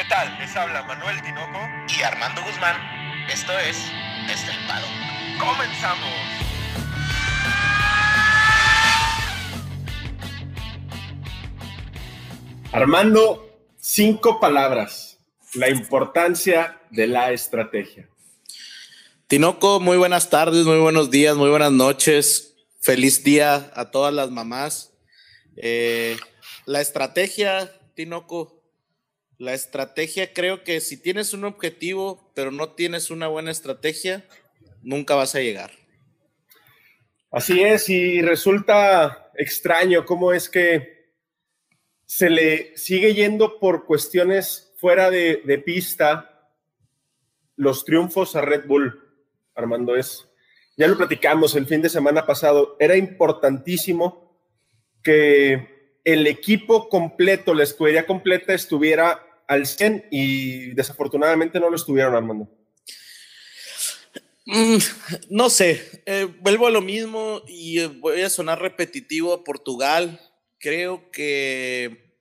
¿Qué 0.00 0.06
tal? 0.08 0.34
Les 0.38 0.56
habla 0.56 0.82
Manuel 0.84 1.20
Tinoco 1.20 1.58
y 1.94 2.02
Armando 2.02 2.40
Guzmán. 2.42 2.74
Esto 3.30 3.52
es 3.58 3.76
Estelpado. 4.32 4.86
¡Comenzamos! 5.38 6.08
Armando, 12.72 13.60
cinco 13.76 14.40
palabras. 14.40 15.18
La 15.52 15.68
importancia 15.68 16.80
de 16.88 17.06
la 17.06 17.32
estrategia. 17.32 18.08
Tinoco, 19.26 19.80
muy 19.80 19.98
buenas 19.98 20.30
tardes, 20.30 20.64
muy 20.64 20.78
buenos 20.78 21.10
días, 21.10 21.36
muy 21.36 21.50
buenas 21.50 21.72
noches. 21.72 22.54
Feliz 22.80 23.22
día 23.22 23.70
a 23.74 23.90
todas 23.90 24.14
las 24.14 24.30
mamás. 24.30 24.94
Eh, 25.56 26.16
la 26.64 26.80
estrategia, 26.80 27.70
Tinoco, 27.94 28.59
la 29.40 29.54
estrategia 29.54 30.34
creo 30.34 30.64
que 30.64 30.82
si 30.82 30.98
tienes 30.98 31.32
un 31.32 31.44
objetivo, 31.44 32.30
pero 32.34 32.50
no 32.50 32.74
tienes 32.74 33.10
una 33.10 33.26
buena 33.26 33.50
estrategia, 33.50 34.22
nunca 34.82 35.14
vas 35.14 35.34
a 35.34 35.40
llegar. 35.40 35.70
Así 37.30 37.62
es, 37.62 37.88
y 37.88 38.20
resulta 38.20 39.32
extraño 39.34 40.04
cómo 40.04 40.34
es 40.34 40.50
que 40.50 41.14
se 42.04 42.28
le 42.28 42.76
sigue 42.76 43.14
yendo 43.14 43.58
por 43.58 43.86
cuestiones 43.86 44.74
fuera 44.76 45.10
de, 45.10 45.62
pista 45.64 46.52
los 47.56 47.86
triunfos 47.86 48.36
a 48.36 48.42
Red 48.42 48.66
Bull, 48.66 49.00
Armando 49.54 49.96
es. 49.96 50.28
Ya 50.76 50.86
lo 50.86 50.98
platicamos 50.98 51.56
el 51.56 51.66
fin 51.66 51.80
de 51.80 51.88
semana 51.88 52.26
pasado, 52.26 52.76
era 52.78 52.94
importantísimo 52.94 54.38
que 55.02 55.96
el 56.04 56.26
equipo 56.26 56.90
completo, 56.90 57.54
la 57.54 57.62
escudería 57.62 58.04
completa 58.04 58.52
estuviera 58.52 59.28
al 59.50 59.66
100 59.66 60.06
y 60.10 60.74
desafortunadamente 60.74 61.58
no 61.58 61.68
lo 61.68 61.76
estuvieron, 61.76 62.14
Armando. 62.14 62.48
Mm, 64.46 64.78
no 65.30 65.50
sé, 65.50 66.02
eh, 66.06 66.28
vuelvo 66.40 66.66
a 66.66 66.70
lo 66.70 66.80
mismo 66.80 67.42
y 67.46 67.80
eh, 67.80 67.86
voy 67.88 68.22
a 68.22 68.30
sonar 68.30 68.60
repetitivo 68.60 69.34
a 69.34 69.44
Portugal 69.44 70.20
creo 70.60 71.10
que 71.10 72.14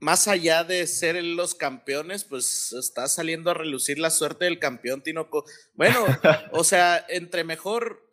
más 0.00 0.28
allá 0.28 0.64
de 0.64 0.86
ser 0.86 1.22
los 1.22 1.54
campeones, 1.54 2.24
pues 2.24 2.72
está 2.72 3.06
saliendo 3.08 3.50
a 3.50 3.54
relucir 3.54 3.98
la 3.98 4.08
suerte 4.08 4.46
del 4.46 4.58
campeón 4.58 5.02
Tinoco. 5.02 5.44
Bueno, 5.74 6.06
o 6.52 6.64
sea, 6.64 7.04
entre 7.10 7.44
mejor, 7.44 8.08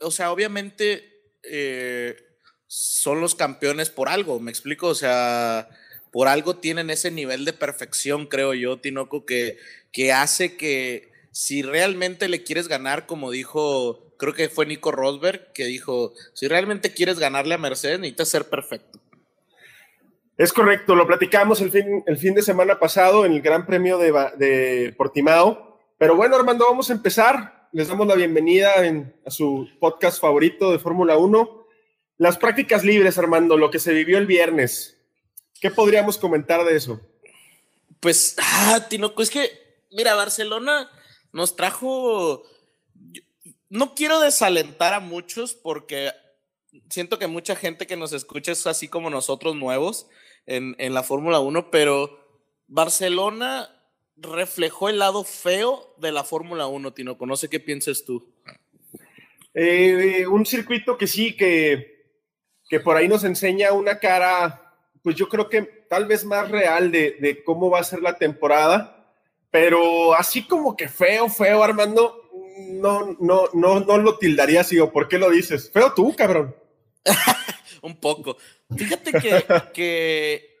o 0.00 0.10
sea, 0.10 0.32
obviamente 0.32 1.34
eh, 1.42 2.16
son 2.66 3.20
los 3.20 3.34
campeones 3.34 3.90
por 3.90 4.08
algo, 4.08 4.40
me 4.40 4.50
explico, 4.50 4.88
o 4.88 4.94
sea, 4.94 5.68
por 6.16 6.28
algo 6.28 6.56
tienen 6.56 6.88
ese 6.88 7.10
nivel 7.10 7.44
de 7.44 7.52
perfección, 7.52 8.24
creo 8.24 8.54
yo, 8.54 8.78
Tinoco, 8.78 9.26
que, 9.26 9.58
que 9.92 10.14
hace 10.14 10.56
que 10.56 11.12
si 11.30 11.60
realmente 11.60 12.30
le 12.30 12.42
quieres 12.42 12.68
ganar, 12.68 13.04
como 13.04 13.30
dijo 13.30 14.14
creo 14.16 14.32
que 14.32 14.48
fue 14.48 14.64
Nico 14.64 14.92
Rosberg, 14.92 15.52
que 15.52 15.66
dijo, 15.66 16.14
si 16.32 16.48
realmente 16.48 16.94
quieres 16.94 17.18
ganarle 17.18 17.52
a 17.52 17.58
Mercedes, 17.58 18.00
necesitas 18.00 18.30
ser 18.30 18.48
perfecto. 18.48 18.98
Es 20.38 20.54
correcto, 20.54 20.94
lo 20.94 21.06
platicamos 21.06 21.60
el 21.60 21.70
fin, 21.70 22.02
el 22.06 22.16
fin 22.16 22.32
de 22.32 22.40
semana 22.40 22.78
pasado 22.78 23.26
en 23.26 23.32
el 23.32 23.42
Gran 23.42 23.66
Premio 23.66 23.98
de, 23.98 24.10
de 24.38 24.94
Portimao. 24.96 25.82
Pero 25.98 26.16
bueno, 26.16 26.36
Armando, 26.36 26.64
vamos 26.64 26.88
a 26.88 26.94
empezar. 26.94 27.68
Les 27.72 27.88
damos 27.88 28.06
la 28.06 28.14
bienvenida 28.14 28.70
a 29.26 29.30
su 29.30 29.68
podcast 29.78 30.18
favorito 30.18 30.72
de 30.72 30.78
Fórmula 30.78 31.18
1. 31.18 31.66
Las 32.16 32.38
prácticas 32.38 32.86
libres, 32.86 33.18
Armando, 33.18 33.58
lo 33.58 33.70
que 33.70 33.78
se 33.78 33.92
vivió 33.92 34.16
el 34.16 34.24
viernes. 34.24 34.95
¿Qué 35.60 35.70
podríamos 35.70 36.18
comentar 36.18 36.64
de 36.64 36.76
eso? 36.76 37.00
Pues, 38.00 38.36
ah, 38.38 38.86
Tinoco, 38.88 39.22
es 39.22 39.30
que, 39.30 39.50
mira, 39.90 40.14
Barcelona 40.14 40.90
nos 41.32 41.56
trajo 41.56 42.44
no 43.68 43.94
quiero 43.94 44.20
desalentar 44.20 44.94
a 44.94 45.00
muchos 45.00 45.54
porque 45.54 46.12
siento 46.88 47.18
que 47.18 47.26
mucha 47.26 47.56
gente 47.56 47.86
que 47.86 47.96
nos 47.96 48.12
escucha 48.12 48.52
es 48.52 48.66
así 48.66 48.88
como 48.88 49.10
nosotros 49.10 49.56
nuevos 49.56 50.08
en, 50.46 50.76
la 50.94 51.02
Fórmula 51.02 51.40
1, 51.40 51.70
pero 51.70 52.44
Barcelona 52.68 53.68
reflejó 54.16 54.88
el 54.88 54.98
lado 54.98 55.24
feo 55.24 55.94
de 55.98 56.12
la 56.12 56.22
Fórmula 56.22 56.68
1, 56.68 56.92
Tino. 56.94 57.16
No 57.20 57.36
sé 57.36 57.48
qué 57.48 57.58
piensas 57.58 58.04
tú. 58.04 58.32
Eh, 59.54 60.26
un 60.28 60.46
circuito 60.46 60.96
que 60.96 61.06
sí, 61.06 61.36
que, 61.36 62.12
que 62.68 62.78
por 62.78 62.96
ahí 62.96 63.08
nos 63.08 63.24
enseña 63.24 63.72
una 63.72 63.98
cara, 63.98 64.65
pues 65.06 65.14
yo 65.14 65.28
creo 65.28 65.48
que 65.48 65.62
tal 65.62 66.06
vez 66.06 66.24
más 66.24 66.50
real 66.50 66.90
de, 66.90 67.16
de 67.20 67.44
cómo 67.44 67.70
va 67.70 67.78
a 67.78 67.84
ser 67.84 68.02
la 68.02 68.18
temporada, 68.18 69.06
pero 69.52 70.12
así 70.14 70.42
como 70.42 70.76
que 70.76 70.88
feo, 70.88 71.28
feo, 71.28 71.62
Armando, 71.62 72.28
no, 72.72 73.16
no, 73.20 73.44
no, 73.54 73.78
no 73.78 73.98
lo 73.98 74.18
tildaría 74.18 74.62
así, 74.62 74.78
por 74.92 75.06
qué 75.06 75.16
lo 75.16 75.30
dices. 75.30 75.70
Feo 75.70 75.94
tú, 75.94 76.12
cabrón. 76.16 76.56
Un 77.82 78.00
poco. 78.00 78.36
Fíjate 78.76 79.12
que, 79.12 79.44
que 79.72 80.56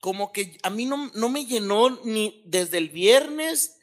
como 0.00 0.32
que 0.32 0.56
a 0.62 0.70
mí 0.70 0.86
no, 0.86 1.10
no 1.12 1.28
me 1.28 1.44
llenó 1.44 1.90
ni 2.02 2.42
desde 2.46 2.78
el 2.78 2.88
viernes, 2.88 3.78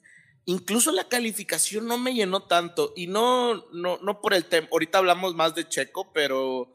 incluso 0.46 0.92
la 0.92 1.08
calificación 1.08 1.86
no 1.86 2.00
me 2.00 2.16
llenó 2.16 2.48
tanto. 2.48 2.94
Y 2.96 3.06
no, 3.06 3.64
no, 3.74 4.00
no 4.00 4.22
por 4.22 4.34
el 4.34 4.46
tema, 4.46 4.70
ahorita 4.72 4.98
hablamos 4.98 5.36
más 5.36 5.54
de 5.54 5.70
Checo, 5.70 6.12
pero 6.12 6.74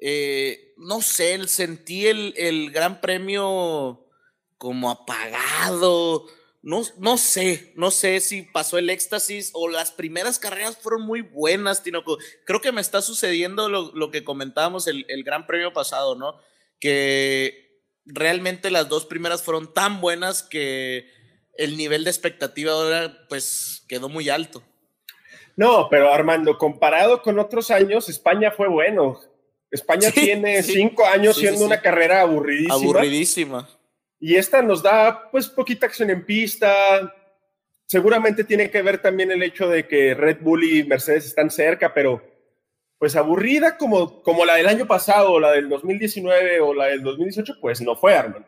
eh, 0.00 0.74
no 0.76 1.02
sé, 1.02 1.46
sentí 1.48 2.06
el, 2.06 2.34
el 2.36 2.70
gran 2.70 3.00
premio 3.00 4.06
como 4.58 4.90
apagado 4.90 6.26
no, 6.62 6.82
no 6.98 7.16
sé, 7.16 7.72
no 7.74 7.90
sé 7.90 8.20
si 8.20 8.42
pasó 8.42 8.76
el 8.76 8.90
éxtasis 8.90 9.50
o 9.54 9.68
las 9.68 9.92
primeras 9.92 10.38
carreras 10.38 10.76
fueron 10.76 11.02
muy 11.02 11.22
buenas, 11.22 11.82
Tinoco. 11.82 12.18
Creo 12.44 12.60
que 12.60 12.72
me 12.72 12.82
está 12.82 13.00
sucediendo 13.00 13.68
lo, 13.70 14.10
que 14.10 14.24
comentábamos 14.24 14.86
el, 14.86 15.06
el, 15.08 15.24
gran 15.24 15.46
premio 15.46 15.72
pasado, 15.72 16.16
¿no? 16.16 16.38
Que 16.78 17.80
realmente 18.04 18.70
las 18.70 18.90
dos 18.90 19.06
primeras 19.06 19.42
fueron 19.42 19.72
tan 19.72 20.02
buenas 20.02 20.42
que 20.42 21.08
el 21.56 21.78
nivel 21.78 22.04
de 22.04 22.10
expectativa 22.10 22.72
ahora 22.72 23.26
pues 23.30 23.84
quedó 23.88 24.10
muy 24.10 24.28
alto. 24.28 24.62
No, 25.56 25.88
pero 25.90 26.12
Armando, 26.12 26.58
comparado 26.58 27.22
con 27.22 27.38
otros 27.38 27.70
años, 27.70 28.10
España 28.10 28.50
fue 28.50 28.68
bueno. 28.68 29.18
España 29.70 30.10
tiene 30.10 30.62
cinco 30.62 31.06
años 31.06 31.36
siendo 31.36 31.64
una 31.64 31.80
carrera 31.80 32.22
aburridísima. 32.22 32.74
Aburridísima 32.74 33.68
y 34.20 34.36
esta 34.36 34.60
nos 34.60 34.82
da 34.82 35.30
pues 35.30 35.48
poquita 35.48 35.86
acción 35.86 36.10
en 36.10 36.24
pista. 36.24 37.12
Seguramente 37.86 38.44
tiene 38.44 38.70
que 38.70 38.82
ver 38.82 39.00
también 39.00 39.32
el 39.32 39.42
hecho 39.42 39.66
de 39.66 39.88
que 39.88 40.14
Red 40.14 40.42
Bull 40.42 40.62
y 40.62 40.84
Mercedes 40.84 41.24
están 41.24 41.50
cerca, 41.50 41.94
pero 41.94 42.22
pues 42.98 43.16
aburrida 43.16 43.78
como, 43.78 44.22
como 44.22 44.44
la 44.44 44.56
del 44.56 44.68
año 44.68 44.86
pasado, 44.86 45.40
la 45.40 45.52
del 45.52 45.70
2019 45.70 46.60
o 46.60 46.74
la 46.74 46.86
del 46.86 47.02
2018, 47.02 47.54
pues 47.60 47.80
no 47.80 47.96
fue, 47.96 48.14
Armando. 48.14 48.46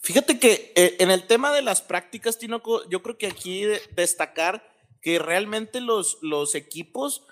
Fíjate 0.00 0.38
que 0.38 0.72
eh, 0.76 0.94
en 1.00 1.10
el 1.10 1.26
tema 1.26 1.52
de 1.52 1.62
las 1.62 1.82
prácticas, 1.82 2.38
Tinoco, 2.38 2.88
yo 2.88 3.02
creo 3.02 3.18
que 3.18 3.26
aquí 3.26 3.64
destacar 3.96 4.72
que 5.02 5.18
realmente 5.18 5.80
los, 5.80 6.18
los 6.22 6.54
equipos 6.54 7.26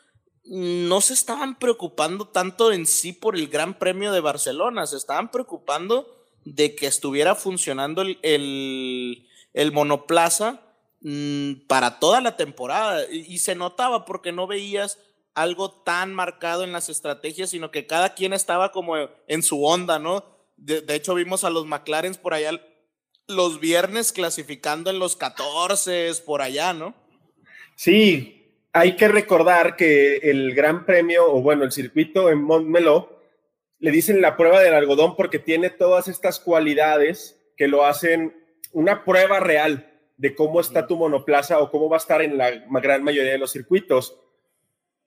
no 0.46 1.00
se 1.00 1.14
estaban 1.14 1.58
preocupando 1.58 2.28
tanto 2.28 2.72
en 2.72 2.86
sí 2.86 3.12
por 3.12 3.36
el 3.36 3.48
Gran 3.48 3.78
Premio 3.78 4.12
de 4.12 4.20
Barcelona, 4.20 4.86
se 4.86 4.96
estaban 4.96 5.30
preocupando 5.30 6.14
de 6.44 6.74
que 6.74 6.86
estuviera 6.86 7.34
funcionando 7.34 8.02
el, 8.02 9.26
monoplaza 9.72 10.60
mm, 11.00 11.66
para 11.66 11.98
toda 11.98 12.20
la 12.20 12.36
temporada. 12.36 13.06
Y, 13.10 13.38
se 13.38 13.54
notaba 13.54 14.04
porque 14.04 14.32
no 14.32 14.46
veías 14.46 14.98
algo 15.34 15.70
tan 15.70 16.14
marcado 16.14 16.62
en 16.62 16.72
las 16.72 16.88
estrategias, 16.88 17.50
sino 17.50 17.70
que 17.70 17.86
cada 17.86 18.14
quien 18.14 18.32
estaba 18.32 18.72
como 18.72 18.96
en 19.26 19.42
su 19.42 19.64
onda, 19.64 19.98
¿no? 19.98 20.24
De, 20.56 20.84
hecho, 20.94 21.14
vimos 21.14 21.44
a 21.44 21.50
los 21.50 21.66
McLaren 21.66 22.14
por 22.14 22.34
allá 22.34 22.60
los 23.26 23.58
viernes 23.58 24.12
clasificando 24.12 24.90
en 24.90 24.98
los 24.98 25.16
14 25.16 26.12
por 26.26 26.42
allá, 26.42 26.74
¿no? 26.74 26.94
Sí, 27.74 28.43
hay 28.76 28.96
que 28.96 29.06
recordar 29.06 29.76
que 29.76 30.16
el 30.16 30.52
Gran 30.52 30.84
Premio, 30.84 31.32
o 31.32 31.40
bueno, 31.40 31.62
el 31.62 31.70
circuito 31.70 32.28
en 32.28 32.42
Montmeló, 32.42 33.20
le 33.78 33.92
dicen 33.92 34.20
la 34.20 34.36
prueba 34.36 34.60
del 34.60 34.74
algodón 34.74 35.14
porque 35.14 35.38
tiene 35.38 35.70
todas 35.70 36.08
estas 36.08 36.40
cualidades 36.40 37.40
que 37.56 37.68
lo 37.68 37.84
hacen 37.84 38.36
una 38.72 39.04
prueba 39.04 39.38
real 39.38 39.92
de 40.16 40.34
cómo 40.34 40.60
está 40.60 40.88
tu 40.88 40.96
monoplaza 40.96 41.60
o 41.60 41.70
cómo 41.70 41.88
va 41.88 41.98
a 41.98 41.98
estar 41.98 42.20
en 42.20 42.36
la 42.36 42.50
gran 42.82 43.04
mayoría 43.04 43.30
de 43.30 43.38
los 43.38 43.52
circuitos. 43.52 44.18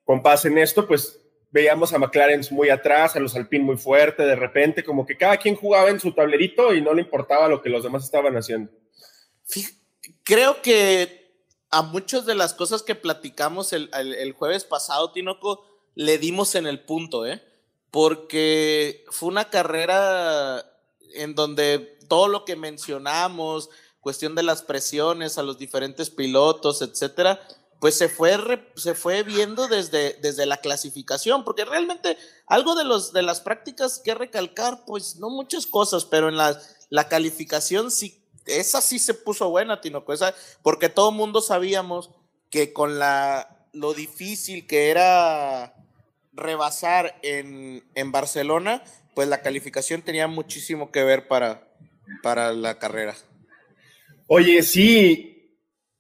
Con 0.06 0.24
base 0.24 0.48
en 0.48 0.60
esto, 0.60 0.88
pues 0.88 1.20
veíamos 1.52 1.92
a 1.92 2.00
McLaren 2.00 2.42
muy 2.52 2.70
atrás, 2.70 3.18
a 3.18 3.20
los 3.20 3.36
Alpine 3.36 3.66
muy 3.66 3.78
fuerte, 3.78 4.24
de 4.24 4.38
repente, 4.38 4.82
como 4.82 5.06
que 5.06 5.18
cada 5.18 5.36
quien 5.36 5.56
jugaba 5.56 5.90
en 5.90 6.00
su 6.00 6.14
tablerito 6.14 6.74
y 6.74 6.82
no 6.82 6.94
le 6.94 7.02
importaba 7.02 7.50
lo 7.50 7.62
que 7.62 7.70
los 7.70 7.84
demás 7.84 8.06
estaban 8.06 8.38
haciendo. 8.38 8.72
Creo 10.24 10.62
que 10.62 11.17
a 11.70 11.82
muchas 11.82 12.26
de 12.26 12.36
las 12.36 12.54
cosas 12.54 12.84
que 12.84 12.96
platicamos 12.96 13.74
el, 13.74 13.90
el 13.94 14.34
jueves 14.34 14.64
pasado, 14.64 15.12
Tinoco, 15.12 15.66
le 15.96 16.18
dimos 16.18 16.56
en 16.56 16.68
el 16.68 16.86
punto, 16.86 17.26
¿eh? 17.26 17.44
porque 17.92 19.06
fue 19.10 19.30
una 19.30 19.50
carrera 19.50 20.64
en 21.16 21.36
donde 21.36 21.98
todo 22.08 22.28
lo 22.28 22.46
que 22.46 22.56
mencionamos, 22.56 23.70
cuestión 24.00 24.36
de 24.36 24.44
las 24.44 24.62
presiones 24.62 25.38
a 25.38 25.44
los 25.44 25.58
diferentes 25.58 26.10
pilotos, 26.10 26.82
etcétera, 26.82 27.42
pues 27.80 27.98
se 27.98 28.10
fue, 28.10 28.38
se 28.76 28.96
fue 28.96 29.24
viendo 29.24 29.68
desde, 29.68 30.14
desde 30.22 30.46
la 30.46 30.58
clasificación, 30.58 31.44
porque 31.44 31.66
realmente 31.66 32.18
algo 32.48 32.76
de, 32.76 32.84
los, 32.84 33.14
de 33.14 33.22
las 33.22 33.42
prácticas 33.42 34.00
que 34.04 34.16
recalcar, 34.16 34.86
pues 34.86 35.18
no 35.18 35.30
muchas 35.30 35.68
cosas, 35.68 36.06
pero 36.06 36.30
en 36.30 36.38
la, 36.38 36.60
la 36.90 37.08
calificación 37.08 37.92
sí, 37.92 38.17
esa 38.48 38.82
sí 38.82 39.00
se 39.00 39.14
puso 39.14 39.50
buena, 39.50 39.82
Tino, 39.82 40.04
esa, 40.10 40.34
porque 40.64 40.90
todo 40.90 41.10
el 41.12 41.16
mundo 41.16 41.42
sabíamos 41.42 42.12
que 42.50 42.74
con 42.74 43.00
la, 43.00 43.68
lo 43.74 43.94
difícil 43.94 44.66
que 44.68 44.90
era 44.90 45.76
rebasar 46.34 47.20
en, 47.24 47.84
en 47.96 48.12
Barcelona, 48.12 48.84
pues 49.16 49.28
la 49.28 49.42
calificación 49.42 50.02
tenía 50.02 50.28
muchísimo 50.28 50.92
que 50.92 51.04
ver 51.04 51.28
para, 51.28 51.68
para 52.24 52.54
la 52.54 52.80
carrera. 52.80 53.16
Oye, 54.28 54.62
sí, 54.62 55.58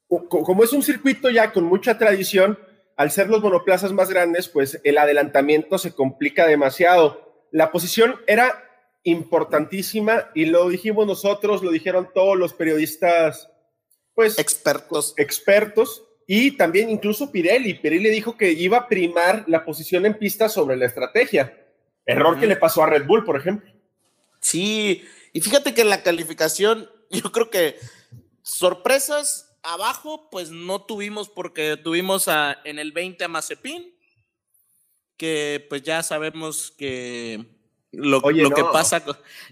como 0.07 0.63
es 0.63 0.73
un 0.73 0.83
circuito 0.83 1.29
ya 1.29 1.51
con 1.51 1.63
mucha 1.63 1.97
tradición, 1.97 2.59
al 2.95 3.11
ser 3.11 3.29
los 3.29 3.41
monoplazas 3.41 3.93
más 3.93 4.09
grandes, 4.09 4.49
pues 4.49 4.79
el 4.83 4.97
adelantamiento 4.97 5.77
se 5.77 5.93
complica 5.93 6.47
demasiado. 6.47 7.45
La 7.51 7.71
posición 7.71 8.15
era 8.25 8.66
importantísima 9.07 10.29
y 10.35 10.45
lo 10.45 10.67
dijimos 10.69 11.07
nosotros, 11.07 11.63
lo 11.63 11.71
dijeron 11.71 12.09
todos 12.13 12.37
los 12.37 12.53
periodistas, 12.53 13.49
pues 14.13 14.37
expertos. 14.37 15.13
Expertos 15.17 16.03
y 16.27 16.51
también 16.51 16.89
incluso 16.89 17.31
Pirelli. 17.31 17.75
Pirelli 17.75 18.09
dijo 18.09 18.35
que 18.35 18.51
iba 18.51 18.77
a 18.77 18.87
primar 18.87 19.45
la 19.47 19.63
posición 19.63 20.05
en 20.05 20.17
pista 20.17 20.49
sobre 20.49 20.75
la 20.75 20.85
estrategia. 20.85 21.65
Error 22.05 22.37
que 22.37 22.47
le 22.47 22.57
pasó 22.57 22.83
a 22.83 22.87
Red 22.87 23.05
Bull, 23.05 23.23
por 23.23 23.37
ejemplo. 23.37 23.71
Sí, 24.41 25.03
y 25.31 25.41
fíjate 25.41 25.73
que 25.73 25.81
en 25.81 25.89
la 25.89 26.03
calificación, 26.03 26.89
yo 27.09 27.31
creo 27.31 27.49
que 27.49 27.77
sorpresas 28.41 29.57
abajo, 29.63 30.29
pues 30.29 30.51
no 30.51 30.85
tuvimos 30.85 31.29
porque 31.29 31.77
tuvimos 31.77 32.27
a, 32.27 32.57
en 32.65 32.79
el 32.79 32.91
20 32.91 33.23
a 33.23 33.27
Mazepin, 33.29 33.93
que 35.15 35.65
pues 35.69 35.81
ya 35.83 36.03
sabemos 36.03 36.71
que 36.77 37.56
lo, 37.91 38.19
lo 38.19 38.51
que 38.51 38.63
pasa, 38.63 39.03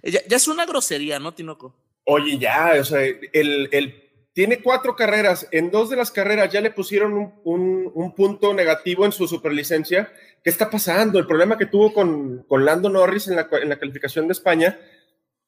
ya, 0.04 0.22
es 0.30 0.48
una 0.48 0.66
grosería, 0.66 1.20
¿no, 1.20 1.34
Tinoco? 1.34 1.76
Oye, 2.04 2.38
ya, 2.38 2.74
o 2.80 2.84
sea, 2.84 3.02
el, 3.02 3.70
el, 3.72 4.06
tiene 4.34 4.62
cuatro 4.62 4.96
carreras, 4.96 5.48
en 5.52 5.72
dos 5.72 5.90
de 5.90 5.96
las 5.96 6.12
carreras 6.12 6.52
ya 6.52 6.62
le 6.62 6.70
pusieron 6.70 7.14
un, 7.14 7.34
un, 7.46 7.92
un, 7.94 8.14
punto 8.14 8.54
negativo 8.54 9.06
en 9.06 9.12
su 9.12 9.28
superlicencia. 9.28 10.12
¿Qué 10.44 10.50
está 10.50 10.70
pasando? 10.70 11.18
El 11.18 11.26
problema 11.26 11.58
que 11.58 11.66
tuvo 11.66 11.94
con, 11.94 12.44
con 12.48 12.66
Lando 12.66 12.90
Norris 12.90 13.28
en 13.30 13.38
la, 13.38 13.48
en 13.62 13.70
la 13.70 13.80
calificación 13.80 14.28
de 14.28 14.34
España, 14.34 14.78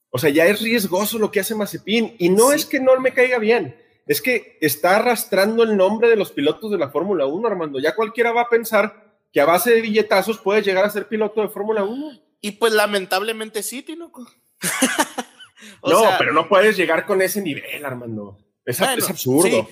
o 0.10 0.18
sea, 0.18 0.30
ya 0.30 0.46
es 0.46 0.62
riesgoso 0.62 1.20
lo 1.20 1.32
que 1.32 1.42
hace 1.42 1.54
Mazepin 1.54 2.16
y 2.18 2.30
no 2.30 2.54
es 2.54 2.66
que 2.66 2.80
no 2.80 2.98
me 3.00 3.14
caiga 3.14 3.40
bien, 3.40 3.76
es 4.08 4.22
que 4.22 4.58
está 4.62 4.96
arrastrando 4.96 5.64
el 5.64 5.76
nombre 5.76 6.10
de 6.10 6.16
los 6.16 6.32
pilotos 6.32 6.72
de 6.72 6.78
la 6.78 6.90
Fórmula 6.90 7.26
1, 7.26 7.46
Armando. 7.46 7.80
Ya 7.80 7.94
cualquiera 7.94 8.32
va 8.32 8.44
a 8.44 8.50
pensar 8.50 9.20
que 9.34 9.42
a 9.42 9.46
base 9.46 9.72
de 9.72 9.82
billetazos 9.82 10.40
puede 10.40 10.62
llegar 10.62 10.86
a 10.86 10.90
ser 10.90 11.10
piloto 11.10 11.42
de 11.42 11.50
Fórmula 11.50 11.84
1. 11.84 12.27
Y 12.42 12.52
pues 12.52 12.74
lamentablemente 12.74 13.64
sí, 13.64 13.82
Tinoco. 13.82 14.30
no, 15.84 16.04
pero 16.18 16.34
no 16.34 16.48
puedes 16.48 16.78
llegar 16.78 17.06
con 17.06 17.22
ese 17.22 17.42
nivel, 17.42 17.86
Armando. 17.86 18.38
Es, 18.66 18.82
absurdo. 18.82 19.68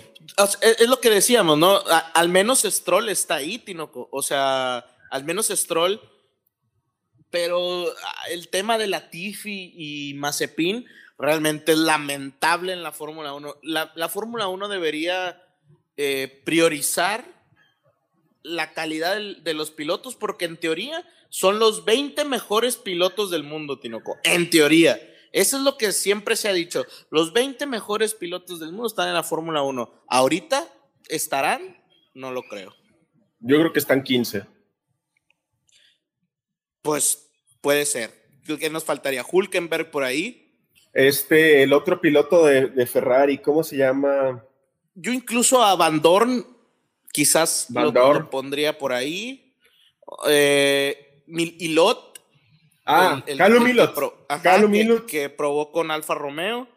Es, 0.61 0.87
lo 0.87 1.01
que 1.01 1.09
decíamos, 1.09 1.57
¿no? 1.57 1.81
al 2.13 2.29
menos 2.29 2.63
Stroll 2.63 3.09
está 3.09 3.35
ahí, 3.35 3.59
Tinoco. 3.59 4.07
O 4.11 4.21
sea, 4.21 4.85
al 5.11 5.23
menos 5.25 5.47
Stroll. 5.47 6.01
Pero 7.29 7.85
el 8.29 8.47
tema 8.47 8.77
de 8.77 8.87
Latifi 8.87 9.73
y 9.75 10.13
Mazepin, 10.13 10.85
realmente 11.17 11.73
es 11.73 11.77
lamentable 11.77 12.73
en 12.73 12.83
la 12.83 12.91
Fórmula 12.91 13.33
1. 13.33 13.57
La, 13.63 14.09
Fórmula 14.09 14.47
1 14.47 14.67
debería 14.69 15.43
eh, 15.97 16.41
priorizar 16.45 17.25
la 18.43 18.73
calidad 18.73 19.17
de, 19.17 19.53
los 19.53 19.71
pilotos 19.71 20.15
porque 20.15 20.45
en 20.45 20.57
teoría 20.57 21.03
son 21.29 21.59
los 21.59 21.85
20 21.85 22.25
mejores 22.25 22.77
pilotos 22.77 23.31
del 23.31 23.43
mundo, 23.43 23.79
Tinoco. 23.79 24.17
En 24.23 24.49
teoría. 24.49 24.99
Eso 25.31 25.57
es 25.57 25.63
lo 25.63 25.77
que 25.77 25.91
siempre 25.91 26.35
se 26.35 26.47
ha 26.47 26.53
dicho. 26.53 26.85
Los 27.09 27.33
20 27.33 27.65
mejores 27.65 28.13
pilotos 28.13 28.59
del 28.59 28.71
mundo 28.71 28.87
están 28.87 29.09
en 29.09 29.15
la 29.15 29.23
Fórmula 29.23 29.63
1. 29.63 30.05
¿Ahorita 30.07 30.65
estarán? 31.09 31.83
No 32.13 32.31
lo 32.31 32.43
creo. 32.43 32.73
Yo 33.39 33.57
creo 33.59 33.73
que 33.73 33.79
están 33.79 34.01
15. 34.01 34.45
Pues 36.81 37.29
puede 37.59 37.85
ser. 37.85 38.11
¿Qué 38.45 38.69
nos 38.69 38.85
faltaría? 38.85 39.25
Hulkenberg 39.29 39.91
por 39.91 40.03
ahí. 40.03 40.45
Este, 40.93 41.63
el 41.63 41.73
otro 41.73 41.99
piloto 41.99 42.45
de, 42.45 42.85
Ferrari, 42.87 43.39
¿cómo 43.39 43.63
se 43.63 43.75
llama? 43.75 44.41
Yo 44.93 45.11
incluso 45.11 45.61
a 45.61 45.75
Van 45.75 46.01
Dorn 46.01 46.47
quizás 47.11 47.67
lo, 47.69 48.29
pondría 48.29 48.77
por 48.77 48.93
ahí. 48.93 49.53
Eh, 50.29 51.04
Milot. 51.27 52.19
Ah, 52.85 53.23
Carlos 53.37 53.61
Milot. 54.69 55.05
Que, 55.05 55.29
probó 55.29 55.71
con 55.71 55.91
Alfa 55.91 56.15
Romeo. 56.15 56.67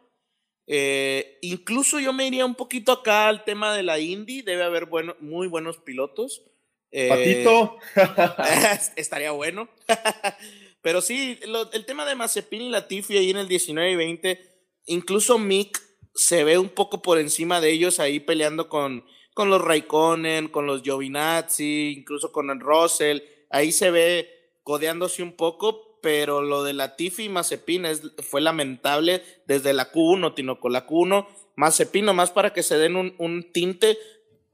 Eh, 0.66 1.38
incluso 1.42 1.98
yo 1.98 2.12
me 2.12 2.26
iría 2.26 2.44
un 2.44 2.54
poquito 2.54 2.92
acá 2.92 3.28
al 3.28 3.44
tema 3.44 3.74
de 3.74 3.82
la 3.82 3.98
Indy. 3.98 4.42
Debe 4.42 4.64
haber 4.64 4.86
bueno, 4.86 5.16
muy 5.20 5.46
buenos 5.48 5.78
pilotos. 5.78 6.42
Eh, 6.90 7.08
Patito. 7.08 7.78
estaría 8.96 9.32
bueno. 9.32 9.68
Pero 10.82 11.00
sí, 11.02 11.38
el 11.72 11.84
tema 11.84 12.04
de 12.04 12.14
Mazepin 12.14 12.62
y 12.62 12.70
Latifi 12.70 13.16
ahí 13.16 13.30
en 13.30 13.38
el 13.38 13.48
19 13.48 13.90
y 13.90 13.96
20, 13.96 14.40
incluso 14.86 15.38
Mick 15.38 15.82
se 16.14 16.44
ve 16.44 16.56
un 16.56 16.68
poco 16.68 17.02
por 17.02 17.18
encima 17.18 17.60
de 17.60 17.70
ellos 17.70 18.00
ahí 18.00 18.20
peleando 18.20 18.68
con, 18.68 19.04
con 19.34 19.50
los 19.50 19.60
Raikkonen, 19.60 20.48
con 20.48 20.66
los 20.66 20.82
Giovinazzi, 20.82 21.94
incluso 21.98 22.32
con 22.32 22.50
el 22.50 22.60
Russell. 22.60 23.20
Ahí 23.50 23.72
se 23.72 23.90
ve 23.90 24.38
codeándose 24.68 25.22
un 25.22 25.32
poco, 25.32 25.98
pero 26.02 26.42
lo 26.42 26.62
de 26.62 26.74
Latifi 26.74 27.24
y 27.24 27.28
Mazepin 27.30 27.86
es, 27.86 28.02
fue 28.18 28.42
lamentable 28.42 29.22
desde 29.46 29.72
la 29.72 29.90
Q1, 29.90 30.34
Tinoco. 30.34 30.68
La 30.68 30.86
Q1, 30.86 31.26
Mazepin, 31.56 32.04
nomás 32.04 32.32
para 32.32 32.52
que 32.52 32.62
se 32.62 32.76
den 32.76 32.96
un, 32.96 33.14
un 33.16 33.50
tinte, 33.50 33.96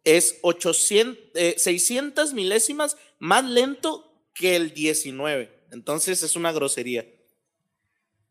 es 0.05 0.39
800, 0.43 1.19
600 1.57 2.31
eh, 2.31 2.35
milésimas 2.37 2.97
más 3.19 3.45
lento 3.45 4.09
que 4.35 4.55
el 4.55 4.73
19. 4.73 5.51
Entonces 5.73 6.23
es 6.23 6.37
una 6.37 6.53
grosería. 6.53 7.05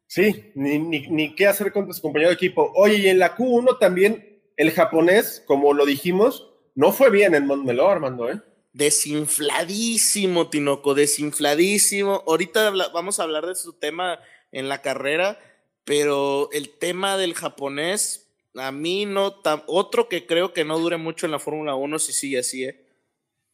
Sí, 0.07 0.53
ni, 0.55 0.79
ni, 0.79 1.35
qué 1.35 1.47
hacer 1.47 1.73
con 1.73 1.85
tu 1.85 2.01
compañero 2.01 2.29
de 2.29 2.35
equipo. 2.35 2.71
Oye, 2.77 2.95
y 2.95 3.07
en 3.09 3.19
la 3.19 3.35
Q1 3.35 3.77
también 3.77 4.41
el 4.55 4.71
japonés, 4.71 5.43
como 5.45 5.73
lo 5.73 5.85
dijimos, 5.85 6.49
no 6.75 6.93
fue 6.93 7.09
bien 7.09 7.35
en 7.35 7.45
Montmeló, 7.45 7.89
Armando, 7.89 8.31
¿eh? 8.31 8.39
Desinfladísimo, 8.73 10.49
Tinoco, 10.49 10.95
desinfladísimo. 10.95 12.23
Ahorita 12.27 12.71
vamos 12.91 13.19
a 13.19 13.23
hablar 13.23 13.45
de 13.45 13.55
su 13.55 13.73
tema 13.73 14.19
en 14.51 14.67
la 14.67 14.81
carrera, 14.81 15.39
pero 15.83 16.49
el 16.51 16.69
tema 16.69 17.17
del 17.17 17.35
japonés, 17.35 18.31
a 18.55 18.71
mí 18.71 19.05
no, 19.05 19.41
otro 19.67 20.09
que 20.09 20.25
creo 20.25 20.53
que 20.53 20.65
no 20.65 20.79
dure 20.79 20.97
mucho 20.97 21.25
en 21.27 21.31
la 21.31 21.39
Fórmula 21.39 21.75
1 21.75 21.99
si 21.99 22.13
sigue 22.13 22.39
así, 22.39 22.65
¿eh? 22.65 22.87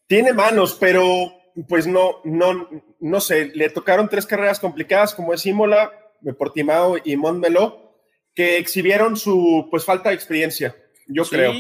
Tiene 0.08 0.34
manos, 0.34 0.76
pero 0.80 1.34
pues 1.68 1.86
no, 1.86 2.22
no, 2.24 2.70
no 3.00 3.22
sé, 3.22 3.52
le 3.54 3.70
tocaron 3.70 4.10
tres 4.10 4.26
carreras 4.26 4.60
complicadas 4.60 5.14
como 5.14 5.34
es 5.34 5.46
Imola, 5.46 5.92
Portimao 6.38 6.98
y 7.04 7.16
Montmeló, 7.16 7.94
que 8.34 8.58
exhibieron 8.58 9.18
su 9.18 9.68
pues 9.70 9.84
falta 9.84 10.10
de 10.10 10.16
experiencia, 10.16 10.76
yo 11.08 11.26
creo. 11.26 11.54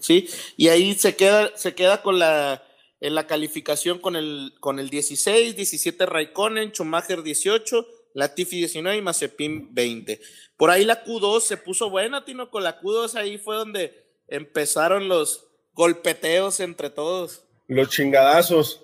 Sí, 0.00 0.28
y 0.56 0.68
ahí 0.68 0.94
se 0.94 1.14
queda, 1.14 1.56
se 1.56 1.74
queda 1.74 2.02
con 2.02 2.18
la 2.18 2.65
en 3.00 3.14
la 3.14 3.26
calificación 3.26 3.98
con 3.98 4.16
el, 4.16 4.54
con 4.60 4.78
el 4.78 4.90
16, 4.90 5.56
17 5.56 6.06
Raikkonen, 6.06 6.70
Schumacher 6.70 7.22
18, 7.22 7.86
Latifi 8.14 8.56
19 8.56 8.96
y 8.96 9.02
Mazepin 9.02 9.74
20. 9.74 10.20
Por 10.56 10.70
ahí 10.70 10.84
la 10.84 11.04
Q2 11.04 11.40
se 11.40 11.56
puso 11.58 11.90
buena, 11.90 12.24
Tino, 12.24 12.50
con 12.50 12.62
la 12.62 12.80
Q2 12.80 13.14
ahí 13.16 13.38
fue 13.38 13.56
donde 13.56 14.06
empezaron 14.28 15.08
los 15.08 15.46
golpeteos 15.74 16.60
entre 16.60 16.90
todos. 16.90 17.44
Los 17.68 17.90
chingadazos. 17.90 18.82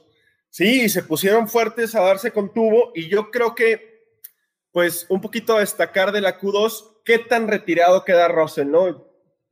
Sí, 0.51 0.91
se 0.91 1.03
pusieron 1.03 1.49
fuertes 1.49 1.95
a 1.95 2.03
darse 2.03 2.31
con 2.31 2.53
tubo 2.53 2.93
y 2.95 3.09
yo 3.09 3.31
creo 3.31 3.55
que, 3.55 4.05
pues, 4.71 5.07
un 5.09 5.23
poquito 5.23 5.57
a 5.57 5.61
destacar 5.61 6.13
de 6.13 6.21
la 6.21 6.39
Q2, 6.39 7.01
qué 7.07 7.19
tan 7.19 7.49
retirado 7.49 8.05
queda 8.05 8.29
Russell, 8.29 8.71
¿no? 8.71 9.09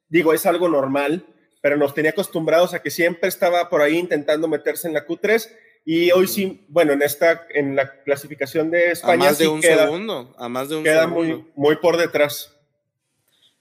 Digo, 0.08 0.34
es 0.34 0.44
algo 0.44 0.68
normal, 0.68 1.24
pero 1.60 1.76
nos 1.76 1.94
tenía 1.94 2.10
acostumbrados 2.12 2.74
a 2.74 2.82
que 2.82 2.90
siempre 2.90 3.28
estaba 3.28 3.68
por 3.68 3.82
ahí 3.82 3.98
intentando 3.98 4.48
meterse 4.48 4.88
en 4.88 4.94
la 4.94 5.06
Q3 5.06 5.48
y 5.84 6.10
hoy 6.10 6.28
sí, 6.28 6.64
bueno, 6.68 6.92
en 6.92 7.02
esta, 7.02 7.46
en 7.50 7.74
la 7.74 8.02
clasificación 8.02 8.70
de 8.70 8.92
España. 8.92 9.26
A 9.26 9.28
más 9.30 9.38
de 9.38 9.48
un 9.48 9.62
segundo, 9.62 10.34
a 10.38 10.48
más 10.48 10.68
de 10.68 10.76
un 10.76 10.84
queda 10.84 11.06
muy, 11.06 11.44
muy 11.54 11.76
por 11.76 11.96
detrás. 11.96 12.56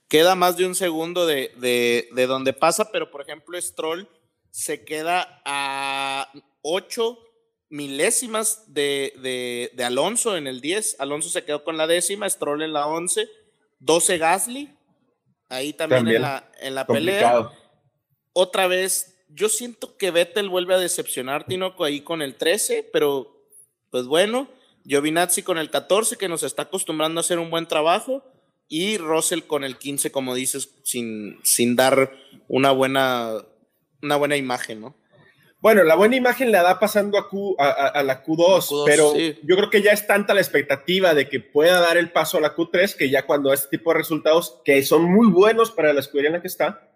Queda 0.08 0.34
más 0.34 0.56
de 0.56 0.66
un 0.66 0.74
segundo 0.74 1.26
de, 1.26 1.52
de, 1.56 2.08
de 2.14 2.26
donde 2.26 2.52
pasa, 2.52 2.90
pero 2.92 3.10
por 3.10 3.22
ejemplo, 3.22 3.60
Stroll 3.60 4.08
se 4.50 4.84
queda 4.84 5.40
a 5.44 6.30
8 6.62 7.18
milésimas 7.70 8.64
de, 8.66 9.70
Alonso 9.82 10.36
en 10.36 10.46
el 10.46 10.60
10. 10.60 10.96
Alonso 10.98 11.30
se 11.30 11.44
quedó 11.44 11.64
con 11.64 11.76
la 11.76 11.86
décima, 11.86 12.28
Stroll 12.28 12.62
en 12.62 12.72
la 12.72 12.86
11, 12.86 13.28
12 13.78 14.18
Gasly, 14.18 14.76
ahí 15.48 15.72
también, 15.72 16.08
en 16.08 16.22
la, 16.22 16.50
en 16.60 16.74
la 16.74 16.86
pelea. 16.86 17.50
Otra 18.32 18.66
vez, 18.66 19.24
yo 19.28 19.48
siento 19.48 19.96
que 19.96 20.10
Vettel 20.10 20.48
vuelve 20.48 20.74
a 20.74 20.78
decepcionar, 20.78 21.46
Tinoco, 21.46 21.84
ahí 21.84 22.00
con 22.00 22.22
el 22.22 22.36
13, 22.36 22.88
pero 22.92 23.44
pues 23.90 24.06
bueno, 24.06 24.48
Giovinazzi 24.84 25.42
con 25.42 25.58
el 25.58 25.70
14, 25.70 26.16
que 26.16 26.28
nos 26.28 26.42
está 26.42 26.62
acostumbrando 26.62 27.20
a 27.20 27.22
hacer 27.22 27.38
un 27.38 27.50
buen 27.50 27.66
trabajo, 27.66 28.24
y 28.68 28.98
Russell 28.98 29.42
con 29.42 29.64
el 29.64 29.78
15, 29.78 30.12
como 30.12 30.34
dices, 30.34 30.76
sin, 30.84 31.40
sin 31.42 31.74
dar 31.74 32.12
una 32.46 32.70
buena, 32.70 33.32
una 34.00 34.16
buena 34.16 34.36
imagen, 34.36 34.80
¿no? 34.80 34.94
Bueno, 35.60 35.84
la 35.84 35.94
buena 35.94 36.16
imagen 36.16 36.52
la 36.52 36.62
da 36.62 36.78
pasando 36.78 37.18
a, 37.18 37.28
Q, 37.28 37.54
a, 37.58 38.02
la 38.02 38.24
Q2, 38.24 38.84
pero 38.86 39.14
yo 39.14 39.56
creo 39.56 39.68
que 39.68 39.82
ya 39.82 39.92
es 39.92 40.06
tanta 40.06 40.32
la 40.32 40.40
expectativa 40.40 41.12
de 41.12 41.28
que 41.28 41.40
pueda 41.40 41.80
dar 41.80 41.98
el 41.98 42.12
paso 42.12 42.38
a 42.38 42.40
la 42.40 42.56
Q3 42.56 42.96
que 42.96 43.10
ya 43.10 43.26
cuando 43.26 43.52
este 43.52 43.76
tipo 43.76 43.92
de 43.92 43.98
resultados, 43.98 44.58
que 44.64 44.82
son 44.82 45.02
muy 45.02 45.28
buenos 45.28 45.70
para 45.70 45.92
la 45.92 46.00
escudería 46.00 46.30
en 46.30 46.36
la 46.36 46.40
que 46.40 46.48
está, 46.48 46.89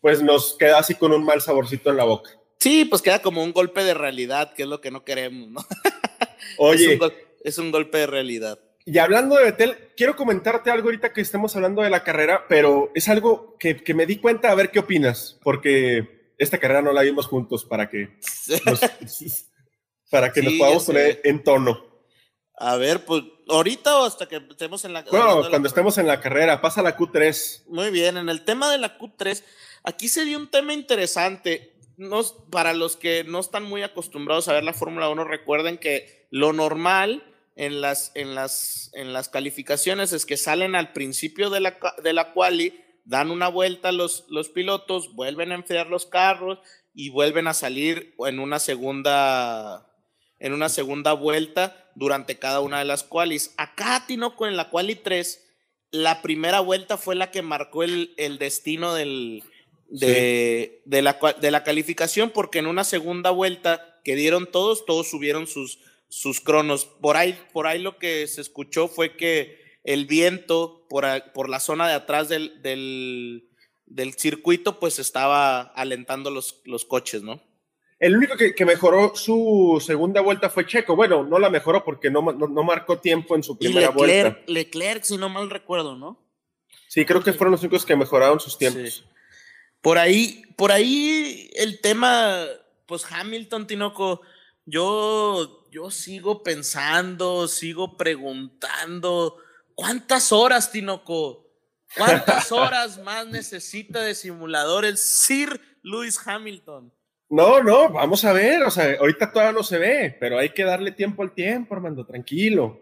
pues 0.00 0.22
nos 0.22 0.56
queda 0.58 0.78
así 0.78 0.94
con 0.94 1.12
un 1.12 1.24
mal 1.24 1.40
saborcito 1.40 1.90
en 1.90 1.96
la 1.96 2.04
boca. 2.04 2.30
Sí, 2.58 2.84
pues 2.84 3.02
queda 3.02 3.22
como 3.22 3.42
un 3.42 3.52
golpe 3.52 3.82
de 3.84 3.94
realidad, 3.94 4.52
que 4.54 4.64
es 4.64 4.68
lo 4.68 4.80
que 4.80 4.90
no 4.90 5.04
queremos, 5.04 5.48
¿no? 5.48 5.66
Oye. 6.58 6.98
es, 7.42 7.58
un 7.58 7.70
golpe 7.70 7.98
de 7.98 8.06
realidad. 8.06 8.58
Y 8.84 8.98
hablando 8.98 9.36
de 9.36 9.44
Betel, 9.44 9.76
quiero 9.96 10.16
comentarte 10.16 10.70
algo 10.70 10.88
ahorita 10.88 11.12
que 11.12 11.20
estemos 11.20 11.54
hablando 11.56 11.82
de 11.82 11.90
la 11.90 12.04
carrera, 12.04 12.46
pero 12.48 12.90
es 12.94 13.08
algo 13.08 13.56
que, 13.58 13.76
que 13.82 13.94
me 13.94 14.06
di 14.06 14.16
cuenta, 14.16 14.50
a 14.50 14.54
ver 14.54 14.70
qué 14.70 14.80
opinas, 14.80 15.38
porque 15.42 16.34
esta 16.40 16.58
carrera 16.58 16.82
no 16.82 16.92
la 16.92 17.02
vimos 17.02 17.26
juntos 17.26 17.64
para 17.64 17.88
que 17.88 18.18
nos, 18.64 18.80
para 20.10 20.32
que 20.32 20.42
nos 20.42 20.54
podamos 20.54 20.84
poner 20.84 21.20
en 21.24 21.44
tono. 21.44 21.86
A 22.56 22.76
ver, 22.76 23.04
pues 23.04 23.22
ahorita 23.48 24.00
o 24.00 24.04
hasta 24.04 24.26
que 24.26 24.36
estemos 24.36 24.84
en 24.84 24.92
la 24.92 25.02
Bueno, 25.02 25.48
cuando 25.48 25.68
estemos 25.68 25.96
en 25.98 26.06
la 26.06 26.20
carrera, 26.20 26.60
pasa 26.60 26.82
la 26.82 26.96
Q3. 26.96 27.64
Muy 27.68 27.90
bien, 27.90 28.16
en 28.16 28.28
el 28.28 28.44
tema 28.44 28.70
de 28.70 28.78
la 28.78 28.98
Q3, 28.98 29.42
aquí 29.84 30.08
se 30.08 30.24
dio 30.24 30.38
un 30.38 30.50
tema 30.50 30.72
interesante. 30.72 31.74
Para 32.50 32.72
los 32.72 32.96
que 32.96 33.24
no 33.24 33.40
están 33.40 33.64
muy 33.64 33.82
acostumbrados 33.82 34.48
a 34.48 34.54
ver 34.54 34.64
la 34.64 34.72
Fórmula 34.72 35.10
1, 35.10 35.22
recuerden 35.24 35.76
que 35.76 36.26
lo 36.30 36.54
normal 36.54 37.22
en 37.56 37.82
las, 37.82 38.12
en 38.14 38.34
las, 38.34 38.90
en 38.94 39.12
las 39.12 39.28
calificaciones 39.28 40.14
es 40.14 40.24
que 40.24 40.38
salen 40.38 40.74
al 40.74 40.94
principio 40.94 41.50
de 41.50 41.60
la, 41.60 41.78
de 42.02 42.14
la 42.14 42.32
quali 42.32 42.80
dan 43.04 43.30
una 43.30 43.48
vuelta 43.48 43.92
los, 43.92 44.24
los 44.28 44.48
pilotos, 44.48 45.14
vuelven 45.14 45.52
a 45.52 45.56
enfriar 45.56 45.88
los 45.88 46.06
carros 46.06 46.58
y 46.94 47.10
vuelven 47.10 47.48
a 47.48 47.54
salir 47.54 48.14
en 48.26 48.38
una 48.38 48.58
segunda 48.58 49.86
en 50.38 50.54
una 50.54 50.70
segunda 50.70 51.12
vuelta 51.12 51.90
durante 51.94 52.38
cada 52.38 52.60
una 52.60 52.78
de 52.78 52.86
las 52.86 53.02
qualis. 53.02 53.52
Acá 53.58 54.04
Tinoco 54.06 54.46
en 54.46 54.56
la 54.56 54.70
quali 54.70 54.94
3, 54.94 55.46
la 55.90 56.22
primera 56.22 56.60
vuelta 56.60 56.96
fue 56.96 57.14
la 57.14 57.30
que 57.30 57.42
marcó 57.42 57.82
el, 57.82 58.14
el 58.16 58.38
destino 58.38 58.94
del, 58.94 59.44
de, 59.90 60.82
de, 60.84 61.02
la, 61.02 61.18
de 61.40 61.50
la 61.50 61.64
calificación, 61.64 62.30
porque 62.30 62.58
en 62.58 62.66
una 62.66 62.84
segunda 62.84 63.30
vuelta 63.30 64.00
que 64.04 64.16
dieron 64.16 64.50
todos, 64.50 64.86
todos 64.86 65.10
subieron 65.10 65.46
sus, 65.46 65.78
sus 66.08 66.40
cronos. 66.40 66.84
Por 66.84 67.16
ahí, 67.16 67.38
por 67.52 67.66
ahí 67.66 67.80
lo 67.80 67.98
que 67.98 68.26
se 68.26 68.40
escuchó 68.40 68.88
fue 68.88 69.16
que 69.16 69.58
el 69.84 70.06
viento 70.06 70.86
por, 70.88 71.04
por 71.32 71.48
la 71.48 71.60
zona 71.60 71.88
de 71.88 71.94
atrás 71.94 72.28
del, 72.28 72.60
del, 73.86 74.14
circuito, 74.14 74.78
pues 74.78 74.98
estaba 74.98 75.60
alentando 75.60 76.30
los, 76.30 76.60
los 76.64 76.84
coches, 76.84 77.22
¿no? 77.22 77.42
El 77.98 78.16
único 78.16 78.34
que, 78.36 78.64
mejoró 78.64 79.14
su 79.14 79.82
segunda 79.84 80.22
vuelta 80.22 80.48
fue 80.48 80.66
Checo. 80.66 80.96
Bueno, 80.96 81.22
no 81.22 81.38
la 81.38 81.50
mejoró 81.50 81.84
porque 81.84 82.10
no, 82.10 82.22
no, 82.22 82.62
marcó 82.62 82.98
tiempo 82.98 83.36
en 83.36 83.42
su 83.42 83.58
primera 83.58 83.90
vuelta. 83.90 84.40
Leclerc, 84.46 85.02
si 85.02 85.18
no 85.18 85.28
mal 85.28 85.50
recuerdo, 85.50 85.96
¿no? 85.96 86.18
Sí, 86.88 87.04
creo 87.04 87.22
que 87.22 87.34
fueron 87.34 87.52
los 87.52 87.60
únicos 87.60 87.84
que 87.84 87.94
mejoraron 87.94 88.40
sus 88.40 88.56
tiempos. 88.56 89.04
Por 89.80 89.98
ahí, 89.98 90.42
por 90.56 90.72
ahí 90.72 91.50
el 91.54 91.80
tema, 91.80 92.44
pues 92.86 93.04
Hamilton, 93.10 93.66
Tinoco, 93.66 94.20
yo, 94.66 95.68
yo 95.70 95.90
sigo 95.90 96.42
pensando, 96.42 97.48
sigo 97.48 97.96
preguntando 97.96 99.36
¿Cuántas 99.80 100.30
horas, 100.30 100.70
Tinoco? 100.70 101.46
¿Cuántas 101.96 102.52
horas 102.52 102.98
más 103.02 103.26
necesita 103.26 104.02
de 104.02 104.14
simulador 104.14 104.84
el 104.84 104.98
Sir 104.98 105.58
Lewis 105.82 106.20
Hamilton? 106.22 106.92
No, 107.30 107.62
no, 107.62 107.88
vamos 107.88 108.22
a 108.26 108.34
ver, 108.34 108.62
o 108.62 108.70
sea, 108.70 108.98
ahorita 109.00 109.32
todavía 109.32 109.52
no 109.52 109.62
se 109.62 109.78
ve, 109.78 110.14
pero 110.20 110.38
hay 110.38 110.50
que 110.50 110.64
darle 110.64 110.92
tiempo 110.92 111.22
al 111.22 111.32
tiempo, 111.32 111.74
Armando, 111.74 112.04
tranquilo. 112.04 112.78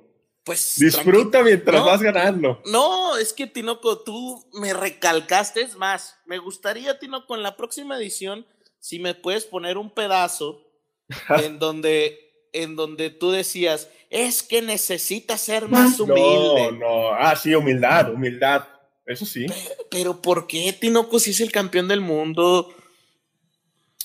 Pues 0.49 0.77
disfruta 0.79 1.43
mientras 1.43 1.85
vas 1.85 2.01
ganando. 2.01 2.63
No, 2.65 3.19
es 3.19 3.35
que 3.35 3.47
Tinoco, 3.47 3.99
tú 3.99 4.49
me 4.55 4.73
recalcaste, 4.73 5.61
es 5.61 5.77
más, 5.77 6.17
me 6.25 6.39
gustaría, 6.39 6.99
Tinoco, 6.99 7.37
en 7.37 7.43
la 7.43 7.55
próxima 7.55 7.99
edición, 7.99 8.47
si 8.81 8.99
me 8.99 9.15
puedes 9.15 9.45
poner 9.45 9.77
un 9.77 9.91
pedazo 9.91 10.65
en 11.45 11.59
donde 11.59 12.25
en 12.55 12.77
donde 12.77 13.11
tú 13.11 13.31
decías, 13.31 13.91
es 14.09 14.43
que 14.43 14.63
necesita 14.63 15.37
ser 15.37 15.69
más 15.69 16.01
humilde. 16.01 16.73
No, 16.73 16.79
no, 16.79 17.09
ah, 17.13 17.37
sí, 17.37 17.55
humildad, 17.55 18.11
humildad, 18.11 18.65
eso 19.05 19.27
sí. 19.27 19.45
Pero, 19.91 20.23
¿por 20.23 20.47
qué 20.47 20.73
Tinoco 20.73 21.19
si 21.19 21.33
es 21.33 21.41
el 21.41 21.53
campeón 21.53 21.89
del 21.89 22.01
mundo? 22.01 22.75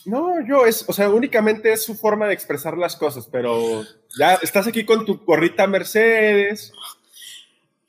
No, 0.05 0.45
yo 0.45 0.65
es, 0.65 0.85
o 0.87 0.93
sea, 0.93 1.09
únicamente 1.09 1.71
es 1.71 1.83
su 1.83 1.95
forma 1.95 2.27
de 2.27 2.33
expresar 2.33 2.77
las 2.77 2.95
cosas, 2.95 3.27
pero 3.31 3.83
ya 4.17 4.35
estás 4.35 4.67
aquí 4.67 4.85
con 4.85 5.05
tu 5.05 5.23
gorrita 5.23 5.65
Mercedes. 5.67 6.73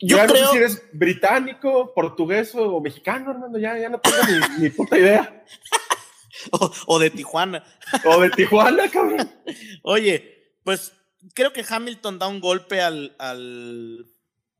Yo 0.01 0.19
creo... 0.19 0.29
no 0.29 0.35
sé 0.35 0.53
si 0.53 0.57
eres 0.59 0.83
británico, 0.93 1.93
portugués 1.95 2.55
o 2.55 2.81
mexicano, 2.81 3.31
Armando, 3.31 3.59
ya, 3.59 3.77
ya 3.79 3.89
no 3.89 3.99
tengo 3.99 4.17
ni, 4.59 4.71
puta 4.71 4.99
idea. 4.99 5.45
o, 6.87 6.99
de 6.99 7.11
Tijuana. 7.11 7.65
o 8.05 8.21
de 8.21 8.31
Tijuana, 8.31 8.89
cabrón. 8.91 9.31
Oye, 9.83 10.53
pues 10.63 10.93
creo 11.35 11.53
que 11.53 11.65
Hamilton 11.69 12.19
da 12.19 12.29
un 12.29 12.41
golpe 12.41 12.81
al, 12.81 13.17
al, 13.19 14.07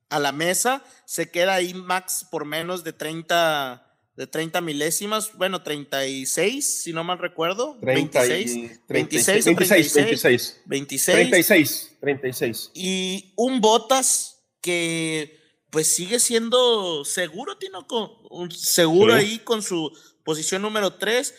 a 0.09 0.19
la 0.19 0.33
mesa, 0.33 0.83
se 1.05 1.31
queda 1.31 1.55
ahí 1.55 1.75
Max 1.75 2.27
por 2.31 2.45
menos 2.45 2.85
de 2.85 2.93
30, 2.93 3.94
de 4.17 4.27
30 4.27 4.61
milésimas, 4.61 5.33
bueno, 5.35 5.63
36, 5.63 6.83
si 6.83 6.93
no 6.93 7.03
mal 7.03 7.19
recuerdo. 7.19 7.77
26, 7.81 8.81
26, 8.89 9.45
26, 9.45 9.95
26, 9.95 10.61
26, 10.67 11.15
36, 11.17 11.97
36. 12.01 12.71
Y 12.75 13.33
un 13.37 13.61
Botas 13.61 14.43
que 14.61 15.41
pues 15.71 15.93
sigue 15.93 16.21
siendo 16.21 17.05
seguro, 17.05 17.59
Tinoco, 17.59 18.23
seguro 18.51 19.15
ahí 19.15 19.41
con 19.41 19.61
su 19.61 19.93
posición 20.23 20.63
número 20.63 20.95
3. 20.95 21.35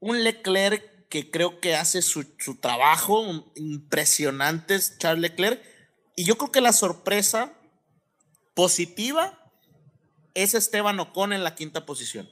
Un 0.00 0.24
Leclerc 0.24 1.08
que 1.10 1.30
creo 1.30 1.60
que 1.60 1.76
hace 1.76 2.00
su, 2.00 2.24
trabajo 2.60 3.50
impresionante 3.56 4.78
Charles 4.98 5.20
Leclerc. 5.20 5.62
Y 6.16 6.24
yo 6.24 6.38
creo 6.38 6.50
que 6.50 6.62
la 6.62 6.72
sorpresa 6.72 7.52
positiva 8.54 9.37
es 10.34 10.54
Esteban 10.54 11.00
Ocon 11.00 11.32
en 11.32 11.44
la 11.44 11.54
quinta 11.54 11.86
posición. 11.86 12.28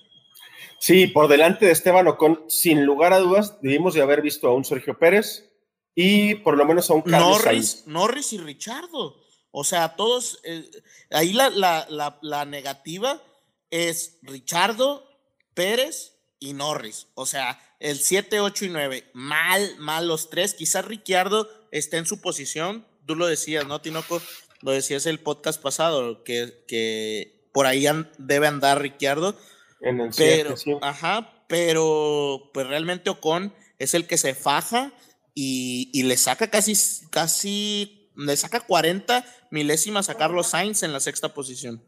Sí, 0.78 1.06
por 1.06 1.28
delante 1.28 1.66
de 1.66 1.72
Esteban 1.72 2.06
Ocon, 2.08 2.44
sin 2.48 2.84
lugar 2.84 3.12
a 3.12 3.18
dudas, 3.18 3.58
debimos 3.62 3.94
de 3.94 4.02
haber 4.02 4.22
visto 4.22 4.48
a 4.48 4.54
un 4.54 4.64
Sergio 4.64 4.98
Pérez 4.98 5.50
y 5.94 6.34
por 6.36 6.56
lo 6.56 6.64
menos 6.66 6.90
a 6.90 6.94
un 6.94 7.02
Carlos 7.02 7.44
Norris, 7.44 7.84
Norris 7.86 8.32
y 8.32 8.38
Richardo. 8.38 9.16
O 9.50 9.64
sea, 9.64 9.96
todos, 9.96 10.40
eh, 10.44 10.68
ahí 11.10 11.32
la, 11.32 11.48
la, 11.48 12.18
la 12.20 12.44
negativa 12.44 13.22
es 13.70 14.18
Richardo, 14.22 15.06
Pérez 15.54 16.12
y 16.38 16.52
Norris. 16.52 17.08
O 17.14 17.24
sea, 17.24 17.58
el 17.80 17.98
7, 17.98 18.40
8 18.40 18.64
y 18.66 18.68
9, 18.68 19.10
mal, 19.14 19.76
mal 19.78 20.06
los 20.06 20.30
tres. 20.30 20.54
Quizás 20.54 20.84
Ricciardo 20.84 21.48
esté 21.70 21.96
en 21.96 22.06
su 22.06 22.20
posición. 22.20 22.86
Tú 23.06 23.16
lo 23.16 23.26
decías, 23.26 23.66
¿no, 23.66 23.80
Tinoco? 23.80 24.20
Lo 24.60 24.72
decías 24.72 25.06
el 25.06 25.20
podcast 25.20 25.60
pasado, 25.60 26.24
que, 26.24 26.64
que 26.66 27.35
por 27.56 27.64
ahí 27.64 27.86
debe 28.18 28.46
andar 28.46 28.82
Ricciardo. 28.82 29.34
En 29.80 29.98
el 29.98 30.10
pero, 30.14 30.54
ajá, 30.82 31.32
pero 31.48 32.50
pues 32.52 32.66
realmente 32.66 33.08
Ocon 33.08 33.54
es 33.78 33.94
el 33.94 34.06
que 34.06 34.18
se 34.18 34.34
faja 34.34 34.92
y, 35.34 35.88
y, 35.94 36.02
le 36.02 36.18
saca 36.18 36.48
casi, 36.48 36.74
casi, 37.08 38.10
le 38.14 38.36
saca 38.36 38.60
40 38.60 39.24
milésimas 39.50 40.10
a 40.10 40.16
Carlos 40.16 40.48
Sainz 40.48 40.82
en 40.82 40.92
la 40.92 41.00
sexta 41.00 41.32
posición. 41.32 41.82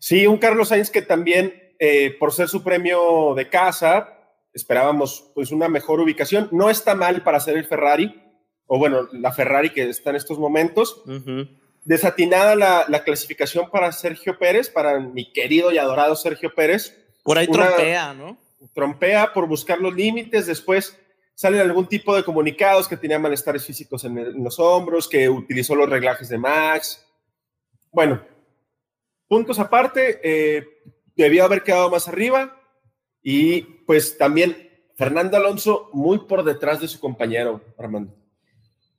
Sí, 0.00 0.26
un 0.26 0.38
Carlos 0.38 0.70
Sainz 0.70 0.90
que 0.90 1.02
también, 1.02 1.54
eh, 1.78 2.16
por 2.18 2.32
ser 2.32 2.48
su 2.48 2.64
premio 2.64 3.34
de 3.36 3.48
casa, 3.48 4.18
esperábamos 4.52 5.30
pues 5.32 5.52
una 5.52 5.68
mejor 5.68 6.00
ubicación. 6.00 6.48
No 6.50 6.70
está 6.70 6.96
mal 6.96 7.22
para 7.22 7.36
hacer 7.38 7.56
el 7.56 7.66
Ferrari, 7.66 8.20
o 8.66 8.80
bueno, 8.80 9.08
la 9.12 9.30
Ferrari 9.30 9.70
que 9.70 9.88
está 9.88 10.10
en 10.10 10.16
estos 10.16 10.40
momentos. 10.40 11.04
Desatinada 11.88 12.54
la, 12.54 13.02
clasificación 13.02 13.70
para 13.70 13.92
Sergio 13.92 14.38
Pérez, 14.38 14.68
para 14.68 15.00
mi 15.00 15.32
querido 15.32 15.72
y 15.72 15.78
adorado 15.78 16.14
Sergio 16.16 16.54
Pérez. 16.54 16.94
Por 17.22 17.38
ahí 17.38 17.46
trompea, 17.46 18.12
¿no? 18.12 18.36
Trompea 18.74 19.32
por 19.32 19.48
buscar 19.48 19.78
los 19.78 19.94
límites, 19.94 20.46
después 20.46 21.00
salen 21.34 21.62
algún 21.62 21.86
tipo 21.86 22.14
de 22.14 22.24
comunicados 22.24 22.86
que 22.86 22.98
tenía 22.98 23.18
malestares 23.18 23.64
físicos 23.64 24.04
en, 24.04 24.18
en 24.18 24.44
los 24.44 24.58
hombros, 24.58 25.08
que 25.08 25.30
utilizó 25.30 25.74
los 25.74 25.88
reglajes 25.88 26.28
de 26.28 26.36
Max. 26.36 27.06
Bueno, 27.90 28.20
puntos 29.26 29.58
aparte, 29.58 30.20
eh, 30.22 30.66
debió 31.16 31.42
haber 31.46 31.62
quedado 31.62 31.88
más 31.88 32.06
arriba 32.06 32.54
y 33.22 33.62
pues 33.62 34.18
también 34.18 34.68
Fernando 34.94 35.38
Alonso 35.38 35.88
muy 35.94 36.18
por 36.26 36.44
detrás 36.44 36.82
de 36.82 36.88
su 36.88 37.00
compañero, 37.00 37.62
Armando. 37.78 38.12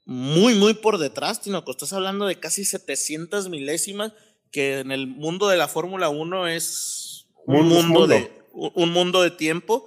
Muy, 0.09 0.55
muy 0.55 0.73
por 0.73 0.97
detrás, 0.97 1.39
Tinoco. 1.39 1.69
Estás 1.69 1.93
hablando 1.93 2.25
de 2.25 2.39
casi 2.39 2.65
700 2.65 3.47
milésimas, 3.49 4.11
que 4.51 4.79
en 4.79 4.91
el 4.91 5.05
mundo 5.05 5.47
de 5.47 5.55
la 5.55 5.67
Fórmula 5.67 6.09
1 6.09 6.47
es 6.47 7.27
un 7.45 7.67
mundo, 7.67 7.83
mundo, 7.83 8.07
de, 8.07 8.31
un 8.51 8.91
mundo 8.91 9.21
de 9.21 9.29
tiempo. 9.29 9.85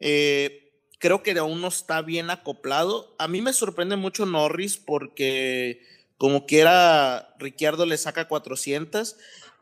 Eh, 0.00 0.72
creo 0.98 1.22
que 1.22 1.38
aún 1.38 1.60
no 1.60 1.68
está 1.68 2.02
bien 2.02 2.30
acoplado. 2.30 3.14
A 3.16 3.28
mí 3.28 3.42
me 3.42 3.52
sorprende 3.52 3.94
mucho 3.94 4.26
Norris 4.26 4.76
porque 4.76 5.86
como 6.18 6.46
quiera 6.46 7.36
Ricciardo 7.38 7.86
le 7.86 7.96
saca 7.96 8.26
400 8.26 9.18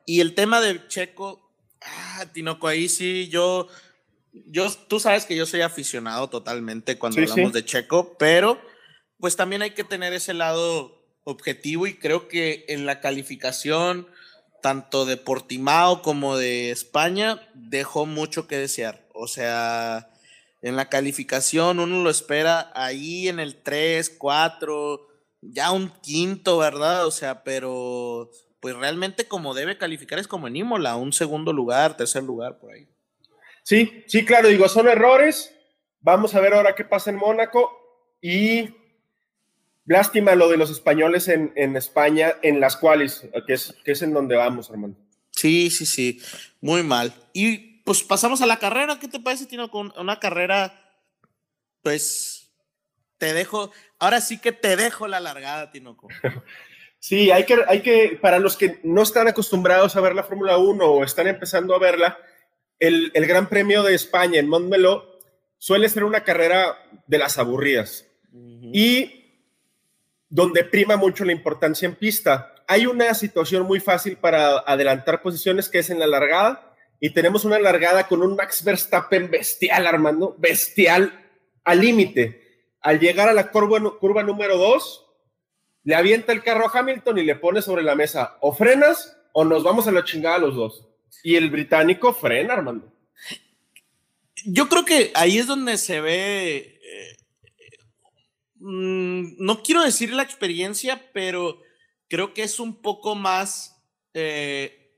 y 0.07 0.21
el 0.21 0.35
tema 0.35 0.63
de 0.63 0.89
Checo, 0.89 1.51
ah, 1.83 2.25
Tinoco, 2.33 2.67
ahí 2.67 2.89
sí 2.89 3.29
yo 3.29 3.69
yo 4.47 4.73
tú 4.89 5.01
sabes 5.01 5.27
que 5.27 5.37
yo 5.37 5.45
soy 5.45 5.61
aficionado 5.61 6.31
totalmente 6.31 6.97
cuando 6.97 7.21
hablamos 7.21 7.53
de 7.53 7.67
Checo, 7.67 8.17
pero 8.19 8.59
pues 9.19 9.37
también 9.37 9.63
hay 9.63 9.71
que 9.73 9.85
tener 9.85 10.13
ese 10.13 10.35
lado 10.35 10.99
objetivo 11.25 11.87
y 11.87 11.99
creo 11.99 12.29
que 12.29 12.65
en 12.69 12.87
la 12.87 13.01
calificación 13.01 14.09
tanto 14.63 15.05
de 15.07 15.17
Portimao 15.17 16.03
como 16.03 16.37
de 16.37 16.71
España 16.71 17.49
dejó 17.55 18.07
mucho 18.07 18.49
que 18.49 18.57
desear. 18.57 19.07
O 19.15 19.29
sea, 19.29 20.11
en 20.63 20.77
la 20.77 20.89
calificación 20.89 21.81
uno 21.81 22.03
lo 22.03 22.11
espera 22.11 22.73
ahí 22.75 23.29
en 23.29 23.41
el 23.41 23.63
3, 23.63 24.11
4, 24.19 25.07
ya 25.43 25.71
un 25.71 25.91
quinto, 26.01 26.59
¿verdad? 26.59 27.07
O 27.07 27.11
sea, 27.11 27.45
pero 27.45 28.31
pues 28.61 28.75
realmente 28.75 29.29
como 29.29 29.55
debe 29.55 29.79
calificar 29.79 30.19
es 30.19 30.27
como 30.27 30.49
en 30.49 30.57
Imola, 30.57 30.97
un 30.97 31.13
segundo 31.13 31.53
lugar, 31.53 31.97
tercer 31.97 32.25
lugar, 32.25 32.59
por 32.59 32.73
ahí. 32.73 32.89
Sí, 33.63 34.03
sí, 34.07 34.25
claro, 34.25 34.49
digo, 34.49 34.69
son 34.69 34.89
errores. 34.89 35.55
Vamos 36.01 36.35
a 36.35 36.41
ver 36.41 36.55
ahora 36.55 36.75
qué 36.75 36.85
pasa 36.85 37.11
en 37.11 37.17
Mónaco 37.17 37.71
y 38.21 38.71
lástima 39.89 40.35
lo 40.35 40.49
de 40.49 40.57
los 40.57 40.71
españoles 40.71 41.29
en, 41.29 41.53
en 41.57 41.77
España, 41.77 42.35
en 42.43 42.61
las 42.61 42.77
cuales, 42.77 43.27
que 43.47 43.55
es, 43.55 43.75
que 43.85 43.93
es 43.93 44.03
en 44.03 44.13
donde 44.13 44.37
vamos, 44.37 44.71
hermano. 44.71 44.95
Sí, 45.33 45.71
sí, 45.71 45.87
sí, 45.87 46.21
muy 46.61 46.83
mal. 46.83 47.15
Y 47.33 47.83
pues 47.83 48.03
pasamos 48.03 48.43
a 48.43 48.47
la 48.47 48.59
carrera. 48.59 48.99
¿Qué 49.01 49.09
te 49.09 49.19
parece, 49.19 49.47
Tino? 49.47 49.71
Con 49.71 49.93
una 49.97 50.21
carrera, 50.21 50.93
pues 51.83 52.39
te 53.19 53.33
dejo, 53.35 53.73
ahora 53.99 54.21
sí 54.21 54.39
que 54.39 54.53
te 54.53 54.77
dejo 54.77 55.09
la 55.09 55.21
largada, 55.21 55.71
Tinoco. 55.71 56.09
Sí, 57.01 57.31
hay 57.31 57.45
que, 57.45 57.57
hay 57.69 57.81
que, 57.81 58.19
para 58.21 58.41
los 58.41 58.57
que 58.57 58.81
no 58.83 59.03
están 59.03 59.29
acostumbrados 59.29 59.95
a 59.95 60.01
ver 60.01 60.17
la 60.17 60.25
Fórmula 60.25 60.59
1 60.59 60.85
o 60.85 61.05
están 61.05 61.29
empezando 61.29 61.73
a 61.77 61.79
verla, 61.79 62.19
el, 62.81 63.13
el, 63.15 63.25
Gran 63.25 63.49
Premio 63.49 63.85
de 63.85 63.95
España 63.95 64.41
en 64.41 64.49
Montmeló 64.49 65.07
suele 65.59 65.89
ser 65.89 66.03
una 66.03 66.25
carrera 66.25 66.77
de 67.07 67.19
las 67.19 67.39
aburridas 67.39 68.05
uh 68.33 68.37
-huh. 68.37 68.71
y 68.75 69.18
donde 70.29 70.65
prima 70.65 70.97
mucho 70.97 71.25
la 71.25 71.33
importancia 71.33 71.87
en 71.87 71.95
pista. 71.95 72.55
Hay 72.67 72.87
una 72.87 73.15
situación 73.15 73.65
muy 73.65 73.81
fácil 73.81 74.17
para 74.17 74.59
adelantar 74.59 75.23
posiciones 75.23 75.69
que 75.69 75.79
es 75.79 75.91
en 75.91 75.99
la 75.99 76.07
largada 76.07 76.75
y 77.01 77.11
tenemos 77.11 77.45
una 77.45 77.59
largada 77.59 78.09
con 78.09 78.23
un 78.23 78.37
Max 78.37 78.65
Verstappen 78.65 79.31
bestial, 79.31 79.87
Armando, 79.87 80.35
bestial 80.39 81.13
al 81.65 81.81
límite. 81.81 82.67
Al 82.81 82.99
llegar 82.99 83.29
a 83.29 83.33
la 83.33 83.51
curva, 83.51 83.99
curva 83.99 84.23
número 84.23 84.57
2, 84.57 85.07
le 85.85 85.95
avienta 85.95 86.33
el 86.33 86.43
carro 86.43 86.67
a 86.67 86.79
Hamilton 86.79 87.19
y 87.19 87.25
le 87.25 87.37
pone 87.37 87.63
sobre 87.63 87.83
la 87.83 87.95
mesa, 87.95 88.37
o 88.41 88.53
frenas 88.53 89.17
o 89.33 89.45
nos 89.45 89.63
vamos 89.63 89.87
a 89.87 89.93
la 89.93 90.05
chingada 90.05 90.39
los 90.39 90.55
dos. 90.55 90.89
Y 91.23 91.37
el 91.37 91.51
británico 91.51 92.13
frena, 92.13 92.55
Armando. 92.55 92.93
Yo 94.45 94.69
creo 94.69 94.85
que 94.85 95.11
ahí 95.15 95.39
es 95.39 95.47
donde 95.47 95.79
se 95.79 96.01
ve, 96.01 96.81
eh, 96.83 97.17
mmm, 98.61 99.37
no 99.39 99.63
quiero 99.63 99.83
decir 99.83 100.13
la 100.13 100.23
experiencia, 100.23 101.11
pero 101.13 101.61
creo 102.09 102.35
que 102.35 102.43
es 102.43 102.61
un 102.61 102.81
poco 102.81 103.15
más 103.15 103.83
eh, 104.15 104.97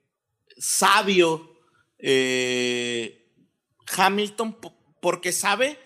sabio 0.56 1.58
eh, 1.98 3.32
Hamilton 3.96 4.58
porque 5.00 5.32
sabe 5.32 5.78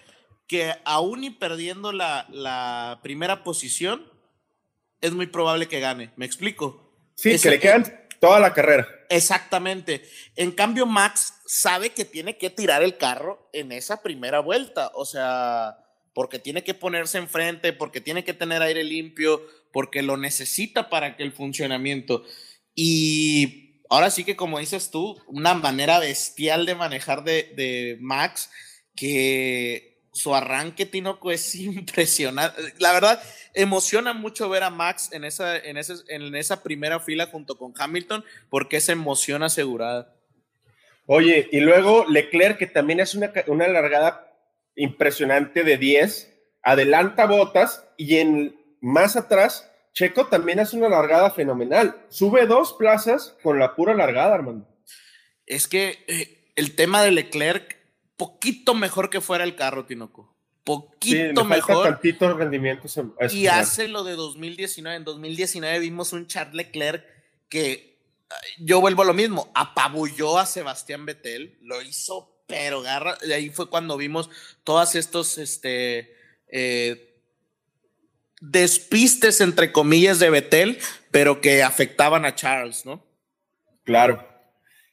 que 0.47 0.75
aún 0.85 1.25
y 1.25 1.31
perdiendo 1.31 1.93
la, 1.93 2.27
la, 2.31 3.01
primera 3.03 3.43
posición, 3.45 4.11
es 5.01 5.13
muy 5.13 5.27
probable 5.27 5.69
que 5.69 5.81
gane. 5.81 6.13
¿Me 6.17 6.27
explico? 6.27 6.93
Sí, 7.15 7.31
es, 7.31 7.43
que 7.43 7.51
le 7.51 7.61
quedan 7.61 7.85
toda 8.21 8.41
la 8.41 8.53
carrera. 8.53 8.87
Exactamente. 9.09 10.09
En 10.37 10.53
cambio, 10.53 10.87
Max 10.87 11.35
sabe 11.47 11.91
que 11.91 12.05
tiene 12.05 12.37
que 12.37 12.51
tirar 12.51 12.83
el 12.83 12.99
carro 12.99 13.49
en 13.53 13.73
esa 13.73 14.03
primera 14.03 14.41
vuelta. 14.41 14.91
O 14.95 15.07
sea, 15.07 15.79
porque 16.15 16.39
tiene 16.39 16.63
que 16.63 16.75
ponerse 16.75 17.19
enfrente, 17.19 17.73
porque 17.73 18.01
tiene 18.01 18.25
que 18.25 18.33
tener 18.33 18.63
aire 18.63 18.85
limpio, 18.85 19.43
porque 19.73 20.03
lo 20.03 20.17
necesita 20.17 20.89
para 20.89 21.17
que 21.17 21.25
el 21.25 21.33
funcionamiento. 21.33 22.25
Y 22.75 23.83
ahora 23.91 24.11
sí 24.11 24.25
que 24.25 24.37
como 24.37 24.61
dices 24.61 24.91
tú, 24.91 25.21
una 25.27 25.55
manera 25.55 25.99
bestial 25.99 26.67
de 26.67 26.77
manejar 26.77 27.25
de, 27.25 27.53
de 27.57 27.99
Max, 28.01 28.51
que 28.95 29.95
su 30.13 30.35
arranque, 30.35 30.87
Tinoco, 30.87 31.33
es 31.33 31.55
impresionante. 31.57 32.63
La 32.79 32.93
verdad, 32.93 33.21
emociona 33.53 34.13
mucho 34.13 34.49
ver 34.49 34.63
a 34.63 34.71
Max 34.71 35.11
en 35.13 35.25
esa, 35.25 35.57
en, 35.59 35.77
ese, 35.77 35.95
en 36.09 36.35
esa 36.37 36.63
primera 36.63 37.01
fila 37.01 37.27
junto 37.27 37.59
con 37.59 37.75
Hamilton, 37.77 38.25
porque 38.49 38.77
es 38.77 38.89
emoción 38.89 39.43
asegurada. 39.43 40.15
Oye, 41.07 41.49
y 41.53 41.61
luego 41.61 42.07
Leclerc, 42.09 42.57
que 42.57 42.67
también 42.67 43.01
es 43.01 43.15
una, 43.15 43.31
una 43.49 43.69
largada 43.69 44.34
impresionante 44.77 45.65
de 45.65 45.77
10, 45.79 46.33
adelanta 46.63 47.27
botas 47.27 47.87
y 47.97 48.17
en 48.17 48.57
más 48.81 49.17
atrás 49.17 49.71
Checo 49.95 50.27
también 50.27 50.59
hace 50.59 50.77
una 50.77 50.89
largada 50.89 51.31
fenomenal. 51.31 52.05
Sube 52.09 52.47
dos 52.47 52.73
plazas 52.73 53.37
con 53.43 53.59
la 53.61 53.77
pura 53.77 53.95
largada, 53.95 54.35
hermano. 54.35 54.67
Es 55.47 55.69
que 55.69 56.05
eh, 56.09 56.53
el 56.57 56.75
tema 56.75 57.03
de 57.03 57.13
Leclerc, 57.13 57.79
poquito 58.17 58.75
mejor 58.75 59.09
que 59.09 59.21
fuera 59.21 59.45
el 59.45 59.55
carro, 59.55 59.87
Tinoco. 59.87 60.35
Poquito 60.65 61.43
sí, 61.43 61.47
mejor. 61.47 61.85
Tantito 61.85 62.35
rendimiento. 62.37 62.89
y 63.31 63.47
hace 63.47 63.87
lo 63.87 64.03
de 64.03 64.15
2019. 64.15 64.97
En 64.97 65.05
2019 65.05 65.79
vimos 65.79 66.13
un 66.13 66.27
Charles 66.27 66.55
Leclerc 66.55 67.05
que 67.49 68.01
yo 68.59 68.81
vuelvo 68.81 69.03
a 69.03 69.07
lo 69.07 69.15
mismo. 69.15 69.53
Apabulló 69.55 70.39
a 70.39 70.47
Sebastián 70.47 71.07
Vettel. 71.07 71.59
Lo 71.61 71.83
hizo, 71.83 72.34
pero 72.47 72.83
garra. 72.83 73.17
Ahí 73.33 73.51
fue 73.51 73.69
cuando 73.69 73.97
vimos 73.97 74.31
todas 74.65 74.95
estos. 74.95 75.39
Este, 75.39 76.15
eh, 76.49 77.15
despistes, 78.51 79.41
entre 79.41 79.73
comillas, 79.73 80.19
de 80.19 80.31
Betel, 80.31 80.79
pero 81.11 81.41
que 81.41 81.63
afectaban 81.63 82.25
a 82.25 82.35
Charles, 82.35 82.85
¿no? 82.85 83.05
Claro. 83.85 84.27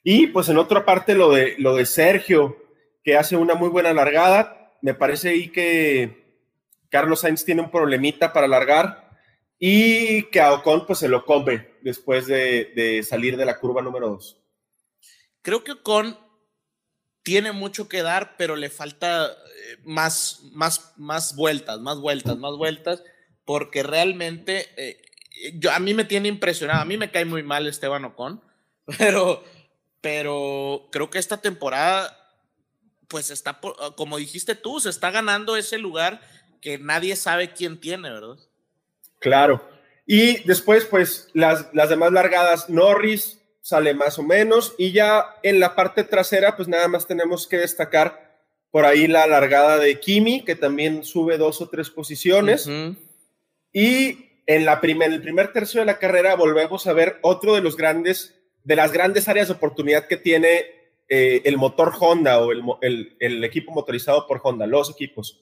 Y 0.02 0.28
pues 0.28 0.48
en 0.48 0.58
otra 0.58 0.84
parte 0.84 1.14
lo 1.14 1.30
de, 1.30 1.54
lo 1.58 1.74
de 1.76 1.86
Sergio, 1.86 2.56
que 3.04 3.16
hace 3.16 3.36
una 3.36 3.54
muy 3.54 3.68
buena 3.68 3.92
largada. 3.92 4.72
Me 4.80 4.94
parece 4.94 5.30
ahí 5.30 5.48
que 5.48 6.40
Carlos 6.88 7.20
Sainz 7.20 7.44
tiene 7.44 7.62
un 7.62 7.70
problemita 7.70 8.32
para 8.32 8.48
largar 8.48 9.10
y 9.58 10.24
que 10.24 10.40
a 10.40 10.52
Ocon 10.54 10.86
pues 10.86 10.98
se 10.98 11.08
lo 11.08 11.24
come 11.24 11.68
después 11.82 12.26
de, 12.26 12.72
de 12.74 13.02
salir 13.02 13.36
de 13.36 13.44
la 13.44 13.58
curva 13.58 13.82
número 13.82 14.08
2. 14.08 14.38
Creo 15.42 15.62
que 15.62 15.72
Ocon 15.72 16.18
tiene 17.22 17.52
mucho 17.52 17.88
que 17.88 18.02
dar, 18.02 18.36
pero 18.36 18.56
le 18.56 18.70
falta 18.70 19.26
eh, 19.26 19.78
más, 19.84 20.40
más, 20.52 20.92
más 20.96 21.36
vueltas, 21.36 21.80
más 21.80 21.98
vueltas, 21.98 22.36
más 22.36 22.56
vueltas 22.56 23.02
porque 23.44 23.82
realmente 23.82 24.68
eh, 24.76 25.02
yo, 25.54 25.72
a 25.72 25.78
mí 25.78 25.94
me 25.94 26.04
tiene 26.04 26.28
impresionado. 26.28 26.80
A 26.80 26.86
mí 26.86 26.96
me 26.96 27.10
cae 27.10 27.24
muy 27.24 27.42
mal 27.42 27.66
Esteban 27.66 28.04
Ocon, 28.04 28.42
pero, 28.98 29.44
pero 30.00 30.88
creo 30.90 31.10
que 31.10 31.18
esta 31.18 31.40
temporada, 31.40 32.16
pues 33.08 33.30
está, 33.30 33.60
como 33.96 34.18
dijiste 34.18 34.54
tú, 34.54 34.80
se 34.80 34.90
está 34.90 35.10
ganando 35.10 35.56
ese 35.56 35.78
lugar 35.78 36.20
que 36.60 36.78
nadie 36.78 37.16
sabe 37.16 37.52
quién 37.52 37.80
tiene, 37.80 38.10
¿verdad? 38.10 38.38
Claro. 39.18 39.68
Y 40.06 40.42
después, 40.44 40.84
pues 40.84 41.28
las, 41.32 41.66
las 41.72 41.88
demás 41.88 42.12
largadas, 42.12 42.68
Norris 42.68 43.38
sale 43.62 43.94
más 43.94 44.18
o 44.18 44.22
menos, 44.22 44.74
y 44.76 44.92
ya 44.92 45.24
en 45.42 45.60
la 45.60 45.74
parte 45.74 46.04
trasera, 46.04 46.56
pues 46.56 46.68
nada 46.68 46.88
más 46.88 47.06
tenemos 47.06 47.46
que 47.46 47.58
destacar 47.58 48.32
por 48.70 48.84
ahí 48.84 49.06
la 49.06 49.26
largada 49.26 49.78
de 49.78 50.00
Kimi, 50.00 50.44
que 50.44 50.56
también 50.56 51.04
sube 51.04 51.38
dos 51.38 51.60
o 51.60 51.68
tres 51.68 51.88
posiciones. 51.88 52.66
Uh 52.66 52.70
-huh. 52.70 52.96
Y 53.72 54.32
en, 54.46 54.64
la 54.64 54.80
primer, 54.80 55.08
en 55.08 55.14
el 55.14 55.22
primer 55.22 55.52
tercio 55.52 55.80
de 55.80 55.86
la 55.86 55.98
carrera 55.98 56.34
volvemos 56.34 56.86
a 56.86 56.92
ver 56.92 57.18
otro 57.22 57.54
de 57.54 57.60
los 57.60 57.76
grandes, 57.76 58.34
de 58.64 58.76
las 58.76 58.92
grandes 58.92 59.28
áreas 59.28 59.48
de 59.48 59.54
oportunidad 59.54 60.06
que 60.06 60.16
tiene 60.16 60.64
eh, 61.08 61.42
el 61.44 61.56
motor 61.56 61.92
Honda 61.98 62.40
o 62.40 62.50
el, 62.52 62.62
el, 62.80 63.16
el, 63.20 63.44
equipo 63.44 63.72
motorizado 63.72 64.26
por 64.26 64.40
Honda, 64.42 64.66
los 64.66 64.90
equipos. 64.90 65.40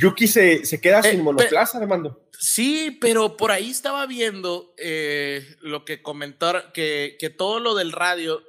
Yuki 0.00 0.26
se, 0.26 0.64
se 0.64 0.80
queda 0.80 1.02
sin 1.02 1.22
monoplaza, 1.22 1.78
Armando. 1.78 2.28
Sí, 2.38 2.96
pero 3.00 3.36
por 3.36 3.50
ahí 3.50 3.70
estaba 3.70 4.06
viendo 4.06 4.74
lo 5.60 5.84
que 5.84 6.02
comentaron, 6.02 6.64
que, 6.72 7.16
que 7.18 7.30
todo 7.30 7.60
lo 7.60 7.74
del 7.74 7.92
radio 7.92 8.42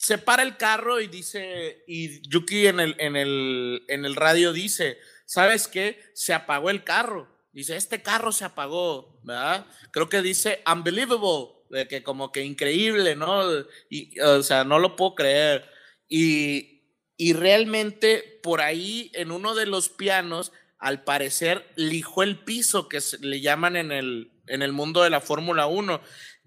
se 0.00 0.16
para 0.16 0.42
el 0.42 0.56
carro 0.56 0.98
y 1.00 1.08
dice, 1.08 1.84
y 1.86 2.26
Yuki 2.26 2.66
en 2.66 2.80
el, 2.80 2.96
en 2.98 3.16
el, 3.16 3.84
en 3.86 4.06
el 4.06 4.16
radio 4.16 4.54
dice, 4.54 4.96
¿sabes 5.26 5.68
qué? 5.68 6.00
Se 6.14 6.32
apagó 6.32 6.70
el 6.70 6.84
carro. 6.84 7.28
Dice, 7.52 7.76
este 7.76 8.00
carro 8.00 8.32
se 8.32 8.46
apagó, 8.46 9.20
¿verdad? 9.24 9.66
Creo 9.92 10.08
que 10.08 10.22
dice 10.22 10.62
unbelievable, 10.66 11.48
de 11.68 11.86
que 11.86 12.02
como 12.02 12.32
que 12.32 12.42
increíble, 12.42 13.14
¿no? 13.14 13.42
Y, 13.90 14.18
o 14.20 14.42
sea, 14.42 14.64
no 14.64 14.78
lo 14.78 14.96
puedo 14.96 15.16
creer. 15.16 15.68
Y, 16.08 16.79
y 17.20 17.34
realmente 17.34 18.40
por 18.42 18.62
ahí 18.62 19.10
en 19.12 19.30
uno 19.30 19.54
de 19.54 19.66
los 19.66 19.90
pianos, 19.90 20.52
al 20.78 21.04
parecer, 21.04 21.70
lijó 21.76 22.22
el 22.22 22.38
piso, 22.38 22.88
que 22.88 22.98
le 23.20 23.42
llaman 23.42 23.76
en 23.76 23.92
el, 23.92 24.32
en 24.46 24.62
el 24.62 24.72
mundo 24.72 25.02
de 25.02 25.10
la 25.10 25.20
Fórmula 25.20 25.66
1, 25.66 26.00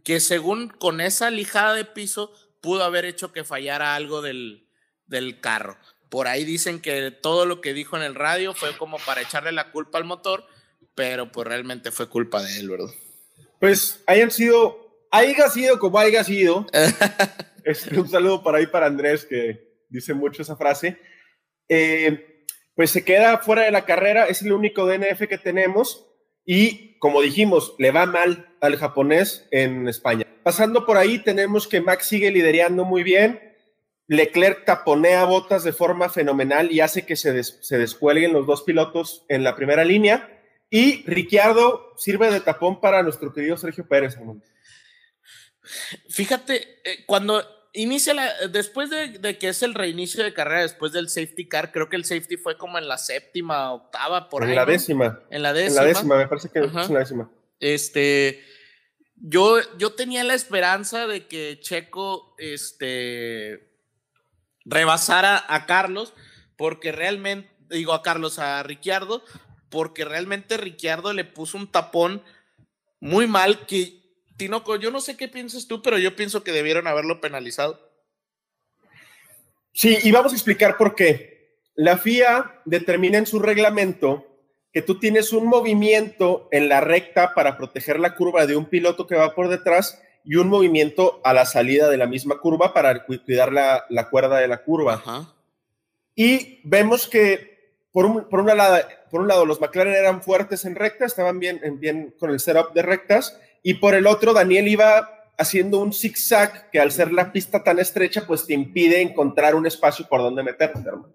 que 0.03 0.19
según 0.19 0.69
con 0.69 0.99
esa 0.99 1.29
lijada 1.29 1.75
de 1.75 1.85
piso, 1.85 2.33
pudo 2.59 2.83
haber 2.83 3.05
hecho 3.05 3.31
que 3.31 3.43
fallara 3.43 3.93
algo 3.93 4.23
del, 4.23 4.67
del 5.05 5.39
carro. 5.39 5.77
Por 6.09 6.27
ahí 6.27 6.43
dicen 6.43 6.81
que 6.81 7.11
todo 7.11 7.45
lo 7.45 7.61
que 7.61 7.75
dijo 7.75 7.95
en 7.95 8.01
el 8.01 8.15
radio 8.15 8.55
fue 8.55 8.75
como 8.75 8.97
para 8.97 9.21
echarle 9.21 9.51
la 9.51 9.69
culpa 9.69 9.99
al 9.99 10.05
motor, 10.05 10.43
pero 10.95 11.31
pues 11.31 11.47
realmente 11.47 11.91
fue 11.91 12.09
culpa 12.09 12.41
de 12.41 12.59
él, 12.59 12.71
¿verdad? 12.71 12.89
Pues 13.59 14.01
hayan 14.07 14.31
sido, 14.31 15.05
haya 15.11 15.51
sido 15.51 15.77
como 15.77 15.99
haya 15.99 16.23
sido. 16.23 16.65
Este, 17.65 17.97
un 17.97 18.09
saludo 18.09 18.43
para 18.43 18.57
ahí 18.57 18.67
para 18.67 18.87
Andrés, 18.87 19.23
que 19.23 19.72
dice 19.93 20.13
mucho 20.13 20.41
esa 20.41 20.57
frase. 20.57 20.99
Eh, 21.69 22.45
pues 22.75 22.91
se 22.91 23.05
queda 23.05 23.37
fuera 23.37 23.61
de 23.61 23.71
la 23.71 23.85
carrera, 23.85 24.25
es 24.25 24.41
el 24.41 24.51
único 24.51 24.85
DNF 24.85 25.27
que 25.29 25.37
tenemos 25.37 26.07
y 26.45 26.97
como 26.99 27.21
dijimos, 27.21 27.75
le 27.77 27.91
va 27.91 28.05
mal 28.05 28.55
al 28.61 28.77
japonés 28.77 29.47
en 29.51 29.87
España. 29.87 30.25
Pasando 30.43 30.85
por 30.85 30.97
ahí, 30.97 31.19
tenemos 31.19 31.67
que 31.67 31.81
Max 31.81 32.07
sigue 32.07 32.31
liderando 32.31 32.85
muy 32.85 33.03
bien. 33.03 33.39
Leclerc 34.07 34.65
taponea 34.65 35.25
botas 35.25 35.63
de 35.63 35.73
forma 35.73 36.09
fenomenal 36.09 36.71
y 36.71 36.81
hace 36.81 37.05
que 37.05 37.15
se, 37.15 37.31
descuelguen 37.33 38.33
los 38.33 38.47
dos 38.47 38.63
pilotos 38.63 39.25
en 39.29 39.43
la 39.43 39.55
primera 39.55 39.83
línea. 39.83 40.41
Y 40.69 41.03
Ricciardo 41.05 41.93
sirve 41.97 42.31
de 42.31 42.39
tapón 42.39 42.81
para 42.81 43.03
nuestro 43.03 43.33
querido 43.33 43.57
Sergio 43.57 43.87
Pérez. 43.87 44.17
Fíjate, 46.09 46.79
eh, 46.83 47.03
cuando 47.05 47.43
inicia 47.73 48.13
la, 48.13 48.47
después 48.47 48.89
de, 48.89 49.37
que 49.37 49.49
es 49.49 49.63
el 49.63 49.73
reinicio 49.73 50.23
de 50.23 50.33
carrera, 50.33 50.61
después 50.61 50.91
del 50.91 51.09
safety 51.09 51.47
car, 51.47 51.71
creo 51.71 51.89
que 51.89 51.95
el 51.95 52.05
safety 52.05 52.37
fue 52.37 52.57
como 52.57 52.77
en 52.77 52.87
la 52.87 52.97
séptima, 52.97 53.73
octava, 53.73 54.29
por 54.29 54.43
en 54.43 54.49
ahí. 54.49 54.55
La 54.55 54.65
décima. 54.65 55.19
En 55.29 55.41
la 55.41 55.53
décima. 55.53 55.81
En 55.81 55.87
la 55.87 55.93
décima, 55.93 56.17
me 56.17 56.27
parece 56.27 56.49
que 56.49 56.59
es 56.59 56.65
en 56.65 56.93
la 56.93 56.99
décima. 56.99 57.31
Este, 57.59 58.43
yo, 59.15 59.57
yo 59.77 59.93
tenía 59.93 60.23
la 60.23 60.35
esperanza 60.35 61.07
de 61.07 61.27
que 61.27 61.59
Checo, 61.59 62.35
este, 62.37 63.73
rebasara 64.65 65.43
a 65.47 65.65
Carlos, 65.65 66.13
porque 66.57 66.91
realmente, 66.91 67.49
digo 67.69 67.93
a 67.93 68.03
Carlos, 68.03 68.39
a 68.39 68.61
Ricciardo, 68.63 69.23
porque 69.69 70.05
realmente 70.05 70.57
Ricciardo 70.57 71.13
le 71.13 71.25
puso 71.25 71.57
un 71.57 71.71
tapón 71.71 72.23
muy 72.99 73.27
mal 73.27 73.65
que 73.65 74.02
Tinoco, 74.37 74.75
yo 74.75 74.91
no 74.91 75.01
sé 75.01 75.17
qué 75.17 75.27
piensas 75.27 75.67
tú, 75.67 75.81
pero 75.81 75.97
yo 75.97 76.15
pienso 76.15 76.43
que 76.43 76.51
debieron 76.51 76.87
haberlo 76.87 77.21
penalizado. 77.21 77.79
Sí, 79.73 79.97
y 80.03 80.11
vamos 80.11 80.31
a 80.31 80.35
explicar 80.35 80.77
por 80.77 80.95
qué. 80.95 81.57
La 81.75 81.97
FIA 81.97 82.61
determina 82.65 83.17
en 83.17 83.25
su 83.25 83.39
reglamento 83.39 84.27
que 84.71 84.81
tú 84.81 84.99
tienes 84.99 85.33
un 85.33 85.47
movimiento 85.47 86.47
en 86.51 86.67
la 86.67 86.81
recta 86.81 87.33
para 87.33 87.57
proteger 87.57 87.99
la 87.99 88.15
curva 88.15 88.45
de 88.45 88.55
un 88.55 88.65
piloto 88.65 89.07
que 89.07 89.15
va 89.15 89.35
por 89.35 89.49
detrás 89.49 90.01
y 90.25 90.35
un 90.35 90.49
movimiento 90.49 91.21
a 91.23 91.33
la 91.33 91.45
salida 91.45 91.89
de 91.89 91.97
la 91.97 92.07
misma 92.07 92.39
curva 92.39 92.73
para 92.73 93.05
cuidar 93.05 93.51
la, 93.51 94.09
cuerda 94.09 94.39
de 94.39 94.47
la 94.47 94.63
curva. 94.63 95.03
Y 96.15 96.59
vemos 96.63 97.07
que 97.07 97.53
por 97.91 98.05
un, 98.05 98.27
por, 98.29 98.39
una 98.39 98.55
lado, 98.55 98.79
por 99.11 99.21
un 99.21 99.27
lado 99.27 99.45
los 99.45 99.61
McLaren 99.61 99.93
eran 99.93 100.23
fuertes 100.23 100.65
en 100.65 100.75
recta, 100.75 101.05
estaban 101.05 101.39
bien, 101.39 101.61
bien 101.79 102.13
con 102.19 102.31
el 102.31 102.39
setup 102.39 102.73
de 102.73 102.81
rectas, 102.81 103.39
y 103.63 103.75
por 103.75 103.95
el 103.95 104.05
otro, 104.05 104.33
Daniel 104.33 104.67
iba 104.67 105.09
haciendo 105.37 105.79
un 105.79 105.93
zigzag 105.93 106.69
que 106.69 106.79
al 106.79 106.91
ser 106.91 107.11
la 107.11 107.31
pista 107.31 107.63
tan 107.63 107.79
estrecha, 107.79 108.27
pues 108.27 108.45
te 108.45 108.53
impide 108.53 109.01
encontrar 109.01 109.55
un 109.55 109.65
espacio 109.65 110.05
por 110.07 110.21
donde 110.21 110.43
meterte, 110.43 110.79
hermano. 110.79 111.13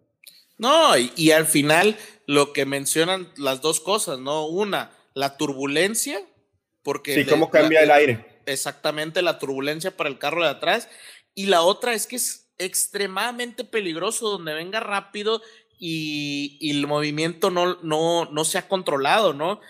No, 0.57 0.97
y, 0.97 1.31
al 1.31 1.47
final 1.47 1.97
lo 2.27 2.53
que 2.53 2.67
mencionan 2.67 3.29
las 3.37 3.61
dos 3.61 3.81
cosas, 3.81 4.19
¿no? 4.19 4.47
Una, 4.47 4.91
la 5.15 5.37
turbulencia, 5.37 6.21
porque... 6.83 7.15
Sí, 7.15 7.25
cómo 7.27 7.51
cambia 7.51 7.83
el 7.83 7.93
aire. 7.93 8.43
Exactamente, 8.45 9.23
la 9.23 9.39
turbulencia 9.39 9.97
para 9.97 10.11
el 10.11 10.19
carro 10.19 10.43
de 10.43 10.51
atrás. 10.51 10.89
Y 11.35 11.47
la 11.47 11.63
otra 11.63 11.95
es 11.95 12.09
que 12.09 12.17
es 12.17 12.51
extremadamente 12.59 13.63
peligroso 13.63 14.31
donde 14.31 14.53
venga 14.55 14.81
rápido 14.81 15.43
y, 15.79 16.59
y 16.61 16.73
el 16.73 16.89
movimiento 16.89 17.51
no, 17.51 17.79
no, 17.83 18.25
no 18.25 18.45
se 18.45 18.59
ha 18.59 18.67
controlado, 18.67 19.33
¿no? 19.33 19.61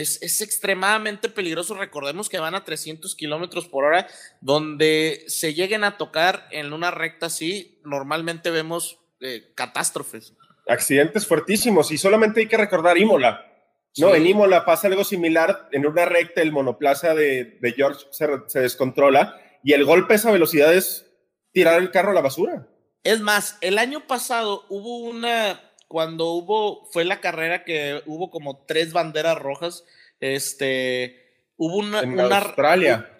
Es, 0.00 0.40
extremadamente 0.40 1.28
peligroso. 1.28 1.74
Recordemos 1.74 2.28
que 2.28 2.38
van 2.38 2.54
a 2.54 2.64
300 2.64 3.14
kilómetros 3.14 3.66
por 3.66 3.84
hora, 3.84 4.06
donde 4.40 5.24
se 5.28 5.54
lleguen 5.54 5.84
a 5.84 5.96
tocar 5.96 6.46
en 6.50 6.72
una 6.72 6.90
recta 6.90 7.26
así, 7.26 7.80
normalmente 7.84 8.50
vemos 8.50 8.98
eh, 9.20 9.52
catástrofes. 9.54 10.34
Accidentes 10.66 11.26
fuertísimos, 11.26 11.90
y 11.90 11.98
solamente 11.98 12.40
hay 12.40 12.48
que 12.48 12.56
recordar 12.56 12.98
Imola. 12.98 13.50
No, 13.98 14.14
en 14.14 14.26
Imola 14.26 14.64
pasa 14.64 14.88
algo 14.88 15.04
similar. 15.04 15.68
En 15.70 15.86
una 15.86 16.04
recta, 16.04 16.42
el 16.42 16.52
monoplaza 16.52 17.14
de, 17.14 17.58
George 17.76 18.06
se, 18.10 18.26
se, 18.48 18.60
descontrola 18.60 19.40
y 19.62 19.72
el 19.72 19.84
golpe 19.84 20.14
a 20.14 20.16
esa 20.16 20.32
velocidad 20.32 20.74
es 20.74 21.06
tirar 21.52 21.80
el 21.80 21.90
carro 21.90 22.10
a 22.10 22.14
la 22.14 22.20
basura. 22.20 22.66
Es 23.04 23.20
más, 23.20 23.58
el 23.60 23.78
año 23.78 24.06
pasado 24.06 24.64
hubo 24.68 24.98
una, 24.98 25.63
cuando 25.88 26.32
hubo, 26.32 26.86
fue 26.92 27.04
la 27.04 27.20
carrera 27.20 27.64
que 27.64 28.02
hubo 28.06 28.30
como 28.30 28.64
tres 28.66 28.92
banderas 28.92 29.38
rojas, 29.38 29.84
este, 30.20 31.48
hubo 31.56 31.76
una... 31.76 32.00
En 32.00 32.20
Australia. 32.20 33.10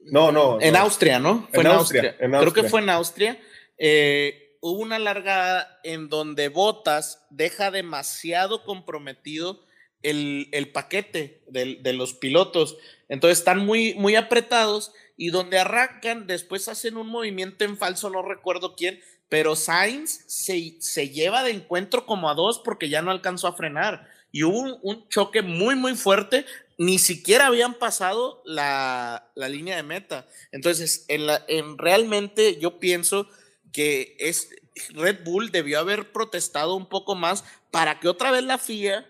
No, 0.00 0.32
no. 0.32 0.60
En 0.60 0.76
Austria, 0.76 1.18
¿no? 1.18 1.48
Fue 1.52 1.62
en, 1.62 1.66
Austria, 1.68 2.16
Creo 2.18 2.52
que 2.52 2.64
fue 2.64 2.80
en 2.80 2.90
Austria. 2.90 3.40
Eh, 3.76 4.56
hubo 4.60 4.80
una 4.80 4.98
largada 4.98 5.80
en 5.82 6.08
donde 6.08 6.48
Botas 6.48 7.26
deja 7.30 7.70
demasiado 7.70 8.64
comprometido 8.64 9.64
el, 10.02 10.48
el 10.52 10.70
paquete 10.70 11.42
de, 11.48 11.78
de, 11.80 11.92
los 11.92 12.14
pilotos. 12.14 12.78
Entonces 13.08 13.38
están 13.38 13.64
muy, 13.66 13.94
muy 13.94 14.14
apretados 14.14 14.92
y 15.16 15.30
donde 15.30 15.58
arrancan, 15.58 16.26
después 16.26 16.68
hacen 16.68 16.96
un 16.96 17.08
movimiento 17.08 17.64
en 17.64 17.76
falso, 17.76 18.10
no 18.10 18.22
recuerdo 18.22 18.76
quién, 18.76 19.00
pero 19.28 19.56
Sainz 19.56 20.24
se, 20.26 20.76
se, 20.80 21.10
lleva 21.10 21.42
de 21.42 21.50
encuentro 21.50 22.06
como 22.06 22.30
a 22.30 22.34
dos 22.34 22.60
porque 22.60 22.88
ya 22.88 23.02
no 23.02 23.10
alcanzó 23.10 23.48
a 23.48 23.56
frenar. 23.56 24.08
Y 24.30 24.44
hubo 24.44 24.76
un, 24.82 25.08
choque 25.08 25.42
muy, 25.42 25.74
muy 25.74 25.96
fuerte. 25.96 26.46
Ni 26.78 26.98
siquiera 26.98 27.46
habían 27.46 27.74
pasado 27.74 28.42
la, 28.44 29.30
la 29.34 29.48
línea 29.48 29.76
de 29.76 29.82
meta. 29.82 30.26
Entonces, 30.52 31.04
en, 31.08 31.26
la, 31.26 31.44
en 31.48 31.78
realmente 31.78 32.58
yo 32.60 32.78
pienso 32.78 33.28
que 33.72 34.16
es, 34.20 34.50
Red 34.90 35.24
Bull 35.24 35.50
debió 35.50 35.80
haber 35.80 36.12
protestado 36.12 36.74
un 36.74 36.86
poco 36.86 37.14
más 37.14 37.44
para 37.70 37.98
que 37.98 38.08
otra 38.08 38.30
vez 38.30 38.44
la 38.44 38.58
FIA 38.58 39.06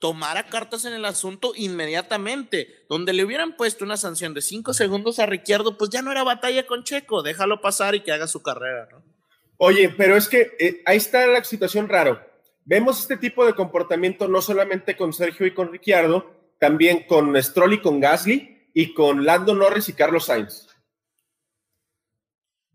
tomara 0.00 0.48
cartas 0.48 0.84
en 0.84 0.94
el 0.94 1.04
asunto 1.04 1.52
inmediatamente. 1.54 2.84
Donde 2.88 3.12
le 3.12 3.24
hubieran 3.24 3.56
puesto 3.56 3.84
una 3.84 3.96
sanción 3.96 4.34
de 4.34 4.42
cinco 4.42 4.74
segundos 4.74 5.20
a 5.20 5.26
Ricciardo, 5.26 5.78
pues 5.78 5.90
ya 5.90 6.02
no 6.02 6.10
era 6.10 6.24
batalla 6.24 6.66
con 6.66 6.82
Checo, 6.82 7.22
déjalo 7.22 7.60
pasar 7.60 7.94
y 7.94 8.00
que 8.00 8.12
haga 8.12 8.26
su 8.26 8.42
carrera, 8.42 8.88
¿no? 8.90 9.13
Oye, 9.56 9.94
pero 9.96 10.16
es 10.16 10.28
que 10.28 10.56
eh, 10.58 10.82
ahí 10.84 10.96
está 10.96 11.26
la 11.26 11.42
situación 11.44 11.88
raro. 11.88 12.20
Vemos 12.64 13.00
este 13.00 13.16
tipo 13.16 13.44
de 13.44 13.54
comportamiento 13.54 14.26
no 14.26 14.40
solamente 14.40 14.96
con 14.96 15.12
Sergio 15.12 15.46
y 15.46 15.54
con 15.54 15.70
Ricciardo, 15.70 16.30
también 16.58 17.04
con 17.06 17.40
Stroll 17.42 17.74
y 17.74 17.80
con 17.80 18.00
Gasly 18.00 18.70
y 18.72 18.94
con 18.94 19.24
Lando 19.24 19.54
Norris 19.54 19.88
y 19.88 19.92
Carlos 19.92 20.26
Sainz. 20.26 20.68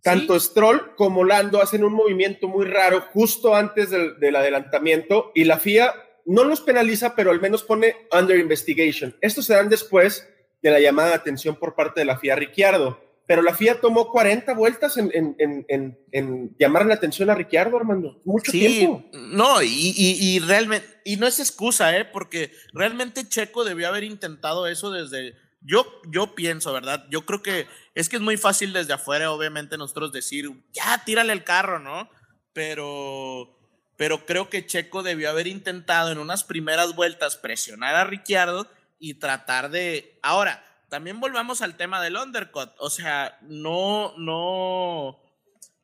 Tanto 0.02 0.40
Stroll 0.40 0.96
como 0.96 1.26
Lando 1.26 1.62
hacen 1.62 1.84
un 1.84 1.94
movimiento 1.94 2.48
muy 2.48 2.66
raro 2.66 3.02
justo 3.12 3.56
antes 3.56 3.90
del, 3.90 4.18
del, 4.20 4.36
adelantamiento 4.36 5.32
y 5.36 5.44
la 5.44 5.60
FIA 5.60 5.94
no 6.26 6.46
los 6.46 6.62
penaliza, 6.62 7.16
pero 7.16 7.32
al 7.32 7.42
menos 7.42 7.64
pone 7.64 7.96
under 8.18 8.38
investigation. 8.38 9.16
Estos 9.20 9.46
se 9.46 9.56
dan 9.56 9.68
después 9.68 10.30
de 10.62 10.72
la 10.72 10.80
llamada 10.80 11.10
de 11.10 11.16
atención 11.16 11.56
por 11.56 11.76
parte 11.76 12.02
de 12.02 12.06
la 12.06 12.18
FIA 12.18 12.36
Ricciardo 12.36 13.09
pero 13.30 13.44
la 13.44 13.54
FIA 13.54 13.80
tomó 13.80 14.10
40 14.10 14.56
vueltas 14.56 14.98
en, 14.98 16.56
llamar 16.58 16.88
la 16.88 16.96
atención 16.96 17.30
a 17.30 17.36
Ricciardo, 17.36 17.78
Armando. 17.78 18.20
Mucho 18.26 18.52
tiempo. 18.52 19.08
No, 19.14 19.62
y, 19.62 20.40
realmente, 20.40 20.88
y 21.06 21.16
no 21.18 21.28
es 21.28 21.40
excusa, 21.40 21.96
¿eh? 21.96 22.06
porque 22.06 22.52
realmente 22.74 23.30
Checo 23.30 23.64
debió 23.64 23.88
haber 23.88 24.04
intentado 24.04 24.66
eso 24.66 24.90
desde. 24.90 25.36
Yo, 25.62 25.86
yo 26.08 26.34
pienso, 26.34 26.74
¿verdad? 26.74 27.06
Yo 27.12 27.28
creo 27.28 27.44
que 27.44 27.68
es 27.94 28.10
que 28.10 28.16
es 28.16 28.22
muy 28.24 28.36
fácil 28.36 28.74
desde 28.74 28.94
afuera, 28.94 29.32
obviamente, 29.32 29.78
nosotros 29.78 30.12
decir, 30.12 30.50
ya, 30.74 31.04
tírale 31.06 31.32
el 31.32 31.44
carro, 31.44 31.78
¿no? 31.78 32.10
Pero, 32.52 33.60
pero 33.96 34.26
creo 34.26 34.50
que 34.50 34.66
Checo 34.66 35.04
debió 35.04 35.30
haber 35.30 35.46
intentado 35.46 36.12
en 36.12 36.18
unas 36.18 36.44
primeras 36.44 36.96
vueltas 36.96 37.38
presionar 37.38 37.94
a 37.94 38.06
Ricciardo 38.06 38.68
y 38.98 39.20
tratar 39.20 39.70
de... 39.70 40.18
Ahora, 40.24 40.66
también 40.90 41.20
volvamos 41.20 41.62
al 41.62 41.76
tema 41.76 42.02
del 42.02 42.18
undercut, 42.18 42.72
o 42.80 42.90
sea, 42.90 43.38
no, 43.42 44.14
no, 44.18 45.20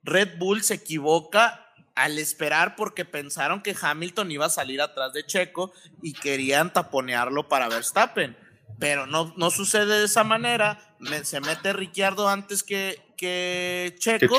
Red 0.04 0.38
Bull 0.38 0.64
se 0.64 0.76
equivoca 0.76 1.66
al 1.96 2.20
esperar 2.20 2.76
porque 2.76 3.06
pensaron 3.06 3.62
que 3.62 3.76
Hamilton 3.80 4.32
iba 4.32 4.46
a 4.46 4.50
salir 4.50 4.82
atrás 4.82 5.14
de 5.14 5.26
Checo 5.26 5.74
y 6.02 6.14
querían 6.14 6.72
taponearlo 6.74 7.48
para 7.48 7.70
Verstappen. 7.70 8.38
Pero 8.78 9.08
no, 9.08 9.34
no 9.38 9.50
sucede 9.50 10.00
de 10.00 10.06
esa 10.06 10.26
manera. 10.26 10.98
se 11.24 11.40
mete 11.40 11.72
Ricciardo 11.72 12.28
antes 12.28 12.64
que, 12.64 13.00
que 13.16 13.96
Checo, 13.98 14.38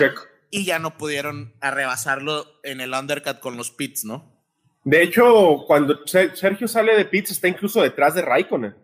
y 0.51 0.67
ya 0.67 0.79
no 0.79 0.99
pudieron 0.99 1.55
arrebasarlo 1.61 2.47
en 2.63 2.83
el 2.83 2.93
undercut 2.93 3.41
con 3.41 3.57
los 3.57 3.71
pits, 3.71 4.05
¿no? 4.05 4.37
De 4.85 5.03
hecho, 5.03 5.65
cuando 5.67 6.07
Sergio 6.07 6.69
sale 6.69 6.95
de 6.95 7.07
pits 7.07 7.33
está 7.33 7.49
incluso 7.49 7.83
detrás 7.83 8.15
de 8.15 8.23
Raikkonen. 8.23 8.77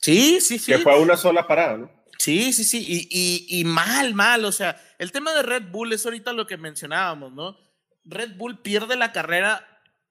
Sí, 0.00 0.40
sí, 0.40 0.58
sí. 0.58 0.72
Que 0.72 0.78
fue 0.78 0.98
una 0.98 1.16
sola 1.16 1.46
parada, 1.46 1.76
¿no? 1.76 1.90
Sí, 2.18 2.52
sí, 2.52 2.64
sí. 2.64 2.84
Y, 3.10 3.60
y, 3.60 3.64
mal, 3.64 4.14
mal. 4.14 4.44
O 4.44 4.52
sea, 4.52 4.80
el 4.98 5.12
tema 5.12 5.32
de 5.32 5.42
Red 5.42 5.70
Bull 5.70 5.92
es 5.92 6.04
ahorita 6.04 6.32
lo 6.32 6.46
que 6.46 6.56
mencionábamos, 6.56 7.32
¿no? 7.32 7.56
Red 8.04 8.36
Bull 8.36 8.60
pierde 8.60 8.96
la 8.96 9.12
carrera, 9.12 9.66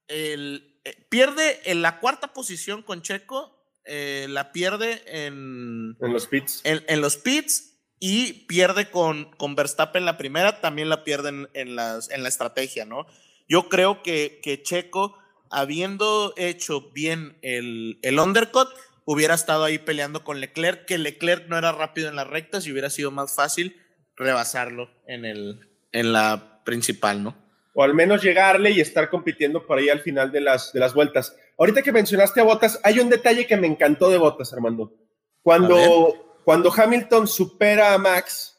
el, 0.07 0.79
eh, 0.85 1.05
pierde 1.09 1.59
en 1.65 1.81
la 1.81 1.99
cuarta 1.99 2.33
posición 2.33 2.81
con 2.81 3.01
Checo, 3.01 3.59
eh, 3.85 4.27
la 4.29 4.51
pierde 4.51 5.03
en, 5.05 5.97
en 5.99 6.13
los 6.13 6.27
pits. 6.27 6.61
En, 6.63 7.01
los 7.01 7.17
pits 7.17 7.75
y 7.99 8.45
pierde 8.47 8.89
con, 8.89 9.31
con 9.37 9.55
Verstappen 9.55 10.05
la 10.05 10.17
primera, 10.17 10.61
también 10.61 10.89
la 10.89 11.03
pierden 11.03 11.49
en, 11.53 11.75
las, 11.75 12.09
en 12.09 12.23
la 12.23 12.29
estrategia, 12.29 12.85
¿no? 12.85 13.05
Yo 13.47 13.69
creo 13.69 14.03
que, 14.03 14.39
que 14.43 14.61
Checo, 14.61 15.17
habiendo 15.49 16.33
hecho 16.37 16.91
bien 16.91 17.37
el, 17.41 17.99
el 18.03 18.19
undercut, 18.19 18.69
hubiera 19.05 19.33
estado 19.33 19.63
ahí 19.63 19.77
peleando 19.77 20.23
con 20.23 20.39
Leclerc, 20.39 20.85
que 20.85 20.97
Leclerc 20.97 21.47
no 21.47 21.57
era 21.57 21.71
rápido 21.71 22.09
en 22.09 22.15
las 22.15 22.27
rectas 22.27 22.65
y 22.65 22.71
hubiera 22.71 22.89
sido 22.89 23.11
más 23.11 23.35
fácil 23.35 23.75
rebasarlo 24.15 24.89
en, 25.07 25.25
el, 25.25 25.59
en 25.91 26.13
la 26.13 26.61
principal, 26.63 27.23
¿no? 27.23 27.35
O 27.73 27.83
al 27.83 27.93
menos 27.93 28.21
llegarle 28.21 28.71
y 28.71 28.81
estar 28.81 29.09
compitiendo 29.09 29.65
por 29.65 29.77
ahí 29.77 29.89
al 29.89 30.01
final 30.01 30.31
de 30.31 30.41
las, 30.41 30.73
de 30.73 30.79
las 30.79 30.93
vueltas. 30.93 31.35
Ahorita 31.57 31.81
que 31.81 31.91
mencionaste 31.91 32.41
a 32.41 32.43
Botas, 32.43 32.79
hay 32.83 32.99
un 32.99 33.09
detalle 33.09 33.47
que 33.47 33.57
me 33.57 33.67
encantó 33.67 34.09
de 34.09 34.17
Botas, 34.17 34.51
Armando. 34.53 34.93
Cuando, 35.41 36.41
cuando 36.43 36.71
Hamilton 36.71 37.27
supera 37.27 37.93
a 37.93 37.97
Max 37.97 38.57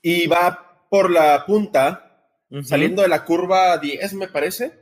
y 0.00 0.26
va 0.26 0.86
por 0.88 1.10
la 1.10 1.44
punta, 1.46 2.26
saliendo 2.62 3.02
de 3.02 3.08
la 3.08 3.24
curva 3.24 3.76
10, 3.78 4.14
me 4.14 4.28
parece, 4.28 4.79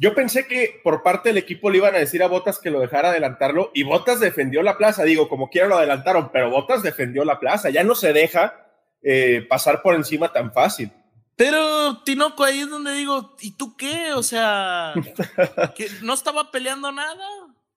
yo 0.00 0.14
pensé 0.14 0.46
que 0.46 0.80
por 0.82 1.02
parte 1.02 1.28
del 1.28 1.36
equipo 1.36 1.68
le 1.68 1.76
iban 1.76 1.94
a 1.94 1.98
decir 1.98 2.22
a 2.22 2.26
Botas 2.26 2.58
que 2.58 2.70
lo 2.70 2.80
dejara 2.80 3.10
adelantarlo 3.10 3.70
y 3.74 3.82
Botas 3.82 4.18
defendió 4.18 4.62
la 4.62 4.78
plaza. 4.78 5.04
Digo, 5.04 5.28
como 5.28 5.50
quiera 5.50 5.68
lo 5.68 5.76
adelantaron, 5.76 6.30
pero 6.32 6.48
Botas 6.48 6.82
defendió 6.82 7.22
la 7.26 7.38
plaza. 7.38 7.68
Ya 7.68 7.84
no 7.84 7.94
se 7.94 8.14
deja 8.14 8.66
eh, 9.02 9.44
pasar 9.46 9.82
por 9.82 9.94
encima 9.94 10.32
tan 10.32 10.54
fácil. 10.54 10.90
Pero, 11.36 12.02
Tinoco, 12.02 12.44
ahí 12.44 12.60
es 12.60 12.70
donde 12.70 12.94
digo, 12.94 13.36
¿y 13.42 13.50
tú 13.58 13.76
qué? 13.76 14.14
O 14.14 14.22
sea, 14.22 14.94
que 15.76 15.90
no 16.00 16.14
estaba 16.14 16.50
peleando 16.50 16.90
nada. 16.90 17.26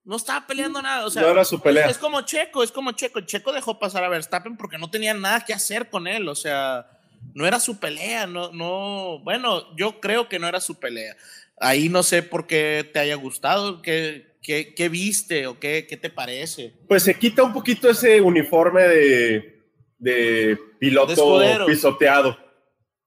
No 0.06 0.16
estaba 0.16 0.48
peleando 0.48 0.82
nada. 0.82 1.06
O 1.06 1.10
sea, 1.10 1.24
no 1.24 1.28
era 1.28 1.44
su 1.44 1.60
pelea. 1.60 1.90
Es, 1.90 1.98
como 1.98 2.22
Checo, 2.22 2.64
es 2.64 2.72
como 2.72 2.94
Checo. 2.94 3.20
Checo 3.20 3.52
dejó 3.52 3.80
pasar 3.80 4.02
a 4.06 4.10
Verstappen 4.10 4.56
porque 4.56 4.78
no 4.78 4.90
tenía 4.90 5.14
nada 5.14 5.44
que 5.44 5.54
hacer 5.54 5.90
con 5.90 6.08
él. 6.08 6.30
O 6.30 6.36
sea, 6.36 6.88
no 7.34 7.46
era 7.46 7.60
su 7.60 7.80
pelea. 7.80 8.28
No, 8.28 8.54
no, 8.54 9.20
bueno, 9.20 9.76
yo 9.76 10.00
creo 10.00 10.30
que 10.30 10.40
no 10.40 10.48
era 10.48 10.62
su 10.62 10.80
pelea. 10.80 11.18
Ahí 11.60 11.90
no 11.90 12.04
sé 12.04 12.24
por 12.24 12.48
qué 12.48 12.90
te 12.92 13.00
haya 13.00 13.16
gustado, 13.16 13.82
qué, 13.82 14.38
qué, 14.42 14.90
viste 14.90 15.48
o 15.48 15.60
qué, 15.60 15.86
qué, 15.88 15.98
te 15.98 16.10
parece. 16.10 16.74
Pues 16.88 17.04
se 17.04 17.18
quita 17.18 17.44
un 17.44 17.54
poquito 17.54 17.90
ese 17.90 18.22
uniforme 18.22 18.84
de, 18.84 19.64
de 19.98 20.58
piloto 20.80 21.40
pisoteado. 21.66 22.38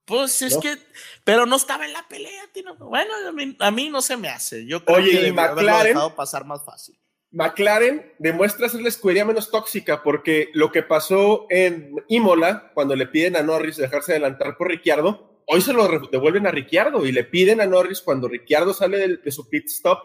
Pues 0.07 0.41
es 0.41 0.57
que, 0.59 0.79
pero 1.25 1.47
no 1.47 1.57
estaba 1.57 1.85
en 1.85 1.93
la 1.93 2.07
pelea, 2.09 2.45
tío. 2.53 2.77
Bueno, 2.77 3.13
a 3.59 3.71
mí, 3.73 3.89
no 3.91 4.01
se 4.01 4.17
me 4.17 4.29
hace. 4.29 4.65
Yo 4.65 4.85
creo 4.85 4.99
Oye, 4.99 5.11
que 5.21 5.29
y 5.29 5.33
McLaren 5.33 5.99
pasar 6.17 6.45
más 6.45 6.65
fácil. 6.65 6.97
McLaren 7.33 8.15
demuestra 8.19 8.69
ser 8.69 8.83
la 8.83 8.89
escudería 8.89 9.25
menos 9.25 9.51
tóxica 9.51 10.05
porque 10.05 10.51
lo 10.55 10.71
que 10.71 10.85
pasó 10.85 11.47
en 11.51 11.93
Imola, 12.09 12.71
cuando 12.73 12.95
le 12.95 13.07
piden 13.09 13.37
a 13.37 13.43
Norris 13.43 13.77
dejarse 13.77 14.13
adelantar 14.13 14.57
por 14.57 14.69
Ricciardo, 14.69 15.26
hoy 15.47 15.61
se 15.61 15.73
lo 15.73 15.89
devuelven 16.11 16.47
a 16.47 16.51
Ricciardo 16.51 17.07
y 17.07 17.13
le 17.13 17.25
piden 17.25 17.61
a 17.61 17.67
Norris 17.67 18.01
cuando 18.03 18.29
Ricciardo 18.29 18.75
sale 18.75 19.19
de, 19.19 19.33
su 19.33 19.49
pit 19.49 19.67
stop 19.67 20.01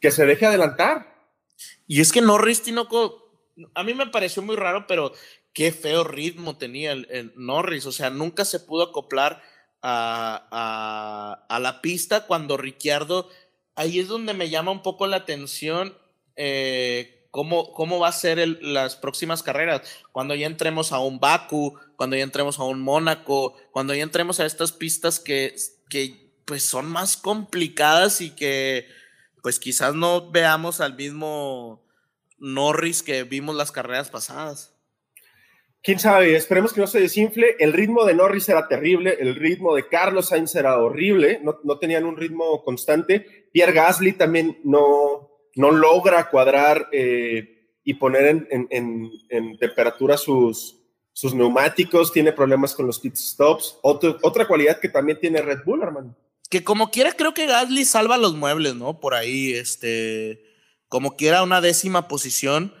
que 0.00 0.10
se 0.10 0.26
deje 0.26 0.46
adelantar. 0.46 1.14
Y 1.86 2.00
es 2.00 2.12
que 2.12 2.20
Norris, 2.20 2.62
Tinoco, 2.62 3.52
a 3.74 3.82
mí 3.82 3.94
me 3.94 4.06
pareció 4.06 4.42
muy 4.42 4.56
raro, 4.56 4.86
pero 4.86 5.12
qué 5.52 5.72
feo 5.72 6.04
ritmo 6.04 6.56
tenía 6.56 6.92
el, 6.92 7.32
Norris. 7.36 7.86
O 7.86 7.92
sea, 7.92 8.10
nunca 8.10 8.44
se 8.44 8.60
pudo 8.60 8.84
acoplar 8.84 9.42
a, 9.82 11.46
a, 11.48 11.58
la 11.58 11.80
pista 11.80 12.26
cuando 12.26 12.56
Ricciardo. 12.56 13.28
Ahí 13.74 13.98
es 13.98 14.08
donde 14.08 14.34
me 14.34 14.50
llama 14.50 14.72
un 14.72 14.82
poco 14.82 15.06
la 15.06 15.16
atención. 15.16 15.96
Eh, 16.36 17.20
cómo, 17.30 17.72
cómo 17.72 17.98
va 17.98 18.08
a 18.08 18.12
ser 18.12 18.58
las 18.62 18.96
próximas 18.96 19.42
carreras, 19.42 19.82
cuando 20.12 20.34
ya 20.34 20.46
entremos 20.46 20.92
a 20.92 20.98
un 21.00 21.20
Baku, 21.20 21.78
cuando 22.00 22.16
ya 22.16 22.22
entremos 22.22 22.58
a 22.58 22.64
un 22.64 22.80
Mónaco, 22.80 23.56
cuando 23.72 23.94
ya 23.94 24.02
entremos 24.02 24.40
a 24.40 24.46
estas 24.46 24.72
pistas 24.72 25.20
que, 25.20 25.54
que 25.90 26.32
pues 26.46 26.62
son 26.62 26.86
más 26.86 27.18
complicadas 27.18 28.22
y 28.22 28.30
que 28.34 28.86
pues 29.42 29.60
quizás 29.60 29.94
no 29.94 30.30
veamos 30.30 30.80
al 30.80 30.96
mismo 30.96 31.84
Norris 32.38 33.02
que 33.02 33.24
vimos 33.24 33.54
las 33.54 33.70
carreras 33.70 34.08
pasadas. 34.08 34.74
Quién 35.82 35.98
sabe, 35.98 36.34
esperemos 36.34 36.72
que 36.72 36.80
no 36.80 36.86
se 36.86 37.00
desinfle. 37.00 37.56
El 37.58 37.74
ritmo 37.74 38.06
de 38.06 38.14
Norris 38.14 38.48
era 38.48 38.66
terrible, 38.66 39.18
el 39.20 39.34
ritmo 39.34 39.74
de 39.74 39.86
Carlos 39.86 40.28
Sainz 40.28 40.54
era 40.54 40.78
horrible, 40.78 41.42
no, 41.42 41.78
tenían 41.78 42.06
un 42.06 42.16
ritmo 42.16 42.64
constante. 42.64 43.50
Pierre 43.52 43.74
Gasly 43.74 44.14
también 44.14 44.58
no, 44.64 45.28
no 45.54 45.70
logra 45.70 46.30
cuadrar 46.30 46.88
eh, 46.92 47.74
y 47.84 47.92
poner 47.92 48.48
en, 48.50 49.58
temperatura 49.58 50.16
sus, 50.16 50.79
sus, 51.12 51.34
neumáticos, 51.34 52.12
tiene 52.12 52.32
problemas 52.32 52.74
con 52.74 52.86
los 52.86 52.98
pit 52.98 53.16
stops. 53.16 53.76
otra 53.82 54.46
cualidad 54.46 54.80
que 54.80 54.88
también 54.88 55.18
tiene 55.20 55.42
Red 55.42 55.64
Bull, 55.64 55.82
hermano. 55.82 56.16
Que 56.48 56.64
como 56.64 56.90
quiera, 56.90 57.12
creo 57.12 57.34
que 57.34 57.46
Gasly 57.46 57.84
salva 57.84 58.18
los 58.18 58.34
muebles, 58.34 58.74
¿no? 58.74 58.98
Por 59.00 59.14
ahí, 59.14 59.52
este, 59.52 60.42
como 60.88 61.16
quiera 61.16 61.42
una 61.42 61.60
décima 61.60 62.08
posición, 62.08 62.74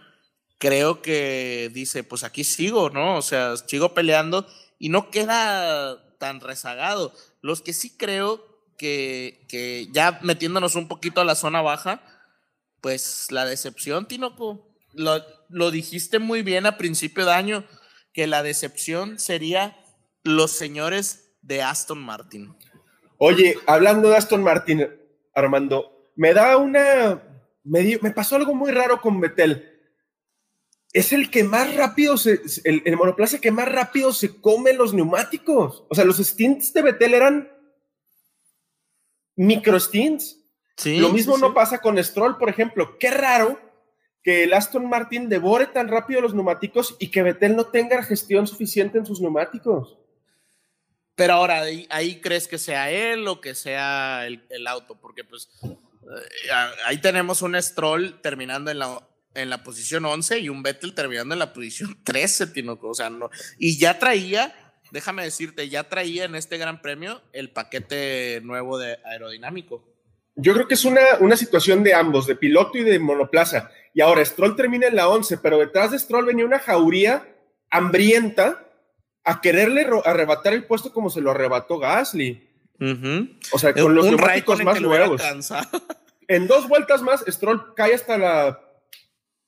creo 0.58 1.02
que 1.02 1.70
dice, 1.72 2.02
pues 2.02 2.24
aquí 2.24 2.44
sigo, 2.44 2.90
¿no? 2.90 3.16
O 3.16 3.22
sea, 3.22 3.56
sigo 3.56 3.94
peleando 3.94 4.46
y 4.78 4.88
no 4.88 5.10
queda 5.10 6.16
tan 6.18 6.40
rezagado. 6.40 7.12
Los 7.40 7.62
que 7.62 7.72
sí 7.72 7.96
creo 7.96 8.44
que, 8.76 9.46
que 9.48 9.88
ya 9.92 10.18
metiéndonos 10.22 10.74
un 10.74 10.88
poquito 10.88 11.20
a 11.20 11.24
la 11.24 11.34
zona 11.34 11.62
baja, 11.62 12.02
pues 12.80 13.28
la 13.30 13.44
decepción, 13.44 14.06
Tinoco, 14.06 14.68
lo, 14.92 15.24
lo 15.48 15.70
dijiste 15.70 16.18
muy 16.18 16.42
bien 16.42 16.66
a 16.66 16.76
principio 16.76 17.24
de 17.24 17.32
año, 17.32 17.64
que 18.12 18.26
la 18.26 18.42
decepción 18.42 19.18
sería 19.18 19.76
los 20.22 20.52
señores 20.52 21.34
de 21.42 21.62
Aston 21.62 22.02
Martin. 22.02 22.54
Oye, 23.18 23.56
hablando 23.66 24.08
de 24.08 24.16
Aston 24.16 24.42
Martin, 24.42 24.88
Armando, 25.34 26.10
me 26.16 26.32
da 26.32 26.56
una. 26.56 27.22
Me, 27.62 27.98
me 28.00 28.10
pasó 28.10 28.36
algo 28.36 28.54
muy 28.54 28.72
raro 28.72 29.00
con 29.00 29.20
Betel. 29.20 29.66
Es 30.92 31.12
el 31.12 31.30
que 31.30 31.44
más 31.44 31.74
rápido 31.74 32.16
se. 32.16 32.40
El, 32.64 32.82
el, 32.84 32.96
monoplaza 32.96 33.40
que 33.40 33.50
más 33.50 33.70
rápido 33.70 34.12
se 34.12 34.40
come 34.40 34.72
los 34.72 34.92
neumáticos. 34.92 35.84
O 35.88 35.94
sea, 35.94 36.04
los 36.04 36.18
stints 36.18 36.72
de 36.72 36.82
Betel 36.82 37.14
eran 37.14 37.50
micro 39.36 39.78
stints. 39.78 40.38
Lo 40.84 41.10
mismo 41.10 41.36
no 41.36 41.52
pasa 41.52 41.78
con 41.78 42.02
Stroll, 42.02 42.38
por 42.38 42.48
ejemplo. 42.48 42.98
Qué 42.98 43.10
raro 43.10 43.60
que 44.22 44.44
el 44.44 44.52
Aston 44.52 44.88
Martin 44.88 45.28
devore 45.28 45.66
tan 45.66 45.88
rápido 45.88 46.20
los 46.20 46.34
neumáticos 46.34 46.96
y 46.98 47.08
que 47.08 47.22
Vettel 47.22 47.56
no 47.56 47.66
tenga 47.66 48.02
gestión 48.02 48.46
suficiente 48.46 48.98
en 48.98 49.06
sus 49.06 49.20
neumáticos. 49.20 49.96
Pero 51.14 51.34
ahora, 51.34 51.62
ahí, 51.90 52.20
crees 52.20 52.48
que 52.48 52.58
sea 52.58 52.90
él 52.90 53.28
o 53.28 53.40
que 53.40 53.54
sea 53.54 54.26
el, 54.26 54.66
auto, 54.66 54.98
porque 54.98 55.22
pues 55.22 55.50
eh, 55.62 56.50
ahí 56.86 56.98
tenemos 56.98 57.42
un 57.42 57.60
Stroll 57.60 58.20
terminando 58.22 58.70
en 58.70 58.78
la, 58.78 59.06
en 59.34 59.50
la 59.50 59.62
posición 59.62 60.04
11 60.04 60.38
y 60.38 60.48
un 60.48 60.62
Vettel 60.62 60.94
terminando 60.94 61.34
en 61.34 61.38
la 61.38 61.52
posición 61.52 61.98
13, 62.04 62.48
Tinoco. 62.48 62.88
O 62.88 62.94
sea, 62.94 63.10
no. 63.10 63.30
Y 63.58 63.78
ya 63.78 63.98
traía, 63.98 64.54
déjame 64.92 65.22
decirte, 65.22 65.68
ya 65.68 65.90
traía 65.90 66.24
en 66.24 66.34
este 66.36 66.58
gran 66.58 66.80
premio 66.80 67.20
el 67.32 67.50
paquete 67.50 68.40
nuevo 68.42 68.78
de 68.78 68.98
aerodinámico. 69.04 69.89
Yo 70.40 70.54
creo 70.54 70.66
que 70.66 70.74
es 70.74 70.84
una, 70.84 71.00
una 71.20 71.36
situación 71.36 71.82
de 71.82 71.94
ambos, 71.94 72.26
de 72.26 72.36
piloto 72.36 72.78
y 72.78 72.84
de 72.84 72.98
monoplaza. 72.98 73.70
Y 73.92 74.00
ahora 74.00 74.24
Stroll 74.24 74.56
termina 74.56 74.86
en 74.86 74.96
la 74.96 75.08
11, 75.08 75.38
pero 75.38 75.58
detrás 75.58 75.90
de 75.90 75.98
Stroll 75.98 76.26
venía 76.26 76.44
una 76.44 76.58
jauría 76.58 77.26
hambrienta 77.70 78.66
a 79.24 79.40
quererle 79.40 79.86
arrebatar 80.04 80.52
el 80.52 80.64
puesto 80.64 80.92
como 80.92 81.10
se 81.10 81.20
lo 81.20 81.30
arrebató 81.30 81.78
Gasly. 81.78 82.48
O 83.52 83.58
sea, 83.58 83.74
con 83.74 83.94
los 83.94 84.06
neumáticos 84.06 84.62
más 84.62 84.80
nuevos. 84.80 85.22
En 86.28 86.46
dos 86.46 86.68
vueltas 86.68 87.02
más, 87.02 87.24
Stroll 87.26 87.74
cae 87.74 87.92
hasta 87.92 88.16
la 88.16 88.60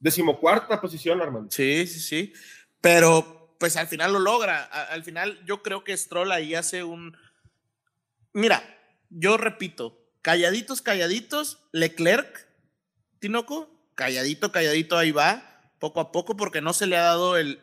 decimocuarta 0.01 0.81
posición, 0.81 1.23
Armando. 1.23 1.49
Sí, 1.49 1.87
sí, 1.87 2.01
sí. 2.01 2.33
Pero 2.81 3.55
pues 3.61 3.77
al 3.77 3.87
final 3.87 4.13
lo 4.13 4.19
logra. 4.19 4.65
al 4.65 5.05
final 5.05 5.41
yo 5.47 5.63
creo 5.63 5.85
que 5.85 5.97
Stroll 5.97 6.33
ahí 6.33 6.57
hace 6.57 6.83
un... 6.83 7.17
Mira, 8.33 8.65
yo 9.11 9.37
repito, 9.37 10.02
calladitos, 10.23 10.81
calladitos, 10.81 11.59
Leclerc, 11.73 12.47
Tinoco, 13.19 13.69
calladito, 13.95 14.51
calladito, 14.51 14.97
ahí 14.97 15.13
va, 15.13 15.71
poco 15.79 16.01
a 16.01 16.13
poco, 16.13 16.37
porque 16.37 16.61
no 16.61 16.73
se 16.73 16.87
le 16.87 16.97
ha 16.97 17.03
dado 17.03 17.37
el, 17.37 17.61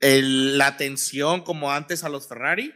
el, 0.00 0.58
la 0.58 0.66
atención 0.68 1.42
como 1.42 1.72
antes 1.72 2.04
a 2.04 2.08
los 2.08 2.28
Ferrari. 2.28 2.72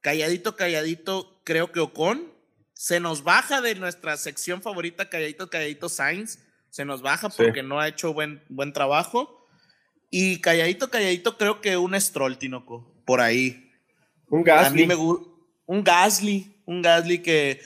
Calladito, 0.00 0.56
calladito, 0.56 1.40
creo 1.44 1.72
que 1.72 1.80
Ocon 1.80 2.32
se 2.72 2.98
nos 2.98 3.22
baja 3.22 3.60
de 3.60 3.74
nuestra 3.74 4.16
sección 4.16 4.62
favorita, 4.62 5.10
calladito, 5.10 5.50
calladito, 5.50 5.90
Sainz 5.90 6.38
se 6.70 6.84
nos 6.84 7.02
baja 7.02 7.28
porque 7.28 7.62
no 7.62 7.80
ha 7.80 7.88
hecho 7.88 8.14
buen, 8.14 8.42
buen 8.48 8.72
trabajo. 8.72 9.48
Y 10.08 10.40
calladito, 10.40 10.90
calladito, 10.90 11.36
creo 11.36 11.60
que 11.60 11.76
un 11.76 12.00
Stroll, 12.00 12.38
Tinoco, 12.38 13.02
por 13.04 13.20
ahí. 13.20 13.70
Un 14.28 14.42
Gasly. 14.42 14.88
un 15.66 15.84
Gasly, 15.84 16.59
un 16.70 16.82
Gasly 16.82 17.20
que 17.20 17.60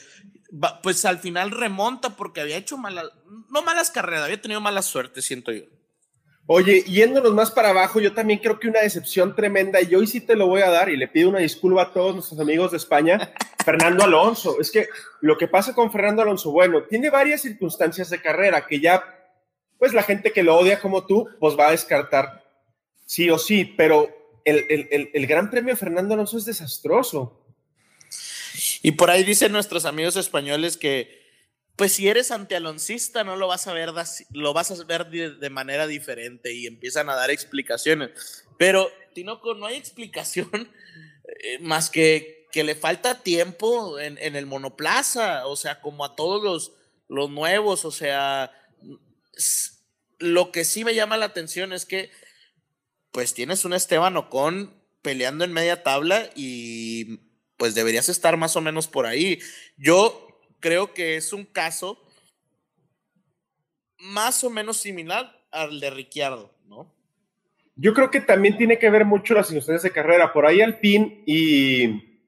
pues 0.82 1.04
al 1.04 1.18
final 1.18 1.50
remonta 1.50 2.16
porque 2.16 2.40
había 2.40 2.56
hecho 2.56 2.78
malas, 2.78 3.06
no 3.50 3.62
malas 3.62 3.90
carreras, 3.90 4.24
había 4.24 4.40
tenido 4.40 4.60
mala 4.60 4.82
suerte, 4.82 5.20
siento 5.20 5.52
yo. 5.52 5.64
Oye, 6.46 6.82
yéndonos 6.82 7.32
más 7.34 7.50
para 7.50 7.70
abajo, 7.70 8.00
yo 8.00 8.12
también 8.12 8.38
creo 8.38 8.58
que 8.58 8.68
una 8.68 8.80
decepción 8.80 9.34
tremenda, 9.34 9.80
y 9.80 9.94
hoy 9.94 10.06
sí 10.06 10.20
te 10.20 10.36
lo 10.36 10.46
voy 10.46 10.62
a 10.62 10.70
dar, 10.70 10.90
y 10.90 10.96
le 10.96 11.08
pido 11.08 11.30
una 11.30 11.38
disculpa 11.40 11.82
a 11.82 11.92
todos 11.92 12.14
nuestros 12.14 12.38
amigos 12.38 12.70
de 12.70 12.76
España, 12.76 13.32
Fernando 13.64 14.04
Alonso. 14.04 14.60
Es 14.60 14.70
que 14.70 14.88
lo 15.20 15.36
que 15.38 15.48
pasa 15.48 15.74
con 15.74 15.90
Fernando 15.90 16.22
Alonso, 16.22 16.52
bueno, 16.52 16.84
tiene 16.84 17.10
varias 17.10 17.42
circunstancias 17.42 18.10
de 18.10 18.20
carrera 18.20 18.66
que 18.66 18.78
ya, 18.78 19.02
pues 19.78 19.92
la 19.92 20.02
gente 20.02 20.32
que 20.32 20.42
lo 20.42 20.56
odia 20.56 20.80
como 20.80 21.06
tú, 21.06 21.28
pues 21.40 21.58
va 21.58 21.68
a 21.68 21.72
descartar 21.72 22.44
sí 23.06 23.28
o 23.30 23.38
sí, 23.38 23.64
pero 23.64 24.08
el, 24.44 24.64
el, 24.68 25.10
el, 25.12 25.26
Gran 25.26 25.50
Premio 25.50 25.72
de 25.72 25.80
Fernando 25.80 26.14
Alonso 26.14 26.36
es 26.38 26.44
desastroso. 26.44 27.43
Y 28.82 28.92
por 28.92 29.10
ahí 29.10 29.24
dicen 29.24 29.52
nuestros 29.52 29.84
amigos 29.84 30.16
españoles 30.16 30.76
que 30.76 31.24
pues 31.76 31.92
si 31.92 32.08
eres 32.08 32.30
antialoncista 32.30 33.24
no 33.24 33.34
lo 33.34 33.48
vas 33.48 33.66
a 33.66 33.72
ver, 33.72 33.90
lo 34.30 34.52
vas 34.52 34.70
a 34.70 34.84
ver 34.84 35.08
de, 35.08 35.50
manera 35.50 35.88
diferente 35.88 36.52
y 36.52 36.66
empiezan 36.66 37.10
a 37.10 37.16
dar 37.16 37.30
explicaciones. 37.30 38.44
Pero, 38.58 38.92
Tinoco, 39.12 39.54
no 39.54 39.66
hay 39.66 39.76
explicación 39.76 40.70
eh, 41.42 41.58
más 41.58 41.90
que 41.90 42.44
que 42.54 42.62
le 42.62 42.76
falta 42.76 43.20
tiempo 43.20 43.98
en, 43.98 44.16
el 44.16 44.46
monoplaza, 44.46 45.44
o 45.48 45.56
sea, 45.56 45.80
como 45.80 46.04
a 46.04 46.14
todos 46.14 46.40
los, 46.40 46.72
los 47.08 47.28
nuevos, 47.28 47.84
o 47.84 47.90
sea, 47.90 48.52
lo 50.20 50.52
que 50.52 50.64
sí 50.64 50.84
me 50.84 50.94
llama 50.94 51.16
la 51.16 51.26
atención 51.26 51.72
es 51.72 51.84
que 51.84 52.12
pues 53.10 53.34
tienes 53.34 53.64
un 53.64 53.72
Esteban 53.72 54.16
Ocon 54.16 54.72
peleando 55.02 55.44
en 55.44 55.52
media 55.52 55.82
tabla 55.82 56.30
y 56.36 57.22
pues 57.64 57.74
deberías 57.74 58.10
estar 58.10 58.36
más 58.36 58.56
o 58.56 58.60
menos 58.60 58.88
por 58.88 59.06
ahí. 59.06 59.38
Yo 59.78 60.28
creo 60.60 60.92
que 60.92 61.16
es 61.16 61.32
un 61.32 61.46
caso 61.46 61.98
más 63.96 64.44
o 64.44 64.50
menos 64.50 64.76
similar 64.76 65.34
al 65.50 65.80
de 65.80 65.88
Ricciardo, 65.88 66.50
¿no? 66.66 66.92
Yo 67.74 67.94
creo 67.94 68.10
que 68.10 68.20
también 68.20 68.58
tiene 68.58 68.78
que 68.78 68.90
ver 68.90 69.06
mucho 69.06 69.32
las 69.32 69.46
circunstancias 69.46 69.82
de 69.82 69.92
carrera. 69.92 70.30
Por 70.34 70.44
ahí 70.44 70.60
Alpine 70.60 71.22
y, 71.24 72.20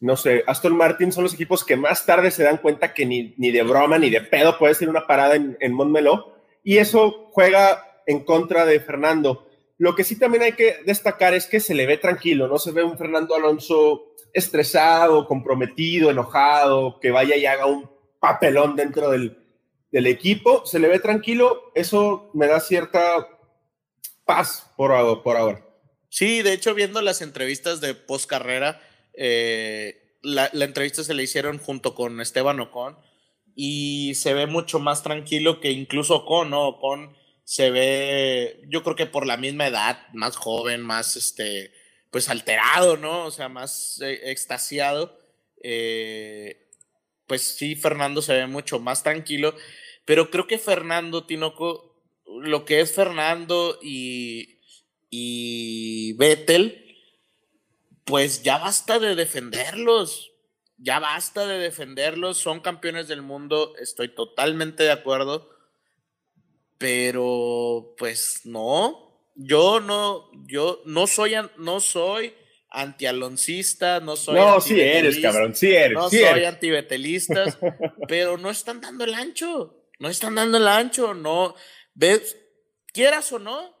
no 0.00 0.16
sé, 0.16 0.42
Aston 0.48 0.76
Martin 0.76 1.12
son 1.12 1.22
los 1.22 1.34
equipos 1.34 1.64
que 1.64 1.76
más 1.76 2.04
tarde 2.04 2.32
se 2.32 2.42
dan 2.42 2.56
cuenta 2.56 2.92
que 2.92 3.06
ni, 3.06 3.36
ni 3.36 3.52
de 3.52 3.62
broma 3.62 3.98
ni 3.98 4.10
de 4.10 4.22
pedo 4.22 4.58
puede 4.58 4.74
ser 4.74 4.88
una 4.88 5.06
parada 5.06 5.36
en, 5.36 5.56
en 5.60 5.72
Montmeló. 5.74 6.42
Y 6.64 6.78
eso 6.78 7.30
juega 7.30 8.02
en 8.04 8.24
contra 8.24 8.66
de 8.66 8.80
Fernando. 8.80 9.48
Lo 9.78 9.94
que 9.94 10.02
sí 10.02 10.18
también 10.18 10.42
hay 10.42 10.54
que 10.54 10.78
destacar 10.84 11.34
es 11.34 11.46
que 11.46 11.60
se 11.60 11.72
le 11.72 11.86
ve 11.86 11.98
tranquilo, 11.98 12.48
no 12.48 12.58
se 12.58 12.72
ve 12.72 12.82
un 12.82 12.98
Fernando 12.98 13.36
Alonso 13.36 14.15
estresado, 14.36 15.26
comprometido, 15.26 16.10
enojado, 16.10 17.00
que 17.00 17.10
vaya 17.10 17.36
y 17.36 17.46
haga 17.46 17.66
un 17.66 17.90
papelón 18.20 18.76
dentro 18.76 19.10
del, 19.10 19.42
equipo, 19.92 20.66
se 20.66 20.78
le 20.78 20.88
ve 20.88 20.98
tranquilo, 20.98 21.72
eso 21.74 22.30
me 22.34 22.46
da 22.46 22.60
cierta 22.60 23.28
paz 24.26 24.70
por, 24.76 25.22
por 25.22 25.38
ahora. 25.38 25.64
Sí, 26.10 26.42
de 26.42 26.52
hecho, 26.52 26.74
viendo 26.74 27.00
las 27.00 27.22
entrevistas 27.22 27.80
de 27.80 27.94
post 27.94 28.28
carrera, 28.28 28.78
eh, 29.14 30.18
la, 30.20 30.50
entrevista 30.52 31.02
se 31.02 31.14
le 31.14 31.22
hicieron 31.22 31.58
junto 31.58 31.94
con 31.94 32.20
Esteban 32.20 32.60
Ocon 32.60 32.98
y 33.54 34.14
se 34.16 34.34
ve 34.34 34.46
mucho 34.46 34.78
más 34.80 35.02
tranquilo 35.02 35.60
que 35.60 35.70
incluso 35.70 36.16
Ocon, 36.16 36.50
¿no? 36.50 36.68
Ocon 36.68 37.16
se 37.44 37.70
ve, 37.70 38.60
yo 38.68 38.82
creo 38.82 38.96
que 38.96 39.06
por 39.06 39.26
la 39.26 39.38
misma 39.38 39.68
edad, 39.68 40.08
más 40.12 40.36
joven, 40.36 40.82
más 40.82 41.16
este, 41.16 41.72
pues 42.16 42.30
alterado, 42.30 42.96
¿no? 42.96 43.26
O 43.26 43.30
sea, 43.30 43.50
más 43.50 44.00
eh, 44.00 44.30
extasiado. 44.30 45.18
Eh, 45.62 46.66
pues 47.26 47.42
sí, 47.58 47.76
Fernando 47.76 48.22
se 48.22 48.32
ve 48.32 48.46
mucho 48.46 48.78
más 48.78 49.02
tranquilo, 49.02 49.54
pero 50.06 50.30
creo 50.30 50.46
que 50.46 50.56
Fernando 50.56 51.26
Tinoco, 51.26 52.02
lo 52.40 52.64
que 52.64 52.80
es 52.80 52.94
Fernando 52.94 53.78
y, 53.82 54.60
y 55.10 56.14
Vettel, 56.14 56.96
pues 58.06 58.42
ya 58.42 58.56
basta 58.56 58.98
de 58.98 59.14
defenderlos, 59.14 60.32
ya 60.78 60.98
basta 60.98 61.46
de 61.46 61.58
defenderlos, 61.58 62.38
son 62.38 62.60
campeones 62.60 63.08
del 63.08 63.20
mundo, 63.20 63.74
estoy 63.78 64.08
totalmente 64.14 64.84
de 64.84 64.92
acuerdo, 64.92 65.50
pero 66.78 67.94
pues 67.98 68.40
no, 68.44 69.05
yo 69.36 69.80
no, 69.80 70.30
yo 70.46 70.82
no 70.86 71.06
soy, 71.06 71.34
no 71.58 71.80
soy 71.80 72.34
antialoncista, 72.70 74.00
no 74.00 74.16
soy. 74.16 74.36
No, 74.36 74.60
sí 74.60 74.80
eres, 74.80 75.18
cabrón, 75.18 75.54
sí 75.54 75.74
eres. 75.74 75.94
No 75.94 76.10
soy 76.10 76.44
antibetelistas, 76.44 77.58
pero 78.08 78.36
no 78.38 78.50
están 78.50 78.80
dando 78.80 79.04
el 79.04 79.14
ancho, 79.14 79.88
no 79.98 80.08
están 80.08 80.34
dando 80.34 80.58
el 80.58 80.66
ancho, 80.66 81.14
no. 81.14 81.54
¿Ves? 81.94 82.36
Quieras 82.92 83.30
o 83.32 83.38
no, 83.38 83.76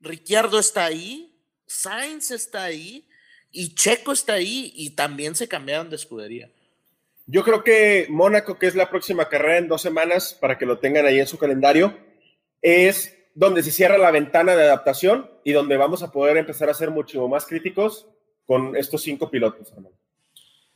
Ricciardo 0.00 0.58
está 0.58 0.84
ahí, 0.84 1.38
Sainz 1.66 2.30
está 2.30 2.64
ahí 2.64 3.08
y 3.50 3.74
Checo 3.74 4.12
está 4.12 4.34
ahí 4.34 4.72
y 4.74 4.90
también 4.90 5.34
se 5.34 5.48
cambiaron 5.48 5.90
de 5.90 5.96
escudería. 5.96 6.50
Yo 7.26 7.44
creo 7.44 7.62
que 7.62 8.06
Mónaco, 8.10 8.58
que 8.58 8.66
es 8.66 8.74
la 8.74 8.90
próxima 8.90 9.28
carrera 9.28 9.58
en 9.58 9.68
dos 9.68 9.82
semanas, 9.82 10.36
para 10.38 10.58
que 10.58 10.66
lo 10.66 10.78
tengan 10.78 11.06
ahí 11.06 11.20
en 11.20 11.26
su 11.26 11.38
calendario, 11.38 11.96
es 12.60 13.16
donde 13.34 13.62
se 13.62 13.70
cierra 13.70 13.98
la 13.98 14.10
ventana 14.10 14.56
de 14.56 14.64
adaptación 14.64 15.30
y 15.44 15.52
donde 15.52 15.76
vamos 15.76 16.02
a 16.02 16.10
poder 16.10 16.36
empezar 16.36 16.68
a 16.68 16.74
ser 16.74 16.90
mucho 16.90 17.26
más 17.28 17.46
críticos 17.46 18.08
con 18.46 18.76
estos 18.76 19.02
cinco 19.02 19.30
pilotos, 19.30 19.72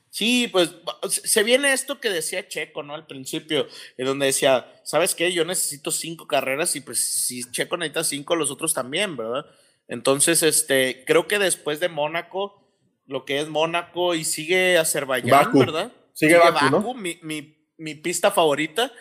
Sí, 0.08 0.46
pues 0.46 0.76
se 1.08 1.42
viene 1.42 1.72
esto 1.72 2.00
que 2.00 2.08
decía 2.08 2.46
Checo, 2.46 2.84
¿no? 2.84 2.94
Al 2.94 3.04
principio, 3.04 3.66
en 3.96 4.06
donde 4.06 4.26
decía, 4.26 4.72
¿sabes 4.84 5.12
qué? 5.16 5.32
Yo 5.32 5.44
necesito 5.44 5.90
cinco 5.90 6.28
carreras 6.28 6.76
y 6.76 6.80
pues 6.82 7.00
si 7.26 7.42
Checo 7.50 7.76
necesita 7.76 8.04
cinco, 8.04 8.36
los 8.36 8.52
otros 8.52 8.72
también, 8.74 9.16
¿verdad? 9.16 9.44
Entonces, 9.88 10.44
este, 10.44 11.04
creo 11.04 11.26
que 11.26 11.40
después 11.40 11.80
de 11.80 11.88
Mónaco, 11.88 12.64
lo 13.08 13.24
que 13.24 13.40
es 13.40 13.48
Mónaco 13.48 14.14
y 14.14 14.22
sigue 14.22 14.78
Azerbaiyán, 14.78 15.52
¿verdad? 15.52 15.90
Sigue, 16.12 16.38
Baku, 16.38 16.94
mi, 16.94 17.94
pista 17.96 18.30
favorita. 18.30 18.92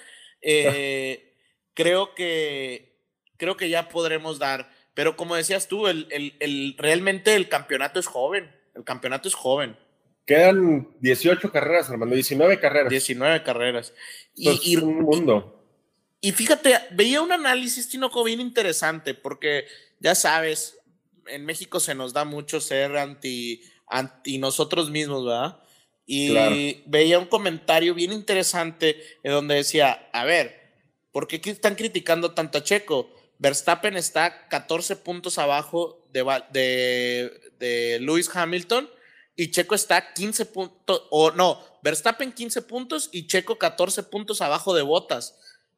Eh, 0.42 1.36
creo 1.76 2.16
que 2.16 2.93
creo 3.38 3.58
que 3.58 3.70
ya 3.70 3.90
podremos 3.90 4.40
dar. 4.40 4.70
Pero 4.94 5.16
como 5.16 5.36
decías 5.36 5.68
tú, 5.68 5.88
el, 5.88 6.08
el, 6.40 6.76
realmente 6.78 7.36
el 7.36 7.50
campeonato 7.50 8.00
es 8.00 8.08
joven. 8.08 8.52
El 8.76 8.84
campeonato 8.84 9.28
es 9.28 9.34
joven. 9.34 9.78
Quedan 10.26 10.88
18 11.02 11.52
carreras, 11.52 11.90
hermano, 11.90 12.14
19 12.14 12.60
carreras. 12.60 12.90
19 12.90 13.44
carreras. 13.44 13.94
Y, 14.36 14.78
un 14.78 15.02
mundo. 15.02 15.68
Y, 16.22 16.32
fíjate, 16.32 16.76
veía 16.92 17.22
un 17.22 17.32
análisis, 17.32 17.90
Tinoco, 17.90 18.24
bien 18.24 18.40
interesante, 18.40 19.14
porque 19.14 19.66
ya 20.00 20.16
sabes, 20.16 20.80
en 21.28 21.46
México 21.46 21.80
se 21.80 21.94
nos 21.94 22.14
da 22.14 22.24
mucho 22.24 22.62
ser 22.62 22.96
anti, 22.96 23.62
anti 23.88 24.38
nosotros 24.38 24.90
mismos, 24.90 25.26
¿verdad? 25.26 25.60
Y 26.06 26.84
veía 26.86 27.20
un 27.20 27.26
comentario 27.26 27.94
bien 27.94 28.14
interesante 28.14 29.02
en 29.24 29.32
donde 29.32 29.56
decía, 29.56 30.10
a 30.14 30.24
ver, 30.24 30.72
¿por 31.12 31.28
qué 31.28 31.42
están 31.50 31.76
criticando 31.76 32.32
tanto 32.32 32.58
a 32.58 32.64
Checo? 32.64 33.10
Verstappen 33.44 33.98
está 33.98 34.48
14 34.48 34.96
puntos 34.96 35.38
abajo 35.38 36.08
de, 36.14 37.30
de, 37.60 38.00
Lewis 38.00 38.34
Hamilton 38.34 38.90
y 39.36 39.52
Checo 39.52 39.76
está 39.76 40.14
15 40.14 40.46
puntos, 40.46 41.04
o 41.10 41.32
no, 41.32 41.62
Verstappen 41.84 42.32
15 42.32 42.62
puntos 42.62 43.10
y 43.12 43.28
Checo 43.28 43.60
14 43.60 44.04
puntos 44.04 44.40
abajo 44.40 44.74
de 44.74 44.82
Botas. 44.82 45.38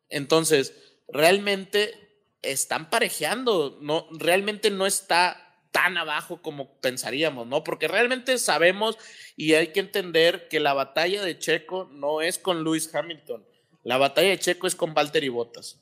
Entonces, 0.10 0.76
realmente 1.08 1.96
están 2.44 2.92
parejeando, 2.92 3.80
no, 3.82 4.08
realmente 4.12 4.70
no 4.70 4.86
está 4.86 5.58
tan 5.72 5.98
abajo 5.98 6.44
como 6.44 6.80
pensaríamos, 6.82 7.48
¿no? 7.48 7.64
Porque 7.64 7.88
realmente 7.88 8.38
sabemos 8.38 8.96
y 9.36 9.56
hay 9.56 9.74
que 9.74 9.80
entender 9.80 10.50
que 10.50 10.60
la 10.60 10.76
batalla 10.76 11.24
de 11.24 11.40
Checo 11.40 11.90
no 11.92 12.22
es 12.22 12.38
con 12.38 12.64
Lewis 12.64 12.94
Hamilton, 12.94 13.44
la 13.82 13.98
batalla 13.98 14.30
de 14.30 14.40
Checo 14.40 14.68
es 14.68 14.76
con 14.76 14.94
Valtteri 14.94 15.30
Bottas. 15.30 15.82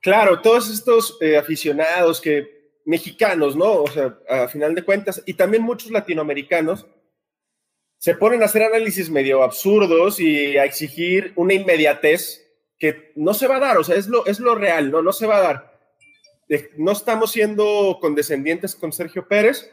Claro, 0.00 0.40
todos 0.40 0.70
estos 0.70 1.18
eh, 1.20 1.36
aficionados 1.36 2.20
que 2.20 2.58
mexicanos, 2.84 3.56
¿no? 3.56 3.82
O 3.82 3.86
sea, 3.88 4.18
a 4.28 4.48
final 4.48 4.74
de 4.74 4.82
cuentas, 4.82 5.22
y 5.26 5.34
también 5.34 5.62
muchos 5.62 5.90
latinoamericanos, 5.90 6.86
se 7.98 8.14
ponen 8.14 8.42
a 8.42 8.46
hacer 8.46 8.62
análisis 8.62 9.10
medio 9.10 9.42
absurdos 9.42 10.20
y 10.20 10.56
a 10.56 10.64
exigir 10.64 11.32
una 11.34 11.54
inmediatez 11.54 12.46
que 12.78 13.12
no 13.16 13.34
se 13.34 13.48
va 13.48 13.56
a 13.56 13.60
dar, 13.60 13.76
o 13.76 13.84
sea, 13.84 13.96
es 13.96 14.06
lo, 14.06 14.24
es 14.26 14.38
lo 14.38 14.54
real, 14.54 14.90
¿no? 14.90 15.02
No 15.02 15.12
se 15.12 15.26
va 15.26 15.38
a 15.38 15.40
dar. 15.40 15.78
No 16.76 16.92
estamos 16.92 17.32
siendo 17.32 17.98
condescendientes 18.00 18.74
con 18.76 18.92
Sergio 18.92 19.26
Pérez, 19.26 19.70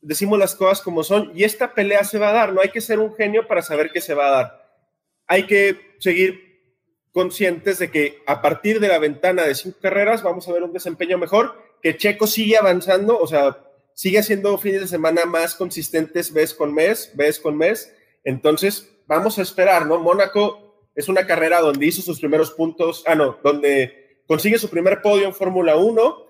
decimos 0.00 0.38
las 0.38 0.54
cosas 0.54 0.80
como 0.80 1.02
son 1.02 1.32
y 1.34 1.42
esta 1.42 1.74
pelea 1.74 2.04
se 2.04 2.18
va 2.18 2.30
a 2.30 2.32
dar, 2.32 2.52
no 2.52 2.60
hay 2.60 2.70
que 2.70 2.80
ser 2.80 3.00
un 3.00 3.14
genio 3.14 3.46
para 3.48 3.62
saber 3.62 3.90
que 3.90 4.00
se 4.00 4.14
va 4.14 4.28
a 4.28 4.30
dar. 4.30 4.80
Hay 5.26 5.46
que 5.46 5.96
seguir 5.98 6.45
conscientes 7.16 7.78
de 7.78 7.90
que 7.90 8.22
a 8.26 8.42
partir 8.42 8.78
de 8.78 8.88
la 8.88 8.98
ventana 8.98 9.44
de 9.44 9.54
cinco 9.54 9.78
carreras 9.80 10.22
vamos 10.22 10.46
a 10.46 10.52
ver 10.52 10.62
un 10.62 10.74
desempeño 10.74 11.16
mejor, 11.16 11.56
que 11.82 11.96
Checo 11.96 12.26
sigue 12.26 12.58
avanzando, 12.58 13.18
o 13.18 13.26
sea, 13.26 13.56
sigue 13.94 14.18
haciendo 14.18 14.58
fines 14.58 14.82
de 14.82 14.86
semana 14.86 15.24
más 15.24 15.54
consistentes 15.54 16.30
mes 16.32 16.52
con 16.52 16.74
mes, 16.74 17.12
mes 17.14 17.40
con 17.40 17.56
mes. 17.56 17.90
Entonces, 18.22 18.90
vamos 19.06 19.38
a 19.38 19.42
esperar, 19.42 19.86
¿no? 19.86 19.98
Mónaco 19.98 20.90
es 20.94 21.08
una 21.08 21.26
carrera 21.26 21.60
donde 21.60 21.86
hizo 21.86 22.02
sus 22.02 22.20
primeros 22.20 22.50
puntos, 22.50 23.02
ah, 23.06 23.14
no, 23.14 23.38
donde 23.42 24.20
consigue 24.26 24.58
su 24.58 24.68
primer 24.68 25.00
podio 25.00 25.24
en 25.24 25.32
Fórmula 25.32 25.76
1, 25.76 26.26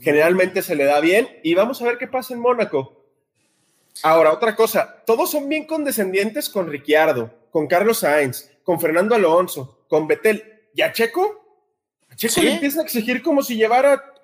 generalmente 0.00 0.62
se 0.62 0.76
le 0.76 0.84
da 0.84 1.00
bien, 1.00 1.28
y 1.42 1.54
vamos 1.54 1.82
a 1.82 1.84
ver 1.84 1.98
qué 1.98 2.06
pasa 2.06 2.34
en 2.34 2.38
Mónaco. 2.38 2.92
Ahora, 4.04 4.32
otra 4.32 4.54
cosa, 4.54 5.02
todos 5.04 5.32
son 5.32 5.48
bien 5.48 5.66
condescendientes 5.66 6.48
con 6.48 6.68
Ricciardo, 6.68 7.34
con 7.50 7.66
Carlos 7.66 7.98
Sainz, 7.98 8.52
con 8.62 8.80
Fernando 8.80 9.16
Alonso, 9.16 9.77
con 9.88 10.06
Betel. 10.06 10.68
¿Y 10.74 10.82
a 10.82 10.92
Checo? 10.92 11.66
A 12.10 12.16
Checo 12.16 12.40
le 12.42 12.52
empieza 12.52 12.80
a 12.80 12.84
exigir 12.84 13.22
como 13.22 13.42
si 13.42 13.56
llevara 13.56 14.14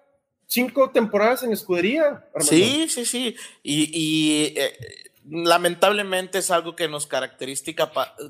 cinco 0.47 0.91
temporadas 0.91 1.43
en 1.43 1.53
escudería. 1.53 2.25
Sí, 2.41 2.87
sí, 2.89 3.05
sí. 3.05 3.37
Y, 3.63 4.55
eh, 4.57 4.77
lamentablemente 5.29 6.39
es 6.39 6.51
algo 6.51 6.77
que 6.77 6.89
nos, 6.89 7.09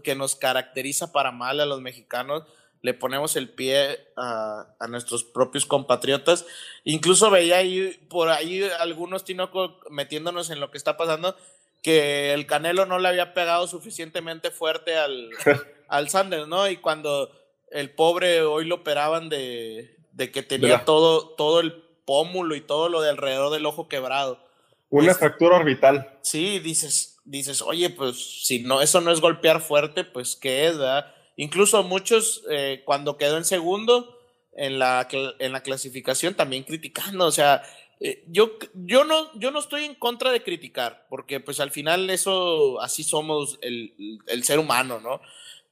que 0.03 0.15
nos 0.15 0.37
caracteriza 0.37 1.13
para 1.13 1.33
mal 1.33 1.61
a 1.61 1.67
los 1.67 1.81
mexicanos. 1.81 2.45
Le 2.83 2.95
ponemos 2.95 3.35
el 3.37 3.49
pie 3.49 4.09
a, 4.17 4.67
nuestros 4.89 5.25
propios 5.25 5.67
compatriotas. 5.67 6.47
Incluso 6.85 7.31
veía 7.31 7.57
ahí 7.57 7.99
por 8.09 8.29
ahí 8.29 8.63
algunos 8.79 9.25
Tinoco 9.25 9.81
metiéndonos 9.91 10.51
en 10.51 10.61
lo 10.61 10.71
que 10.71 10.79
está 10.79 10.97
pasando, 10.97 11.37
que 11.83 12.35
el 12.35 12.47
Canelo 12.47 12.85
no 12.85 12.99
le 12.99 13.09
había 13.09 13.33
pegado 13.33 13.67
suficientemente 13.67 14.51
fuerte 14.51 14.97
al, 14.97 15.31
al 15.89 16.09
Sanders, 16.09 16.49
¿no? 16.49 16.69
Y 16.69 16.79
cuando 16.79 17.31
el 17.71 17.91
pobre 17.91 18.43
hoy 18.43 18.67
lo 18.67 18.77
operaban 18.77 19.29
de, 19.29 19.97
que 20.33 20.43
tenía 20.43 20.85
todo, 20.85 21.31
todo 21.31 21.61
el 21.61 21.73
pómulo 22.05 22.55
y 22.55 22.61
todo 22.61 22.89
lo 22.89 23.01
de 23.01 23.11
alrededor 23.11 23.53
del 23.53 23.67
ojo 23.67 23.89
quebrado. 23.89 24.43
Una 24.91 25.07
pues, 25.07 25.19
fractura 25.19 25.57
orbital. 25.57 26.19
Sí, 26.23 26.61
dices, 26.61 27.19
dices, 27.25 27.63
oye, 27.63 27.91
pues 27.91 28.45
si 28.45 28.61
no, 28.61 28.81
eso 28.81 29.01
no 29.01 29.11
es 29.11 29.21
golpear 29.21 29.61
fuerte, 29.61 30.05
pues 30.05 30.37
qué 30.37 30.67
es, 30.67 30.79
¿verdad? 30.79 31.13
Incluso 31.37 31.83
muchos, 31.83 32.45
eh, 32.51 32.83
cuando 32.85 33.17
quedó 33.17 33.37
en 33.37 33.45
segundo 33.45 34.17
en 34.53 34.79
la, 34.79 35.09
en 35.11 35.53
la 35.53 35.63
clasificación, 35.63 36.35
también 36.35 36.63
criticando, 36.63 37.27
o 37.27 37.33
sea, 37.33 37.63
eh, 38.01 38.23
yo, 38.29 38.53
yo, 38.75 39.05
no, 39.05 39.37
yo 39.39 39.51
no 39.51 39.59
estoy 39.59 39.85
en 39.85 39.95
contra 39.95 40.31
de 40.31 40.43
criticar, 40.43 41.07
porque 41.09 41.41
pues 41.41 41.59
al 41.59 41.71
final 41.71 42.09
eso, 42.11 42.81
así 42.81 43.03
somos 43.03 43.59
el, 43.63 44.21
el 44.27 44.45
ser 44.45 44.59
humano, 44.59 45.01
¿no? 45.01 45.21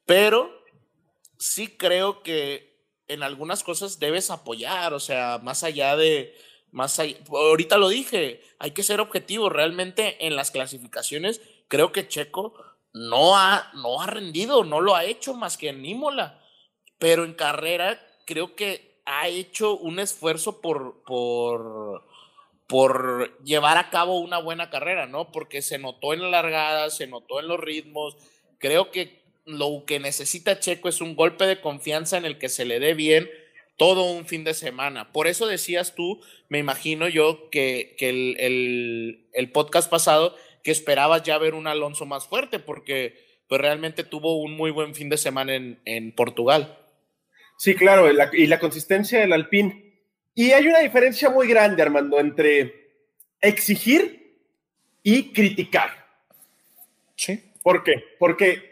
Pero 0.07 0.51
sí 1.39 1.77
creo 1.77 2.23
que 2.23 2.73
en 3.09 3.23
algunas 3.23 3.63
cosas 3.63 3.99
debes 3.99 4.31
apoyar, 4.31 4.95
o 4.95 5.01
sea, 5.01 5.41
más 5.43 5.65
allá 5.65 5.97
de, 5.97 6.35
más 6.71 7.01
ahorita 7.29 7.77
lo 7.77 7.89
dije, 7.89 8.41
hay 8.59 8.71
que 8.71 8.83
ser 8.83 9.01
objetivo, 9.01 9.49
realmente 9.49 10.27
en 10.27 10.37
las 10.37 10.51
clasificaciones 10.51 11.41
creo 11.69 11.93
que 11.93 12.09
Checo 12.09 12.55
no 12.93 13.37
ha, 13.37 13.71
no 13.75 14.01
ha 14.01 14.07
rendido, 14.07 14.65
no 14.65 14.81
lo 14.81 14.95
ha 14.95 15.05
hecho 15.05 15.35
más 15.35 15.57
que 15.57 15.69
en 15.69 15.85
Imola, 15.85 16.43
pero 16.99 17.25
en 17.25 17.35
carrera 17.35 18.01
creo 18.27 18.55
que 18.55 19.03
ha 19.05 19.29
hecho 19.29 19.77
un 19.77 19.99
esfuerzo 19.99 20.61
por, 20.61 21.03
por, 21.05 22.07
por 22.69 23.43
llevar 23.43 23.79
a 23.79 23.91
cabo 23.91 24.21
una 24.21 24.39
buena 24.39 24.71
carrera, 24.71 25.07
¿no? 25.07 25.33
Porque 25.33 25.63
se 25.63 25.79
notó 25.79 26.13
en 26.13 26.23
la 26.23 26.29
largada, 26.29 26.91
se 26.91 27.07
notó 27.07 27.41
en 27.41 27.49
los 27.49 27.59
ritmos, 27.59 28.17
creo 28.59 28.91
que 28.91 29.22
lo 29.45 29.85
que 29.87 30.01
necesita 30.01 30.61
Checo 30.61 30.89
es 30.89 31.01
un 31.01 31.17
golpe 31.17 31.47
de 31.47 31.61
confianza 31.61 32.17
en 32.17 32.25
el 32.25 32.39
que 32.39 32.49
se 32.49 32.65
le 32.65 32.81
dé 32.81 32.95
bien 32.95 33.29
todo 33.77 34.05
un 34.05 34.27
fin 34.27 34.45
de 34.45 34.55
semana. 34.55 35.13
Por 35.13 35.27
eso 35.27 35.47
decías 35.47 35.95
tú, 35.95 36.21
me 36.49 36.59
imagino 36.59 37.09
yo, 37.09 37.51
que, 37.51 37.97
el, 37.99 39.51
podcast 39.53 39.91
pasado, 39.91 40.37
que 40.63 40.71
esperabas 40.71 41.23
ya 41.23 41.39
ver 41.39 41.55
un 41.55 41.67
Alonso 41.67 42.07
más 42.07 42.27
fuerte, 42.27 42.59
porque 42.59 43.17
pues, 43.49 43.61
realmente 43.61 44.05
tuvo 44.05 44.37
un 44.37 44.57
muy 44.57 44.71
buen 44.71 44.95
fin 44.95 45.09
de 45.09 45.17
semana 45.17 45.55
en, 45.55 46.13
Portugal. 46.13 46.79
Sí, 47.59 47.75
claro, 47.75 48.09
y 48.33 48.47
la 48.47 48.59
consistencia 48.59 49.21
del 49.21 49.33
Alpine. 49.33 49.93
Y 50.35 50.53
hay 50.53 50.67
una 50.67 50.81
diferencia 50.81 51.31
muy 51.31 51.47
grande, 51.47 51.83
Armando, 51.83 52.19
entre 52.19 52.91
exigir 53.41 54.39
y 55.03 55.33
criticar. 55.33 56.07
Sí. 57.17 57.53
¿Por 57.63 57.85
qué? 57.85 58.05
Porque 58.19 58.72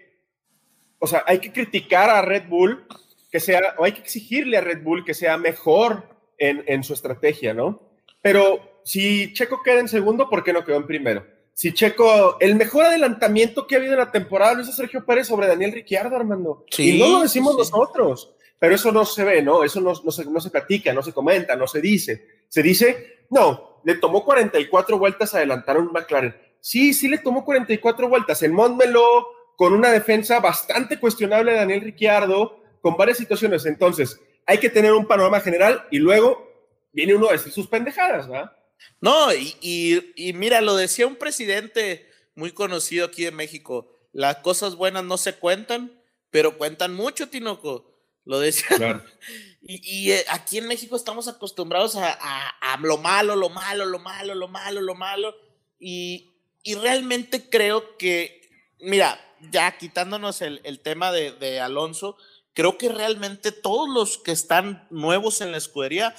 o 1.01 1.07
sea, 1.07 1.25
hay 1.27 1.39
que 1.39 1.53
criticar 1.53 2.09
a 2.11 2.23
Red 2.23 2.49
Bull 2.49 2.87
que 3.31 3.41
sea, 3.41 3.75
o 3.79 3.85
hay 3.85 3.93
que 3.93 4.01
exigirle 4.01 4.59
a 4.59 4.61
Red 4.61 4.83
Bull 4.83 5.05
que 5.05 5.15
sea 5.15 5.37
mejor 5.37 6.09
en, 6.39 6.83
su 6.85 6.95
estrategia, 6.95 7.53
¿no? 7.53 7.83
Pero 8.23 8.81
si 8.85 9.33
Checo 9.35 9.63
queda 9.63 9.81
en 9.81 9.89
segundo, 9.89 10.29
¿por 10.29 10.43
qué 10.43 10.53
no 10.53 10.65
quedó 10.65 10.77
en 10.77 10.87
primero? 10.87 11.27
Si 11.53 11.75
Checo, 11.75 12.39
el 12.41 12.55
mejor 12.55 12.87
adelantamiento 12.87 13.67
que 13.67 13.75
ha 13.75 13.79
habido 13.79 13.93
en 13.93 13.99
la 14.01 14.11
temporada 14.11 14.55
lo 14.55 14.63
hizo 14.63 14.73
Sergio 14.73 15.05
Pérez 15.05 15.27
sobre 15.27 15.47
Daniel 15.47 15.73
Ricciardo, 15.73 16.17
Armando. 16.17 16.65
y 16.79 16.99
no 16.99 17.09
lo 17.09 17.21
decimos 17.21 17.57
nosotros, 17.57 18.35
pero 18.59 18.75
eso 18.75 18.91
no 18.91 19.05
se 19.05 19.25
ve, 19.25 19.43
¿no? 19.43 19.65
Eso 19.65 19.81
no, 19.81 19.95
se, 19.95 20.25
no 20.25 20.41
se 20.41 20.51
platica, 20.51 20.93
no 20.93 21.03
se 21.03 21.13
comenta, 21.13 21.57
no 21.57 21.67
se 21.67 21.81
dice. 21.81 22.27
Se 22.49 22.63
dice, 22.63 23.27
no, 23.31 23.81
le 23.85 23.97
tomó 23.97 24.25
44 24.25 24.99
vueltas 24.99 25.35
adelantar 25.35 25.77
a 25.77 25.81
un 25.81 25.93
McLaren. 25.93 26.35
Sí, 26.61 26.93
sí 26.93 27.09
le 27.09 27.19
tomó 27.19 27.45
44 27.45 28.09
vueltas. 28.09 28.43
En 28.43 28.53
Montmeló, 28.53 29.27
con 29.61 29.75
una 29.75 29.91
defensa 29.91 30.41
bastante 30.41 30.99
cuestionable 30.99 31.53
de 31.53 31.59
Daniel 31.59 31.83
Ricciardo, 31.83 32.63
con 32.81 32.97
varias 32.97 33.19
situaciones. 33.19 33.67
Entonces, 33.67 34.19
hay 34.47 34.57
que 34.57 34.71
tener 34.71 34.95
un 34.95 35.07
panorama 35.07 35.39
general 35.39 35.87
y 35.91 35.99
luego 35.99 36.51
viene 36.93 37.15
uno 37.15 37.29
a 37.29 37.33
decir 37.33 37.53
sus 37.53 37.67
pendejadas, 37.67 38.27
¿verdad? 38.27 38.57
No, 39.03 39.35
y, 39.35 40.33
mira, 40.35 40.63
lo 40.63 40.77
decía 40.77 41.07
un 41.07 41.17
presidente 41.17 42.09
muy 42.35 42.53
conocido 42.53 43.05
aquí 43.05 43.27
en 43.27 43.37
México, 43.37 43.95
las 44.15 44.37
cosas 44.37 44.77
buenas 44.77 45.05
no 45.05 45.19
se 45.19 45.35
cuentan, 45.35 45.93
pero 46.31 46.57
cuentan 46.57 46.95
mucho, 46.95 47.29
Tinoco. 47.29 47.95
Lo 48.25 48.41
decía. 48.41 49.05
Y, 49.63 50.13
eh, 50.13 50.25
aquí 50.31 50.57
en 50.57 50.69
México 50.69 50.97
estamos 50.97 51.29
acostumbrados 51.29 51.95
a, 51.95 52.15
a, 52.63 52.79
lo 52.79 52.97
malo, 52.97 53.37
lo 53.37 53.51
malo, 53.51 53.85
lo 53.85 53.99
malo, 53.99 54.35
lo 54.35 54.49
malo, 54.49 54.81
lo 54.81 54.95
malo. 54.95 55.35
Y, 55.79 56.33
y 56.63 56.77
realmente 56.77 57.51
creo 57.51 57.99
que, 57.99 58.41
mira, 58.81 59.21
ya 59.51 59.77
quitándonos 59.79 60.43
el, 60.43 60.81
tema 60.81 61.13
de, 61.13 61.61
Alonso, 61.61 62.17
creo 62.55 62.79
que 62.79 62.89
realmente 62.89 63.53
todos 63.53 63.89
los 63.89 64.19
que 64.19 64.33
están 64.33 64.87
nuevos 64.91 65.41
en 65.41 65.53
la 65.53 65.59
escudería 65.59 66.15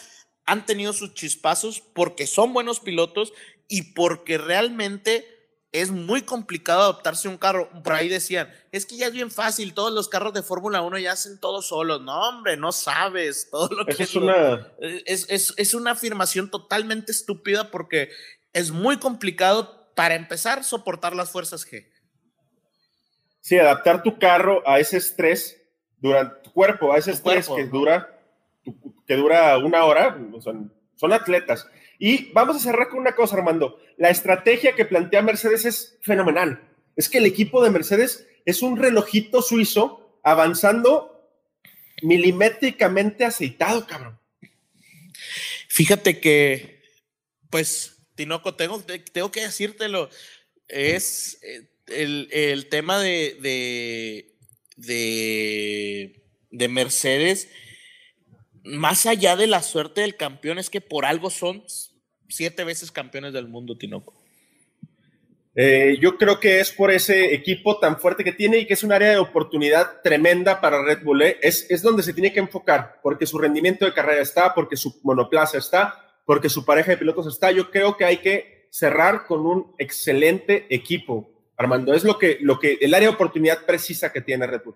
han 0.46 0.66
tenido 0.66 0.94
sus 0.94 1.14
chispazos 1.14 1.82
porque 1.82 2.28
son 2.28 2.54
buenos 2.54 2.80
pilotos 2.80 3.34
y 3.68 3.94
porque 3.94 4.38
realmente 4.38 5.28
es 5.72 5.92
muy 5.92 6.24
complicado 6.24 6.82
adaptarse 6.82 7.28
a 7.28 7.32
un 7.32 7.38
carro. 7.38 7.70
Por 7.84 7.94
ahí 7.94 8.10
decían, 8.10 8.52
es 8.72 8.86
que 8.86 8.98
ya 8.98 9.08
es 9.08 9.14
bien 9.14 9.32
fácil, 9.32 9.74
todos 9.74 9.94
los 9.94 10.10
carros 10.10 10.34
de 10.34 10.44
Fórmula 10.44 10.82
1 10.82 10.98
ya 10.98 11.14
hacen 11.14 11.40
todos 11.40 11.68
solos. 11.68 12.02
No, 12.02 12.28
hombre, 12.28 12.58
no 12.58 12.72
sabes 12.74 13.50
todo 13.50 13.70
lo 13.70 13.86
que 13.86 14.04
es. 14.04 14.16
Una... 14.16 14.68
Es, 15.06 15.54
es 15.56 15.74
una 15.74 15.92
afirmación 15.92 16.50
totalmente 16.50 17.14
estúpida 17.14 17.72
porque 17.72 18.10
es 18.52 18.72
muy 18.72 18.98
complicado, 18.98 19.94
para 19.96 20.16
empezar, 20.16 20.64
soportar 20.64 21.16
las 21.16 21.30
fuerzas 21.30 21.66
G. 21.66 21.91
Sí, 23.42 23.58
adaptar 23.58 24.04
tu 24.04 24.18
carro 24.18 24.64
a 24.66 24.80
ese 24.80 24.98
estrés 24.98 25.62
durante 25.98 26.42
tu 26.44 26.54
cuerpo, 26.54 26.94
a 26.94 26.98
ese 26.98 27.12
estrés 27.12 27.50
que 27.50 27.66
dura 27.66 28.18
que 29.08 29.16
dura 29.16 29.58
una 29.58 29.84
hora, 29.86 30.18
son, 30.40 30.74
son 30.96 31.14
atletas. 31.14 31.68
Y 32.00 32.32
vamos 32.32 32.56
a 32.56 32.60
cerrar 32.60 32.90
con 32.90 33.00
una 33.00 33.16
cosa, 33.16 33.36
Armando. 33.36 33.80
La 33.98 34.10
estrategia 34.10 34.74
que 34.74 34.86
plantea 34.86 35.22
Mercedes 35.22 35.66
es 35.66 35.98
fenomenal. 36.02 36.62
Es 36.96 37.10
que 37.10 37.18
el 37.18 37.26
equipo 37.26 37.64
de 37.64 37.72
Mercedes 37.72 38.28
es 38.46 38.62
un 38.62 38.78
relojito 38.78 39.42
suizo 39.42 40.20
avanzando 40.24 41.30
milimétricamente 42.02 43.26
aceitado, 43.26 43.86
cabrón. 43.86 44.20
Fíjate 45.68 46.20
que, 46.20 46.82
pues, 47.50 47.98
Tinoco, 48.16 48.56
tengo, 48.56 48.82
tengo 49.12 49.32
que 49.32 49.42
decírtelo. 49.42 50.10
Es 50.68 51.40
eh, 51.44 51.70
el, 51.96 52.68
tema 52.70 53.00
de, 53.00 53.38
de, 53.42 54.36
de, 54.78 56.24
de 56.50 56.68
Mercedes, 56.68 57.50
más 58.64 59.06
allá 59.06 59.36
de 59.36 59.48
la 59.48 59.62
suerte 59.62 60.02
del 60.02 60.16
campeón, 60.16 60.60
es 60.60 60.70
que 60.70 60.82
por 60.82 61.06
algo 61.06 61.30
son 61.30 61.64
siete 62.30 62.64
veces 62.64 62.92
campeones 62.92 63.34
del 63.34 63.48
mundo, 63.48 63.78
Tinoco. 63.78 64.22
Eh, 65.54 65.98
yo 66.00 66.18
creo 66.18 66.40
que 66.40 66.62
es 66.62 66.72
por 66.72 66.92
ese 66.92 67.34
equipo 67.34 67.78
tan 67.78 68.00
fuerte 68.00 68.24
que 68.24 68.32
tiene 68.32 68.60
y 68.60 68.66
que 68.66 68.74
es 68.74 68.84
un 68.84 68.94
área 68.94 69.10
de 69.10 69.18
oportunidad 69.18 70.02
tremenda 70.02 70.62
para 70.62 70.82
Red 70.84 71.04
Bull. 71.04 71.24
¿eh? 71.24 71.38
Es, 71.42 71.70
es 71.70 71.82
donde 71.82 72.04
se 72.04 72.14
tiene 72.14 72.32
que 72.32 72.40
enfocar, 72.40 73.00
porque 73.04 73.26
su 73.26 73.38
rendimiento 73.38 73.86
de 73.86 73.94
carrera 73.94 74.22
está, 74.22 74.54
porque 74.54 74.78
su 74.78 75.00
monoplaza 75.04 75.58
está, 75.58 76.22
porque 76.26 76.48
su 76.48 76.64
pareja 76.64 76.92
de 76.92 76.98
pilotos 76.98 77.28
está. 77.28 77.52
Yo 77.52 77.70
creo 77.70 77.98
que 77.98 78.06
hay 78.06 78.18
que 78.18 78.68
cerrar 78.70 79.26
con 79.26 79.46
un 79.46 79.76
excelente 79.78 80.68
equipo, 80.70 81.31
Armando. 81.62 81.94
Es 81.94 82.04
lo 82.04 82.18
que, 82.18 82.38
lo 82.42 82.60
que 82.60 82.78
el 82.82 82.94
área 82.94 83.10
de 83.10 83.16
oportunidad 83.16 83.66
precisa 83.66 84.12
que 84.12 84.22
tiene 84.22 84.48
Red 84.48 84.62
Bull. 84.64 84.76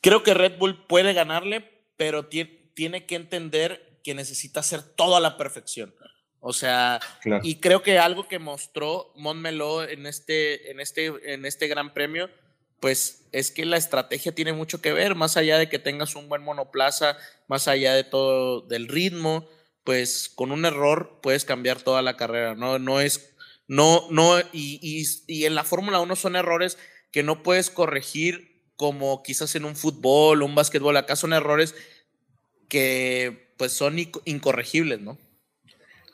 Creo 0.00 0.22
que 0.22 0.34
Red 0.34 0.58
Bull 0.58 0.86
puede 0.86 1.12
ganarle, 1.12 1.64
pero 1.96 2.26
tiene 2.26 3.06
que 3.06 3.14
entender 3.14 3.98
que 4.02 4.14
necesita 4.14 4.60
hacer 4.60 4.82
todo 4.82 5.16
a 5.16 5.20
la 5.20 5.36
perfección. 5.36 5.94
O 6.40 6.54
sea, 6.54 7.00
y 7.42 7.56
creo 7.56 7.82
que 7.82 7.98
algo 7.98 8.26
que 8.26 8.38
mostró 8.38 9.12
Montmeló 9.14 9.86
en 9.86 10.06
este, 10.06 10.70
en, 10.70 10.80
este, 10.80 11.12
en 11.34 11.44
este 11.44 11.68
gran 11.68 11.92
premio, 11.92 12.30
pues 12.80 13.28
es 13.32 13.50
que 13.50 13.66
la 13.66 13.76
estrategia 13.76 14.34
tiene 14.34 14.54
mucho 14.54 14.80
que 14.80 14.94
ver, 14.94 15.14
más 15.14 15.36
allá 15.36 15.58
de 15.58 15.68
que 15.68 15.78
tengas 15.78 16.16
un 16.16 16.30
buen 16.30 16.42
monoplaza, 16.42 17.18
más 17.46 17.68
allá 17.68 17.94
de 17.94 18.04
todo 18.04 18.62
del 18.62 18.88
ritmo, 18.88 19.46
pues 19.84 20.30
con 20.34 20.50
un 20.50 20.64
error 20.64 21.20
puedes 21.22 21.44
cambiar 21.44 21.82
toda 21.82 22.00
la 22.00 22.16
carrera, 22.16 22.54
¿no? 22.54 22.78
No 22.78 23.00
es, 23.02 23.29
no, 23.70 24.08
no, 24.10 24.36
y, 24.52 25.06
y 25.28 25.44
en 25.44 25.54
la 25.54 25.62
Fórmula 25.62 26.00
1 26.00 26.16
son 26.16 26.34
errores 26.34 26.76
que 27.12 27.22
no 27.22 27.44
puedes 27.44 27.70
corregir 27.70 28.64
como 28.74 29.22
quizás 29.22 29.54
en 29.54 29.64
un 29.64 29.76
fútbol 29.76 30.42
o 30.42 30.44
un 30.44 30.56
básquetbol, 30.56 30.96
acá 30.96 31.14
son 31.14 31.32
errores 31.32 31.76
que 32.68 33.54
pues 33.56 33.70
son 33.70 33.96
incorregibles, 34.24 35.00
¿no? 35.00 35.18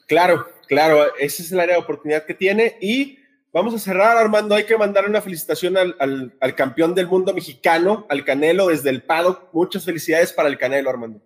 Claro, 0.07 0.47
claro, 0.69 1.17
ese 1.17 1.43
es 1.43 1.51
el 1.51 1.61
área 1.61 1.77
de 1.77 1.83
oportunidad 1.83 2.27
que 2.27 2.35
tiene 2.35 2.77
y 2.79 3.21
vamos 3.55 3.73
a 3.73 3.79
cerrar, 3.79 4.19
Armando, 4.19 4.55
hay 4.55 4.65
que 4.65 4.77
mandar 4.77 5.09
una 5.09 5.23
felicitación 5.23 5.79
al, 5.79 6.55
campeón 6.57 6.95
del 6.95 7.07
mundo 7.07 7.33
mexicano, 7.33 8.07
al 8.11 8.23
Canelo, 8.27 8.67
desde 8.67 8.91
el 8.91 9.03
paddock. 9.03 9.49
Muchas 9.55 9.87
felicidades 9.87 10.35
para 10.35 10.51
el 10.51 10.59
Canelo, 10.59 10.91
Armando. 10.91 11.23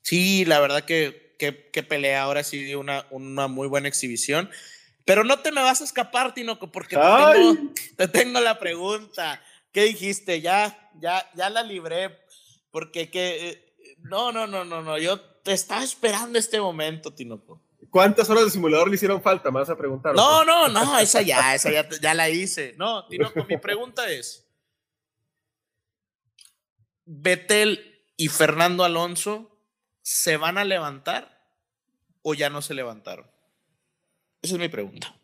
Sí, 0.00 0.46
la 0.46 0.60
verdad 0.60 0.86
que, 0.86 1.36
que, 1.38 1.82
pelea, 1.82 2.22
ahora 2.22 2.42
sí 2.42 2.64
dio 2.64 2.80
una, 2.80 3.06
una 3.10 3.48
muy 3.48 3.68
buena 3.68 3.88
exhibición. 3.88 4.48
Pero 5.04 5.22
no 5.22 5.38
te 5.40 5.52
me 5.52 5.62
vas 5.62 5.80
a 5.80 5.84
escapar, 5.84 6.32
Tinoco, 6.32 6.72
porque 6.72 6.96
te 6.96 7.02
tengo, 7.02 7.72
te 7.96 8.08
tengo, 8.08 8.40
la 8.40 8.58
pregunta. 8.58 9.40
¿Qué 9.70 9.84
dijiste? 9.84 10.40
Ya, 10.40 10.90
ya, 10.98 11.30
ya 11.34 11.50
la 11.50 11.62
libré. 11.62 12.20
Porque 12.70 13.10
que. 13.10 13.48
Eh, 13.48 13.74
no, 13.98 14.32
no, 14.32 14.46
no, 14.46 14.64
no, 14.64 14.82
no. 14.82 14.98
Yo 14.98 15.20
te 15.20 15.52
estaba 15.52 15.82
esperando 15.82 16.38
este 16.38 16.60
momento, 16.60 17.12
Tinoco. 17.12 17.62
¿Cuántas 17.90 18.28
horas 18.30 18.44
de 18.44 18.50
simulador 18.50 18.88
le 18.88 18.96
hicieron 18.96 19.22
falta? 19.22 19.50
Me 19.50 19.60
vas 19.60 19.70
a 19.70 19.76
preguntar. 19.76 20.14
No, 20.14 20.44
no, 20.44 20.68
no, 20.68 20.98
esa 20.98 21.22
ya, 21.22 21.54
esa 21.54 21.70
ya, 21.70 21.88
ya 22.00 22.14
la 22.14 22.28
hice. 22.30 22.74
No, 22.78 23.06
Tinoco, 23.06 23.44
mi 23.44 23.58
pregunta 23.58 24.10
es: 24.10 24.48
¿Betel 27.04 28.02
y 28.16 28.28
Fernando 28.28 28.84
Alonso 28.84 29.60
se 30.02 30.38
van 30.38 30.56
a 30.58 30.64
levantar 30.64 31.46
o 32.22 32.34
ya 32.34 32.48
no 32.48 32.62
se 32.62 32.74
levantaron? 32.74 33.33
Esa 34.44 34.56
es 34.56 34.60
mi 34.60 34.68
pregunta. 34.68 35.16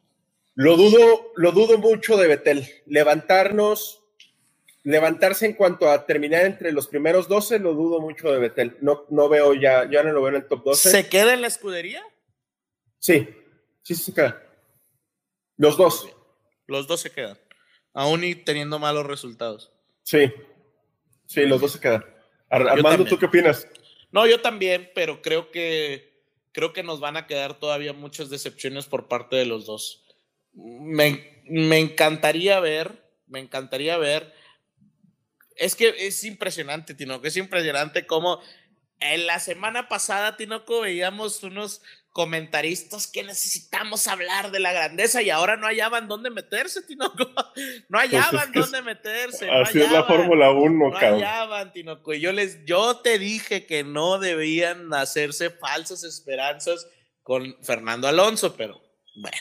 Lo 0.54 0.78
dudo, 0.78 1.32
lo 1.36 1.52
dudo 1.52 1.76
mucho 1.76 2.16
de 2.16 2.26
Betel. 2.26 2.66
Levantarnos, 2.86 4.02
levantarse 4.82 5.44
en 5.44 5.52
cuanto 5.52 5.90
a 5.90 6.06
terminar 6.06 6.46
entre 6.46 6.72
los 6.72 6.88
primeros 6.88 7.28
12, 7.28 7.58
lo 7.58 7.74
dudo 7.74 8.00
mucho 8.00 8.32
de 8.32 8.38
Betel. 8.38 8.78
No, 8.80 9.04
no 9.10 9.28
veo 9.28 9.52
ya, 9.52 9.86
ya 9.90 10.02
no 10.02 10.12
lo 10.12 10.22
veo 10.22 10.30
en 10.30 10.36
el 10.36 10.48
top 10.48 10.64
12. 10.64 10.90
¿Se 10.90 11.08
queda 11.10 11.34
en 11.34 11.42
la 11.42 11.48
escudería? 11.48 12.02
Sí, 12.98 13.28
sí, 13.82 13.94
sí 13.94 14.04
se 14.04 14.14
quedan. 14.14 14.36
Los 15.58 15.76
dos. 15.76 16.08
Los 16.66 16.86
dos 16.86 17.02
se 17.02 17.10
quedan, 17.10 17.36
aún 17.92 18.24
y 18.24 18.34
teniendo 18.34 18.78
malos 18.78 19.04
resultados. 19.04 19.70
Sí, 20.02 20.32
sí, 21.26 21.44
los 21.44 21.60
dos 21.60 21.72
se 21.72 21.80
quedan. 21.80 22.06
Armando, 22.48 23.04
¿tú 23.04 23.18
qué 23.18 23.26
opinas? 23.26 23.68
No, 24.12 24.26
yo 24.26 24.40
también, 24.40 24.90
pero 24.94 25.20
creo 25.20 25.50
que 25.50 26.09
creo 26.52 26.72
que 26.72 26.82
nos 26.82 27.00
van 27.00 27.16
a 27.16 27.26
quedar 27.26 27.58
todavía 27.58 27.92
muchas 27.92 28.30
decepciones 28.30 28.86
por 28.86 29.08
parte 29.08 29.36
de 29.36 29.46
los 29.46 29.66
dos. 29.66 30.04
Me, 30.52 31.42
me 31.44 31.78
encantaría 31.78 32.60
ver, 32.60 33.04
me 33.26 33.40
encantaría 33.40 33.96
ver. 33.96 34.34
Es 35.56 35.76
que 35.76 35.94
es 35.98 36.24
impresionante, 36.24 36.94
Tino, 36.94 37.20
que 37.20 37.28
es 37.28 37.36
impresionante 37.36 38.06
cómo 38.06 38.40
en 39.00 39.26
la 39.26 39.38
semana 39.38 39.88
pasada, 39.88 40.36
Tinoco, 40.36 40.82
veíamos 40.82 41.42
unos 41.42 41.82
comentaristas 42.12 43.06
que 43.06 43.22
necesitamos 43.22 44.08
hablar 44.08 44.50
de 44.50 44.58
la 44.58 44.72
grandeza 44.72 45.22
y 45.22 45.30
ahora 45.30 45.56
no 45.56 45.66
hallaban 45.66 46.08
dónde 46.08 46.30
meterse, 46.30 46.82
Tinoco. 46.82 47.30
No 47.88 47.98
pues 47.98 48.12
hallaban 48.12 48.52
dónde 48.52 48.82
meterse. 48.82 49.50
así 49.50 49.80
es 49.80 49.90
la 49.90 50.04
Fórmula 50.04 50.50
1, 50.50 50.90
no 50.90 50.96
hallaban, 50.96 51.72
Tinoco. 51.72 52.14
Y 52.14 52.20
yo, 52.20 52.32
les, 52.32 52.64
yo 52.64 52.96
te 52.98 53.18
dije 53.18 53.66
que 53.66 53.84
no 53.84 54.18
debían 54.18 54.92
hacerse 54.94 55.50
falsas 55.50 56.04
esperanzas 56.04 56.86
con 57.22 57.56
Fernando 57.62 58.08
Alonso, 58.08 58.54
pero 58.56 58.80
bueno, 59.16 59.36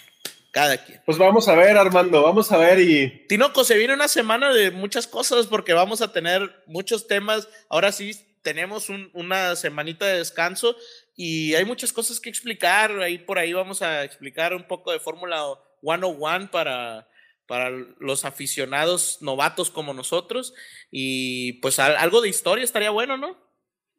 cada 0.51 0.84
quien. 0.84 1.01
Pues 1.05 1.17
vamos 1.17 1.47
a 1.47 1.55
ver, 1.55 1.78
Armando, 1.78 2.24
vamos 2.24 2.51
a 2.51 2.57
ver 2.57 2.80
y... 2.80 3.28
Tinoco, 3.28 3.63
se 3.63 3.78
viene 3.78 3.93
una 3.93 4.07
semana 4.07 4.51
de 4.51 4.72
muchas 4.72 5.07
cosas 5.07 5.47
porque 5.47 5.74
vamos 5.74 6.01
a 6.01 6.11
tener 6.11 6.63
muchos 6.67 7.07
temas. 7.07 7.47
Ahora 7.70 7.91
sí, 7.91 8.13
tenemos 8.41 8.88
una 9.13 9.55
semanita 9.55 10.05
de 10.05 10.17
descanso 10.17 10.76
y 11.22 11.53
hay 11.53 11.65
muchas 11.65 11.91
cosas 11.91 12.17
que 12.17 12.30
explicar. 12.30 12.91
Ahí 13.01 13.17
por 13.17 13.38
ahí 13.38 13.51
vamos 13.51 13.82
a 13.82 14.05
explicar 14.05 14.53
un 14.53 14.63
poco 14.63 14.93
de 14.93 15.01
Fórmula 15.01 15.43
101 15.82 16.49
para, 16.49 17.09
para 17.45 17.72
los 17.99 18.24
aficionados 18.24 19.17
novatos 19.22 19.70
como 19.70 19.93
nosotros. 19.93 20.53
Y 20.89 21.59
pues 21.61 21.78
algo 21.78 22.22
de 22.22 22.30
historia 22.30 22.63
estaría 22.63 22.89
bueno, 22.91 23.17
¿no? 23.17 23.38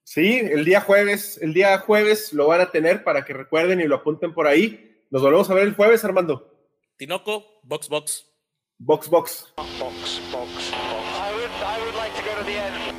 Sí, 0.03 0.39
el 0.39 0.65
día 0.65 0.81
jueves, 0.81 1.39
el 1.43 1.53
día 1.53 1.77
jueves 1.81 2.33
lo 2.33 2.47
van 2.47 2.63
a 2.63 2.71
tener 2.71 3.05
para 3.05 3.23
que 3.27 3.35
recuerden 3.35 3.83
y 3.83 3.85
lo 3.85 3.97
apunten 3.97 4.33
por 4.33 4.47
ahí. 4.47 5.05
Nos 5.11 5.21
volvemos 5.21 5.51
a 5.51 5.55
ver 5.55 5.65
el 5.65 5.75
jueves, 5.75 6.03
Armando. 6.03 6.51
Tinoco, 6.97 7.61
box 7.65 7.91
box. 7.91 8.27
Box 8.79 9.11
box. 9.11 9.53
Box 9.59 9.79
box. 9.79 10.21
box. 10.33 10.73
I 10.73 11.35
would, 11.35 11.51
I 11.51 11.85
would 11.85 11.97
like 11.97 12.17
to 12.17 12.23
go 12.23 12.35
to 12.39 12.45
the 12.47 12.57
end. 12.57 12.90